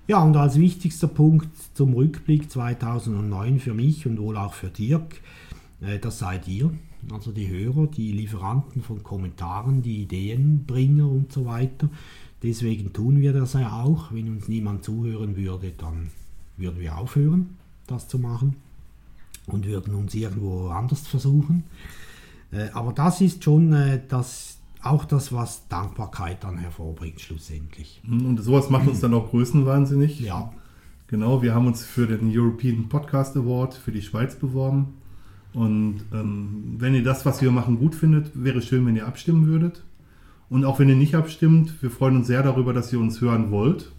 Ja, 0.09 0.23
und 0.23 0.37
als 0.37 0.59
wichtigster 0.59 1.07
Punkt 1.07 1.51
zum 1.75 1.93
Rückblick 1.93 2.51
2009 2.51 3.61
für 3.61 3.75
mich 3.75 4.07
und 4.07 4.19
wohl 4.19 4.37
auch 4.37 4.55
für 4.55 4.69
Dirk, 4.69 5.21
das 5.81 6.18
seid 6.18 6.49
ihr, 6.49 6.72
also 7.12 7.31
die 7.33 7.49
Hörer, 7.49 7.87
die 7.87 8.12
Lieferanten 8.12 8.83
von 8.83 9.03
Kommentaren, 9.03 9.83
die 9.83 10.03
Ideenbringer 10.03 11.09
und 11.09 11.33
so 11.33 11.47
weiter. 11.47 11.89
Deswegen 12.43 12.93
tun 12.93 13.20
wir 13.20 13.33
das 13.33 13.53
ja 13.53 13.83
auch. 13.83 14.12
Wenn 14.12 14.29
uns 14.29 14.49
niemand 14.49 14.85
zuhören 14.85 15.37
würde, 15.37 15.72
dann 15.76 16.11
würden 16.57 16.81
wir 16.81 16.99
aufhören, 16.99 17.57
das 17.87 18.09
zu 18.09 18.18
machen 18.18 18.57
und 19.47 19.66
würden 19.66 19.95
uns 19.95 20.14
irgendwo 20.14 20.68
anders 20.68 21.07
versuchen. 21.07 21.64
Äh, 22.51 22.68
Aber 22.72 22.93
das 22.93 23.20
ist 23.20 23.45
schon 23.45 23.72
äh, 23.72 24.01
das, 24.09 24.59
auch 24.83 25.05
das, 25.05 25.33
was 25.33 25.68
Dankbarkeit 25.68 26.43
dann 26.45 26.59
hervorbringt 26.59 27.20
schlussendlich. 27.20 28.01
Und 28.09 28.43
sowas 28.43 28.70
macht 28.70 28.89
uns 28.89 29.01
dann 29.01 29.14
auch 29.14 29.31
größenwahnsinnig. 29.31 30.20
Ja, 30.20 30.53
Genau, 31.11 31.41
wir 31.41 31.55
haben 31.55 31.66
uns 31.66 31.87
für 31.87 32.07
den 32.07 32.31
European 32.31 32.91
Podcast 32.91 33.35
Award 33.35 33.72
für 33.72 33.93
die 33.93 34.03
Schweiz 34.03 34.37
beworben. 34.37 34.97
Und 35.59 36.05
ähm, 36.13 36.77
wenn 36.79 36.95
ihr 36.95 37.03
das, 37.03 37.27
was 37.27 37.43
wir 37.43 37.51
machen, 37.51 37.81
gut 37.81 37.97
findet, 37.97 38.31
wäre 38.33 38.63
schön, 38.63 38.87
wenn 38.87 38.95
ihr 38.95 39.09
abstimmen 39.09 39.49
würdet. 39.49 39.83
Und 40.49 40.65
auch 40.65 40.79
wenn 40.79 40.89
ihr 40.89 40.95
nicht 40.95 41.17
abstimmt, 41.17 41.83
wir 41.83 41.91
freuen 41.91 42.15
uns 42.15 42.29
sehr 42.29 42.45
darüber, 42.45 42.73
dass 42.73 42.93
ihr 42.93 43.01
uns 43.01 43.21
hören 43.21 43.51
wollt. 43.51 43.91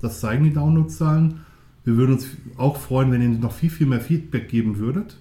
Das 0.00 0.20
zeigen 0.20 0.44
die 0.44 0.54
Downloadzahlen. 0.54 1.40
Wir 1.84 1.98
würden 1.98 2.14
uns 2.14 2.28
auch 2.56 2.78
freuen, 2.78 3.12
wenn 3.12 3.20
ihr 3.20 3.28
noch 3.28 3.52
viel, 3.52 3.68
viel 3.68 3.86
mehr 3.86 4.00
Feedback 4.00 4.48
geben 4.48 4.78
würdet. 4.78 5.18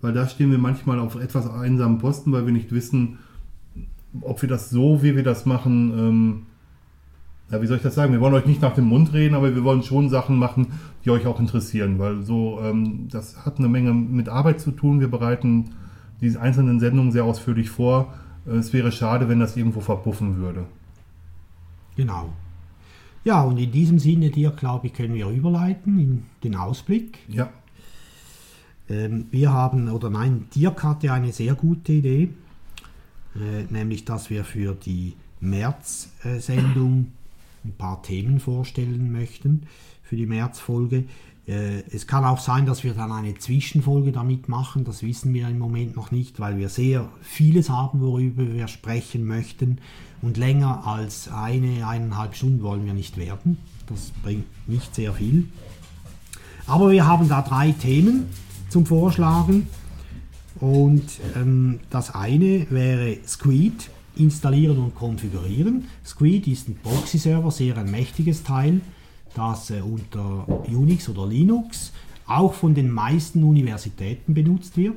Weil 0.00 0.14
da 0.14 0.26
stehen 0.26 0.50
wir 0.52 0.58
manchmal 0.58 0.98
auf 0.98 1.16
etwas 1.16 1.50
einsamen 1.50 1.98
Posten, 1.98 2.32
weil 2.32 2.46
wir 2.46 2.54
nicht 2.54 2.72
wissen, 2.72 3.18
ob 4.22 4.40
wir 4.40 4.48
das 4.48 4.70
so, 4.70 5.02
wie 5.02 5.16
wir 5.16 5.22
das 5.22 5.44
machen, 5.44 5.92
ähm, 5.98 6.46
ja, 7.50 7.60
wie 7.60 7.66
soll 7.66 7.76
ich 7.78 7.82
das 7.82 7.94
sagen? 7.94 8.12
Wir 8.12 8.20
wollen 8.20 8.34
euch 8.34 8.46
nicht 8.46 8.62
nach 8.62 8.74
dem 8.74 8.84
Mund 8.86 9.12
reden, 9.12 9.34
aber 9.34 9.54
wir 9.54 9.64
wollen 9.64 9.82
schon 9.82 10.08
Sachen 10.08 10.36
machen, 10.36 10.68
die 11.04 11.10
euch 11.10 11.26
auch 11.26 11.40
interessieren, 11.40 11.98
weil 11.98 12.22
so, 12.22 12.60
ähm, 12.62 13.08
das 13.10 13.44
hat 13.44 13.58
eine 13.58 13.68
Menge 13.68 13.92
mit 13.92 14.28
Arbeit 14.28 14.60
zu 14.60 14.70
tun. 14.70 15.00
Wir 15.00 15.08
bereiten 15.08 15.70
diese 16.20 16.40
einzelnen 16.40 16.78
Sendungen 16.80 17.12
sehr 17.12 17.24
ausführlich 17.24 17.70
vor. 17.70 18.14
Äh, 18.46 18.56
Es 18.56 18.72
wäre 18.72 18.92
schade, 18.92 19.28
wenn 19.28 19.40
das 19.40 19.56
irgendwo 19.56 19.80
verpuffen 19.80 20.36
würde. 20.36 20.64
Genau. 21.96 22.32
Ja, 23.24 23.42
und 23.42 23.58
in 23.58 23.70
diesem 23.70 23.98
Sinne, 23.98 24.30
dir, 24.30 24.50
glaube 24.50 24.86
ich, 24.86 24.94
können 24.94 25.14
wir 25.14 25.28
überleiten 25.28 25.98
in 25.98 26.22
den 26.44 26.56
Ausblick. 26.56 27.18
Ja, 27.28 27.50
Ähm, 28.88 29.26
wir 29.30 29.52
haben, 29.52 29.88
oder 29.88 30.10
nein, 30.10 30.46
Dirk 30.54 30.82
hatte 30.82 31.12
eine 31.12 31.32
sehr 31.32 31.54
gute 31.54 31.92
Idee, 31.92 32.30
äh, 33.36 33.64
nämlich 33.72 34.04
dass 34.04 34.30
wir 34.30 34.44
für 34.44 34.74
die 34.74 35.14
März-Sendung 35.40 37.12
ein 37.64 37.72
paar 37.76 38.02
Themen 38.02 38.40
vorstellen 38.40 39.12
möchten, 39.12 39.66
für 40.02 40.16
die 40.16 40.26
Märzfolge. 40.26 41.04
Äh, 41.46 41.82
es 41.90 42.06
kann 42.06 42.24
auch 42.24 42.38
sein, 42.38 42.66
dass 42.66 42.84
wir 42.84 42.94
dann 42.94 43.12
eine 43.12 43.34
Zwischenfolge 43.34 44.12
damit 44.12 44.48
machen, 44.48 44.84
das 44.84 45.02
wissen 45.02 45.34
wir 45.34 45.48
im 45.48 45.58
Moment 45.58 45.96
noch 45.96 46.10
nicht, 46.10 46.40
weil 46.40 46.58
wir 46.58 46.68
sehr 46.68 47.08
vieles 47.22 47.70
haben, 47.70 48.00
worüber 48.00 48.52
wir 48.52 48.68
sprechen 48.68 49.24
möchten. 49.24 49.78
Und 50.22 50.36
länger 50.36 50.86
als 50.86 51.28
eine, 51.28 51.86
eineinhalb 51.86 52.34
Stunden 52.34 52.62
wollen 52.62 52.84
wir 52.84 52.92
nicht 52.92 53.16
werden. 53.16 53.56
Das 53.86 54.12
bringt 54.22 54.44
nicht 54.68 54.94
sehr 54.94 55.14
viel. 55.14 55.48
Aber 56.66 56.90
wir 56.90 57.06
haben 57.06 57.28
da 57.28 57.40
drei 57.42 57.72
Themen 57.72 58.26
zum 58.68 58.84
Vorschlagen. 58.86 59.66
Und 60.60 61.04
ähm, 61.34 61.80
das 61.88 62.14
eine 62.14 62.66
wäre 62.70 63.16
Squid, 63.26 63.90
installieren 64.16 64.78
und 64.78 64.94
konfigurieren. 64.94 65.84
Squid 66.04 66.46
ist 66.48 66.68
ein 66.68 66.76
Proxy-Server, 66.76 67.50
sehr 67.50 67.76
ein 67.76 67.90
mächtiges 67.90 68.42
Teil, 68.42 68.80
das 69.34 69.70
äh, 69.70 69.80
unter 69.80 70.46
Unix 70.68 71.08
oder 71.08 71.26
Linux 71.26 71.92
auch 72.26 72.54
von 72.54 72.74
den 72.74 72.90
meisten 72.90 73.42
Universitäten 73.42 74.34
benutzt 74.34 74.76
wird. 74.76 74.94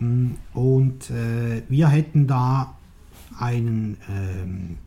Mm, 0.00 0.30
Und 0.54 1.10
äh, 1.10 1.62
wir 1.68 1.88
hätten 1.88 2.26
da 2.26 2.74
einen 3.38 3.96
ähm, 4.08 4.78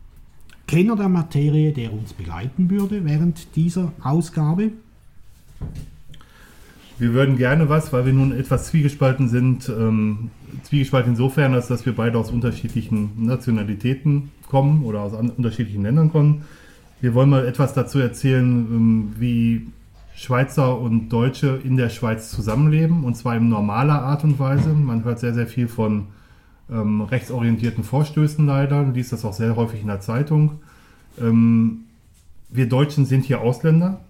Kenner 0.66 0.96
der 0.96 1.08
Materie, 1.08 1.72
der 1.72 1.92
uns 1.92 2.12
begleiten 2.12 2.70
würde 2.70 3.04
während 3.04 3.56
dieser 3.56 3.92
Ausgabe. 4.02 4.72
wir 6.98 7.12
würden 7.14 7.36
gerne 7.36 7.68
was, 7.68 7.92
weil 7.92 8.06
wir 8.06 8.12
nun 8.12 8.32
etwas 8.32 8.68
zwiegespalten 8.68 9.28
sind. 9.28 9.68
Ähm, 9.68 10.30
zwiegespalten 10.62 11.12
insofern, 11.12 11.54
als 11.54 11.68
dass 11.68 11.86
wir 11.86 11.94
beide 11.94 12.18
aus 12.18 12.30
unterschiedlichen 12.30 13.24
Nationalitäten 13.26 14.30
kommen 14.48 14.84
oder 14.84 15.00
aus 15.00 15.12
unterschiedlichen 15.12 15.82
Ländern 15.82 16.10
kommen. 16.10 16.42
Wir 17.00 17.14
wollen 17.14 17.30
mal 17.30 17.46
etwas 17.46 17.74
dazu 17.74 17.98
erzählen, 17.98 18.46
ähm, 18.46 19.12
wie 19.18 19.68
Schweizer 20.14 20.78
und 20.78 21.08
Deutsche 21.08 21.58
in 21.64 21.76
der 21.76 21.88
Schweiz 21.88 22.30
zusammenleben, 22.30 23.04
und 23.04 23.16
zwar 23.16 23.36
in 23.36 23.48
normaler 23.48 24.02
Art 24.02 24.24
und 24.24 24.38
Weise. 24.38 24.72
Man 24.72 25.04
hört 25.04 25.18
sehr, 25.18 25.34
sehr 25.34 25.46
viel 25.46 25.68
von 25.68 26.08
ähm, 26.70 27.00
rechtsorientierten 27.00 27.82
Vorstößen 27.82 28.46
leider, 28.46 28.84
liest 28.84 29.12
das 29.12 29.24
auch 29.24 29.32
sehr 29.32 29.56
häufig 29.56 29.80
in 29.80 29.88
der 29.88 30.00
Zeitung. 30.00 30.60
Ähm, 31.20 31.84
wir 32.50 32.68
Deutschen 32.68 33.06
sind 33.06 33.24
hier 33.24 33.40
Ausländer. 33.40 34.00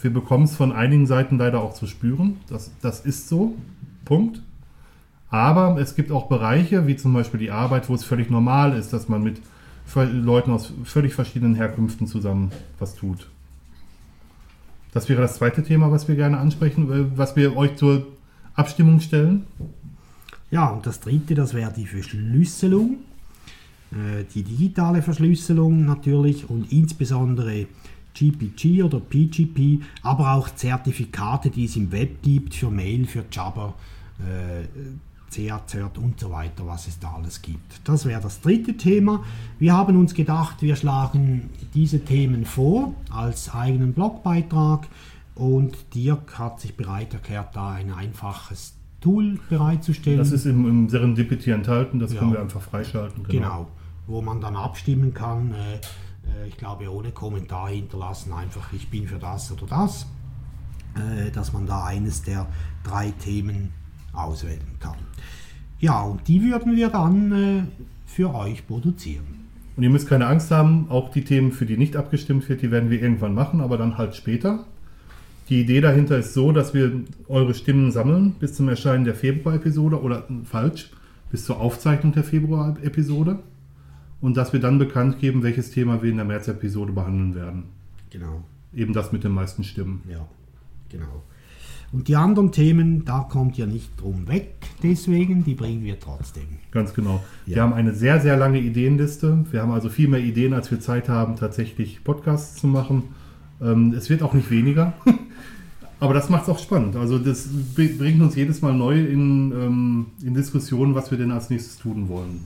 Wir 0.00 0.12
bekommen 0.12 0.44
es 0.44 0.54
von 0.54 0.72
einigen 0.72 1.06
Seiten 1.06 1.38
leider 1.38 1.60
auch 1.60 1.74
zu 1.74 1.86
spüren. 1.86 2.36
Das, 2.48 2.70
das 2.80 3.00
ist 3.00 3.28
so. 3.28 3.56
Punkt. 4.04 4.40
Aber 5.30 5.78
es 5.78 5.94
gibt 5.94 6.10
auch 6.10 6.28
Bereiche, 6.28 6.86
wie 6.86 6.96
zum 6.96 7.12
Beispiel 7.12 7.40
die 7.40 7.50
Arbeit, 7.50 7.88
wo 7.88 7.94
es 7.94 8.04
völlig 8.04 8.30
normal 8.30 8.76
ist, 8.76 8.92
dass 8.92 9.08
man 9.08 9.22
mit 9.22 9.40
Leuten 9.94 10.50
aus 10.50 10.72
völlig 10.84 11.14
verschiedenen 11.14 11.54
Herkünften 11.54 12.06
zusammen 12.06 12.50
was 12.78 12.94
tut. 12.94 13.28
Das 14.92 15.08
wäre 15.08 15.20
das 15.20 15.34
zweite 15.34 15.62
Thema, 15.62 15.90
was 15.90 16.08
wir 16.08 16.16
gerne 16.16 16.38
ansprechen, 16.38 16.90
äh, 16.90 17.16
was 17.16 17.36
wir 17.36 17.56
euch 17.56 17.76
zur 17.76 18.06
Abstimmung 18.54 19.00
stellen. 19.00 19.44
Ja, 20.50 20.68
und 20.68 20.86
das 20.86 21.00
dritte, 21.00 21.34
das 21.34 21.52
wäre 21.52 21.72
die 21.72 21.86
Verschlüsselung, 21.86 22.96
äh, 23.92 24.24
die 24.34 24.42
digitale 24.42 25.02
Verschlüsselung 25.02 25.84
natürlich 25.84 26.48
und 26.48 26.72
insbesondere 26.72 27.66
GPG 28.14 28.82
oder 28.82 28.98
PGP, 28.98 29.82
aber 30.02 30.32
auch 30.32 30.48
Zertifikate, 30.54 31.50
die 31.50 31.66
es 31.66 31.76
im 31.76 31.92
Web 31.92 32.22
gibt 32.22 32.54
für 32.54 32.70
Mail, 32.70 33.06
für 33.06 33.24
Jabber, 33.30 33.74
äh, 34.18 34.64
CA-Cert 35.30 35.98
und 35.98 36.20
so 36.20 36.30
weiter, 36.30 36.66
was 36.66 36.86
es 36.88 36.98
da 36.98 37.12
alles 37.12 37.42
gibt. 37.42 37.80
Das 37.84 38.04
wäre 38.04 38.20
das 38.20 38.40
dritte 38.40 38.76
Thema. 38.76 39.22
Wir 39.58 39.74
haben 39.74 39.96
uns 39.96 40.14
gedacht, 40.14 40.62
wir 40.62 40.76
schlagen 40.76 41.50
diese 41.74 42.04
Themen 42.04 42.44
vor 42.44 42.94
als 43.10 43.54
eigenen 43.54 43.92
Blogbeitrag 43.92 44.88
und 45.34 45.76
Dirk 45.94 46.38
hat 46.38 46.60
sich 46.60 46.76
bereit 46.76 47.14
erklärt, 47.14 47.54
da 47.54 47.72
ein 47.72 47.92
einfaches 47.92 48.74
Tool 49.00 49.38
bereitzustellen. 49.48 50.18
Das 50.18 50.32
ist 50.32 50.46
im, 50.46 50.66
im 50.66 50.88
Serendipity 50.88 51.50
enthalten, 51.52 51.98
das 52.00 52.12
Ja. 52.12 52.18
können 52.20 52.32
wir 52.32 52.40
einfach 52.40 52.60
freischalten. 52.62 53.22
Genau, 53.24 53.68
wo 54.06 54.20
man 54.22 54.40
dann 54.40 54.56
abstimmen 54.56 55.14
kann. 55.14 55.54
Äh, 55.54 55.74
äh, 55.74 56.48
ich 56.48 56.56
glaube, 56.56 56.90
ohne 56.92 57.12
Kommentar 57.12 57.68
hinterlassen, 57.68 58.32
einfach 58.32 58.72
ich 58.72 58.88
bin 58.90 59.06
für 59.06 59.18
das 59.18 59.52
oder 59.52 59.66
das. 59.66 60.06
Äh, 60.96 61.30
dass 61.30 61.52
man 61.52 61.66
da 61.66 61.84
eines 61.84 62.22
der 62.22 62.46
drei 62.82 63.10
Themen 63.12 63.72
auswählen 64.18 64.76
kann. 64.80 64.96
Ja, 65.80 66.02
und 66.02 66.26
die 66.26 66.42
würden 66.42 66.76
wir 66.76 66.88
dann 66.88 67.32
äh, 67.32 67.62
für 68.06 68.34
euch 68.34 68.66
produzieren. 68.66 69.38
Und 69.76 69.84
ihr 69.84 69.90
müsst 69.90 70.08
keine 70.08 70.26
Angst 70.26 70.50
haben, 70.50 70.86
auch 70.88 71.10
die 71.10 71.22
Themen, 71.22 71.52
für 71.52 71.64
die 71.64 71.76
nicht 71.76 71.94
abgestimmt 71.94 72.48
wird, 72.48 72.62
die 72.62 72.72
werden 72.72 72.90
wir 72.90 73.00
irgendwann 73.00 73.34
machen, 73.34 73.60
aber 73.60 73.78
dann 73.78 73.96
halt 73.96 74.16
später. 74.16 74.64
Die 75.48 75.60
Idee 75.60 75.80
dahinter 75.80 76.18
ist 76.18 76.34
so, 76.34 76.50
dass 76.52 76.74
wir 76.74 77.04
eure 77.28 77.54
Stimmen 77.54 77.92
sammeln 77.92 78.32
bis 78.40 78.54
zum 78.54 78.68
Erscheinen 78.68 79.04
der 79.04 79.14
Februar-Episode 79.14 80.02
oder 80.02 80.28
äh, 80.28 80.44
falsch, 80.44 80.90
bis 81.30 81.44
zur 81.44 81.60
Aufzeichnung 81.60 82.12
der 82.12 82.24
Februar-Episode 82.24 83.38
und 84.20 84.36
dass 84.36 84.52
wir 84.52 84.60
dann 84.60 84.78
bekannt 84.78 85.20
geben, 85.20 85.42
welches 85.42 85.70
Thema 85.70 86.02
wir 86.02 86.10
in 86.10 86.16
der 86.16 86.24
März-Episode 86.26 86.92
behandeln 86.92 87.34
werden. 87.34 87.64
Genau, 88.10 88.42
Eben 88.74 88.92
das 88.92 89.12
mit 89.12 89.24
den 89.24 89.32
meisten 89.32 89.64
Stimmen. 89.64 90.02
ja, 90.10 90.26
genau. 90.88 91.22
Und 91.90 92.08
die 92.08 92.16
anderen 92.16 92.52
Themen, 92.52 93.04
da 93.06 93.20
kommt 93.20 93.56
ihr 93.58 93.66
nicht 93.66 93.90
drum 94.00 94.28
weg, 94.28 94.56
deswegen, 94.82 95.42
die 95.44 95.54
bringen 95.54 95.84
wir 95.84 95.98
trotzdem. 95.98 96.44
Ganz 96.70 96.92
genau. 96.92 97.22
Wir 97.46 97.56
Ja. 97.56 97.62
haben 97.62 97.72
eine 97.72 97.94
sehr, 97.94 98.20
sehr 98.20 98.36
lange 98.36 98.60
Ideenliste. 98.60 99.44
Wir 99.50 99.62
haben 99.62 99.70
also 99.72 99.88
viel 99.88 100.08
mehr 100.08 100.20
Ideen, 100.20 100.52
als 100.52 100.70
wir 100.70 100.80
Zeit 100.80 101.08
haben, 101.08 101.36
tatsächlich 101.36 102.04
Podcasts 102.04 102.56
zu 102.60 102.66
machen. 102.66 103.04
Ähm, 103.62 103.94
es 103.96 104.10
wird 104.10 104.22
auch 104.22 104.34
nicht 104.34 104.50
weniger. 104.50 104.92
Aber 106.00 106.14
das 106.14 106.28
macht 106.28 106.44
es 106.44 106.48
auch 106.50 106.58
spannend. 106.58 106.94
Also 106.94 107.18
das 107.18 107.48
bringt 107.74 108.20
uns 108.22 108.36
jedes 108.36 108.62
Mal 108.62 108.74
neu 108.74 109.00
in, 109.00 109.50
ähm, 109.52 110.06
in 110.22 110.34
Diskussionen, 110.34 110.94
was 110.94 111.10
wir 111.10 111.18
denn 111.18 111.32
als 111.32 111.50
nächstes 111.50 111.78
tun 111.78 112.08
wollen. 112.08 112.40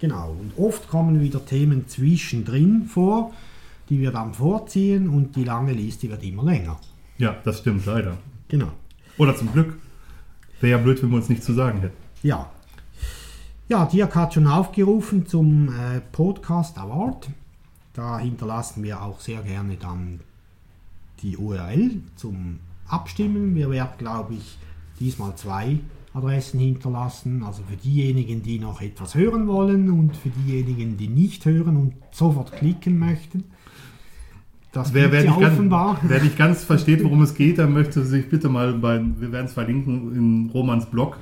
Genau, 0.00 0.30
und 0.40 0.52
oft 0.62 0.88
kommen 0.88 1.20
wieder 1.20 1.44
Themen 1.44 1.86
zwischendrin 1.88 2.84
vor, 2.86 3.32
die 3.90 4.00
wir 4.00 4.10
dann 4.12 4.32
vorziehen 4.34 5.08
und 5.08 5.36
die 5.36 5.44
lange 5.44 5.72
Liste 5.72 6.08
wird 6.08 6.24
immer 6.24 6.44
länger. 6.44 6.78
Ja, 7.18 7.36
das 7.44 7.58
stimmt, 7.58 7.84
leider. 7.86 8.16
Genau. 8.48 8.72
Oder 9.18 9.36
zum 9.36 9.52
Glück. 9.52 9.76
Wäre 10.60 10.78
ja 10.78 10.82
blöd, 10.82 11.02
wenn 11.02 11.10
wir 11.10 11.16
uns 11.16 11.28
nichts 11.28 11.46
zu 11.46 11.52
sagen 11.52 11.80
hätten. 11.80 11.96
Ja. 12.22 12.50
Ja, 13.68 13.84
Dirk 13.84 14.14
hat 14.16 14.34
schon 14.34 14.46
aufgerufen 14.46 15.26
zum 15.26 15.68
äh, 15.68 16.00
Podcast 16.12 16.78
Award. 16.78 17.28
Da 17.92 18.18
hinterlassen 18.18 18.82
wir 18.82 19.02
auch 19.02 19.20
sehr 19.20 19.42
gerne 19.42 19.76
dann 19.76 20.20
die 21.22 21.36
URL 21.36 22.00
zum 22.16 22.60
Abstimmen. 22.86 23.54
Wir 23.54 23.70
werden, 23.70 23.98
glaube 23.98 24.34
ich, 24.34 24.58
diesmal 25.00 25.36
zwei 25.36 25.80
Adressen 26.14 26.58
hinterlassen. 26.60 27.42
Also 27.42 27.62
für 27.68 27.76
diejenigen, 27.76 28.42
die 28.42 28.58
noch 28.58 28.80
etwas 28.80 29.14
hören 29.14 29.46
wollen 29.46 29.90
und 29.90 30.16
für 30.16 30.30
diejenigen, 30.30 30.96
die 30.96 31.08
nicht 31.08 31.44
hören 31.44 31.76
und 31.76 31.94
sofort 32.10 32.52
klicken 32.52 32.98
möchten. 32.98 33.44
Das 34.72 34.92
Wer, 34.92 35.10
wer, 35.10 35.22
gibt's 35.22 35.38
nicht 35.38 35.40
ja 35.40 35.68
ganz, 35.68 35.98
wer 36.08 36.22
nicht 36.22 36.36
ganz 36.36 36.64
versteht, 36.64 37.02
worum 37.02 37.22
es 37.22 37.34
geht, 37.34 37.58
der 37.58 37.66
möchte 37.66 38.04
sich 38.04 38.28
bitte 38.28 38.48
mal 38.48 38.74
bei, 38.74 39.00
wir 39.18 39.32
werden 39.32 39.46
es 39.46 39.54
verlinken, 39.54 40.14
in 40.14 40.50
Romans 40.52 40.86
Blog, 40.86 41.16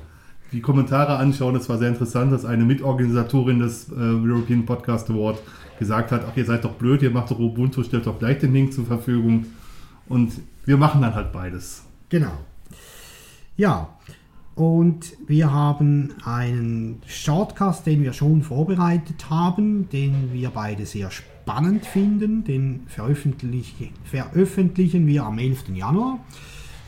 die 0.53 0.61
Kommentare 0.61 1.17
anschauen. 1.17 1.55
Es 1.55 1.69
war 1.69 1.79
sehr 1.79 1.89
interessant, 1.89 2.33
dass 2.33 2.45
eine 2.45 2.65
Mitorganisatorin 2.65 3.61
des 3.61 3.89
äh, 3.91 3.95
European 3.95 4.67
Podcast 4.67 5.11
Award 5.11 5.41
gesagt 5.79 6.11
hat, 6.11 6.25
ach 6.29 6.37
ihr 6.37 6.45
seid 6.45 6.65
doch 6.65 6.73
blöd, 6.73 7.03
ihr 7.03 7.11
macht 7.11 7.31
doch 7.31 7.39
Ubuntu, 7.39 7.85
stellt 7.85 8.07
doch 8.07 8.19
gleich 8.19 8.39
den 8.39 8.53
Link 8.53 8.73
zur 8.73 8.85
Verfügung. 8.85 9.47
Und 10.09 10.33
wir 10.65 10.77
machen 10.77 11.03
dann 11.03 11.15
halt 11.15 11.33
beides. 11.33 11.85
Genau. 12.09 12.33
Ja, 13.57 13.91
und 14.57 15.13
wir 15.27 15.53
haben 15.53 16.15
einen 16.25 17.01
Shortcast, 17.07 17.87
den 17.87 18.03
wir 18.03 18.13
schon 18.13 18.43
vorbereitet 18.43 19.31
haben, 19.31 19.89
den 19.91 20.33
wir 20.33 20.51
beide 20.51 20.85
sehr 20.85 21.11
spannend 21.11 21.36
finden. 21.87 22.45
Den 22.45 22.83
veröffentlichen, 22.87 23.91
veröffentlichen 24.05 25.07
wir 25.07 25.25
am 25.25 25.39
11. 25.39 25.71
Januar. 25.75 26.19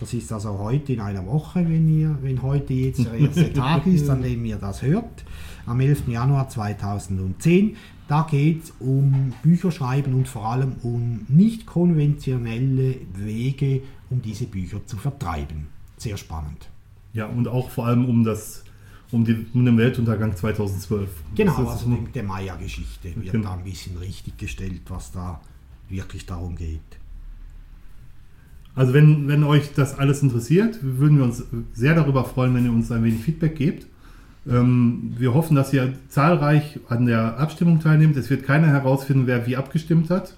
Das 0.00 0.14
ist 0.14 0.32
also 0.32 0.58
heute 0.58 0.92
in 0.92 1.00
einer 1.00 1.26
Woche, 1.26 1.68
wenn, 1.68 1.88
ihr, 1.88 2.16
wenn 2.22 2.42
heute 2.42 2.72
jetzt 2.72 3.04
der 3.04 3.14
erste 3.14 3.52
Tag 3.52 3.86
ist, 3.86 4.08
an 4.08 4.22
dem 4.22 4.44
ihr 4.44 4.56
das 4.56 4.82
hört, 4.82 5.24
am 5.66 5.80
11. 5.80 6.08
Januar 6.08 6.48
2010. 6.48 7.76
Da 8.06 8.26
geht 8.28 8.64
es 8.64 8.72
um 8.78 9.34
Bücherschreiben 9.42 10.14
und 10.14 10.28
vor 10.28 10.46
allem 10.46 10.76
um 10.82 11.26
nicht 11.28 11.66
konventionelle 11.66 12.96
Wege, 13.14 13.82
um 14.08 14.22
diese 14.22 14.46
Bücher 14.46 14.84
zu 14.86 14.96
vertreiben. 14.96 15.66
Sehr 15.98 16.16
spannend. 16.16 16.68
Ja, 17.12 17.26
und 17.26 17.48
auch 17.48 17.68
vor 17.68 17.86
allem 17.86 18.08
um 18.08 18.24
das 18.24 18.64
um, 19.10 19.24
die, 19.24 19.46
um 19.54 19.64
den 19.64 19.78
Weltuntergang 19.78 20.36
2012. 20.36 21.08
Genau, 21.34 21.66
also 21.66 21.88
mit 21.88 22.14
der 22.14 22.22
Maya-Geschichte 22.24 23.14
wird 23.16 23.32
Genau. 23.32 23.48
da 23.48 23.54
ein 23.54 23.64
bisschen 23.64 23.96
richtig 23.98 24.36
gestellt, 24.36 24.82
was 24.88 25.12
da 25.12 25.40
wirklich 25.88 26.26
darum 26.26 26.56
geht. 26.56 26.80
Also 28.74 28.92
wenn, 28.94 29.26
wenn 29.26 29.42
euch 29.44 29.72
das 29.74 29.98
alles 29.98 30.22
interessiert, 30.22 30.78
würden 30.82 31.18
wir 31.18 31.24
uns 31.24 31.42
sehr 31.72 31.94
darüber 31.94 32.24
freuen, 32.24 32.54
wenn 32.54 32.64
ihr 32.64 32.72
uns 32.72 32.92
ein 32.92 33.02
wenig 33.02 33.22
Feedback 33.22 33.56
gebt. 33.56 33.86
Ähm, 34.48 35.14
wir 35.18 35.34
hoffen, 35.34 35.56
dass 35.56 35.72
ihr 35.72 35.94
zahlreich 36.08 36.78
an 36.88 37.06
der 37.06 37.38
Abstimmung 37.38 37.80
teilnehmt. 37.80 38.16
Es 38.16 38.30
wird 38.30 38.44
keiner 38.44 38.68
herausfinden, 38.68 39.26
wer 39.26 39.46
wie 39.46 39.56
abgestimmt 39.56 40.10
hat. 40.10 40.36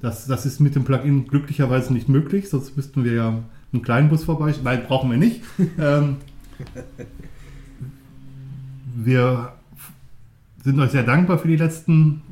Das, 0.00 0.26
das 0.26 0.46
ist 0.46 0.60
mit 0.60 0.74
dem 0.76 0.84
Plugin 0.84 1.26
glücklicherweise 1.26 1.92
nicht 1.92 2.08
möglich, 2.08 2.48
sonst 2.48 2.76
müssten 2.76 3.04
wir 3.04 3.12
ja 3.12 3.42
einen 3.72 3.82
kleinen 3.82 4.08
Bus 4.08 4.24
vorbei. 4.24 4.54
Nein, 4.62 4.82
brauchen 4.86 5.10
wir 5.10 5.18
nicht. 5.18 5.42
ähm, 5.78 6.16
wir 8.94 9.52
sind 10.62 10.78
euch 10.80 10.90
sehr 10.90 11.02
dankbar 11.02 11.38
für 11.38 11.48
die 11.48 11.56
letzten 11.56 12.22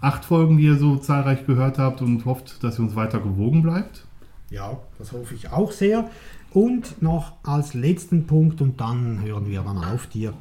acht 0.00 0.24
Folgen, 0.24 0.58
die 0.58 0.64
ihr 0.64 0.76
so 0.76 0.96
zahlreich 0.96 1.46
gehört 1.46 1.78
habt 1.78 2.02
und 2.02 2.24
hofft, 2.24 2.62
dass 2.62 2.78
ihr 2.78 2.84
uns 2.84 2.96
weiter 2.96 3.20
gewogen 3.20 3.62
bleibt. 3.62 4.04
Ja, 4.50 4.78
das 4.98 5.12
hoffe 5.12 5.34
ich 5.34 5.50
auch 5.50 5.72
sehr. 5.72 6.10
Und 6.52 7.02
noch 7.02 7.32
als 7.42 7.74
letzten 7.74 8.26
Punkt, 8.26 8.60
und 8.60 8.80
dann 8.80 9.22
hören 9.22 9.48
wir 9.48 9.62
dann 9.62 9.78
auf, 9.78 10.06
Dirk. 10.06 10.36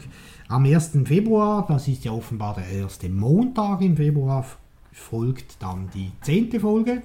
Am 0.48 0.66
1. 0.66 0.92
Februar, 1.06 1.66
das 1.68 1.88
ist 1.88 2.04
ja 2.04 2.12
offenbar 2.12 2.54
der 2.56 2.68
erste 2.68 3.10
Montag 3.10 3.82
im 3.82 3.98
Februar, 3.98 4.46
folgt 4.92 5.62
dann 5.62 5.90
die 5.94 6.12
zehnte 6.22 6.60
Folge. 6.60 7.02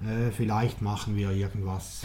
Äh, 0.00 0.30
vielleicht 0.30 0.80
machen 0.80 1.16
wir 1.16 1.30
irgendwas 1.30 2.02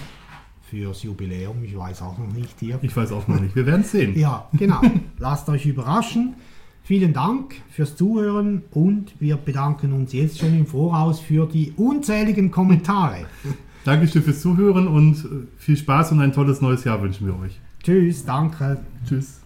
fürs 0.72 1.04
Jubiläum, 1.04 1.64
ich 1.66 1.78
weiß 1.78 2.02
auch 2.02 2.18
noch 2.18 2.32
nicht, 2.34 2.60
Dirk. 2.62 2.80
Ich 2.82 2.96
weiß 2.96 3.12
auch 3.12 3.28
noch 3.28 3.42
nicht. 3.42 3.56
Wir 3.58 3.66
werden 3.66 3.82
es 3.82 3.92
sehen. 3.92 4.18
Ja, 4.18 4.48
genau. 4.54 4.82
Lasst 5.20 5.50
euch 5.50 5.66
überraschen. 5.66 6.36
Vielen 6.84 7.12
Dank 7.12 7.56
fürs 7.70 7.98
Zuhören 7.98 8.64
und 8.72 9.14
wir 9.20 9.36
bedanken 9.36 9.92
uns 9.92 10.14
jetzt 10.14 10.40
schon 10.40 10.58
im 10.58 10.66
Voraus 10.66 11.20
für 11.20 11.46
die 11.46 11.74
unzähligen 11.76 12.52
Kommentare. 12.52 13.26
Dankeschön 13.84 14.24
fürs 14.24 14.40
Zuhören 14.40 14.88
und 14.88 15.18
äh, 15.18 15.48
viel 15.58 15.76
Spaß 15.76 16.14
und 16.14 16.22
ein 16.22 16.32
tolles 16.32 16.62
neues 16.62 16.86
Jahr 16.86 17.02
wünschen 17.02 17.28
wir 17.28 17.38
euch. 17.38 17.60
Tschüss, 17.84 18.24
danke. 18.24 18.80
Tschüss. 19.06 19.41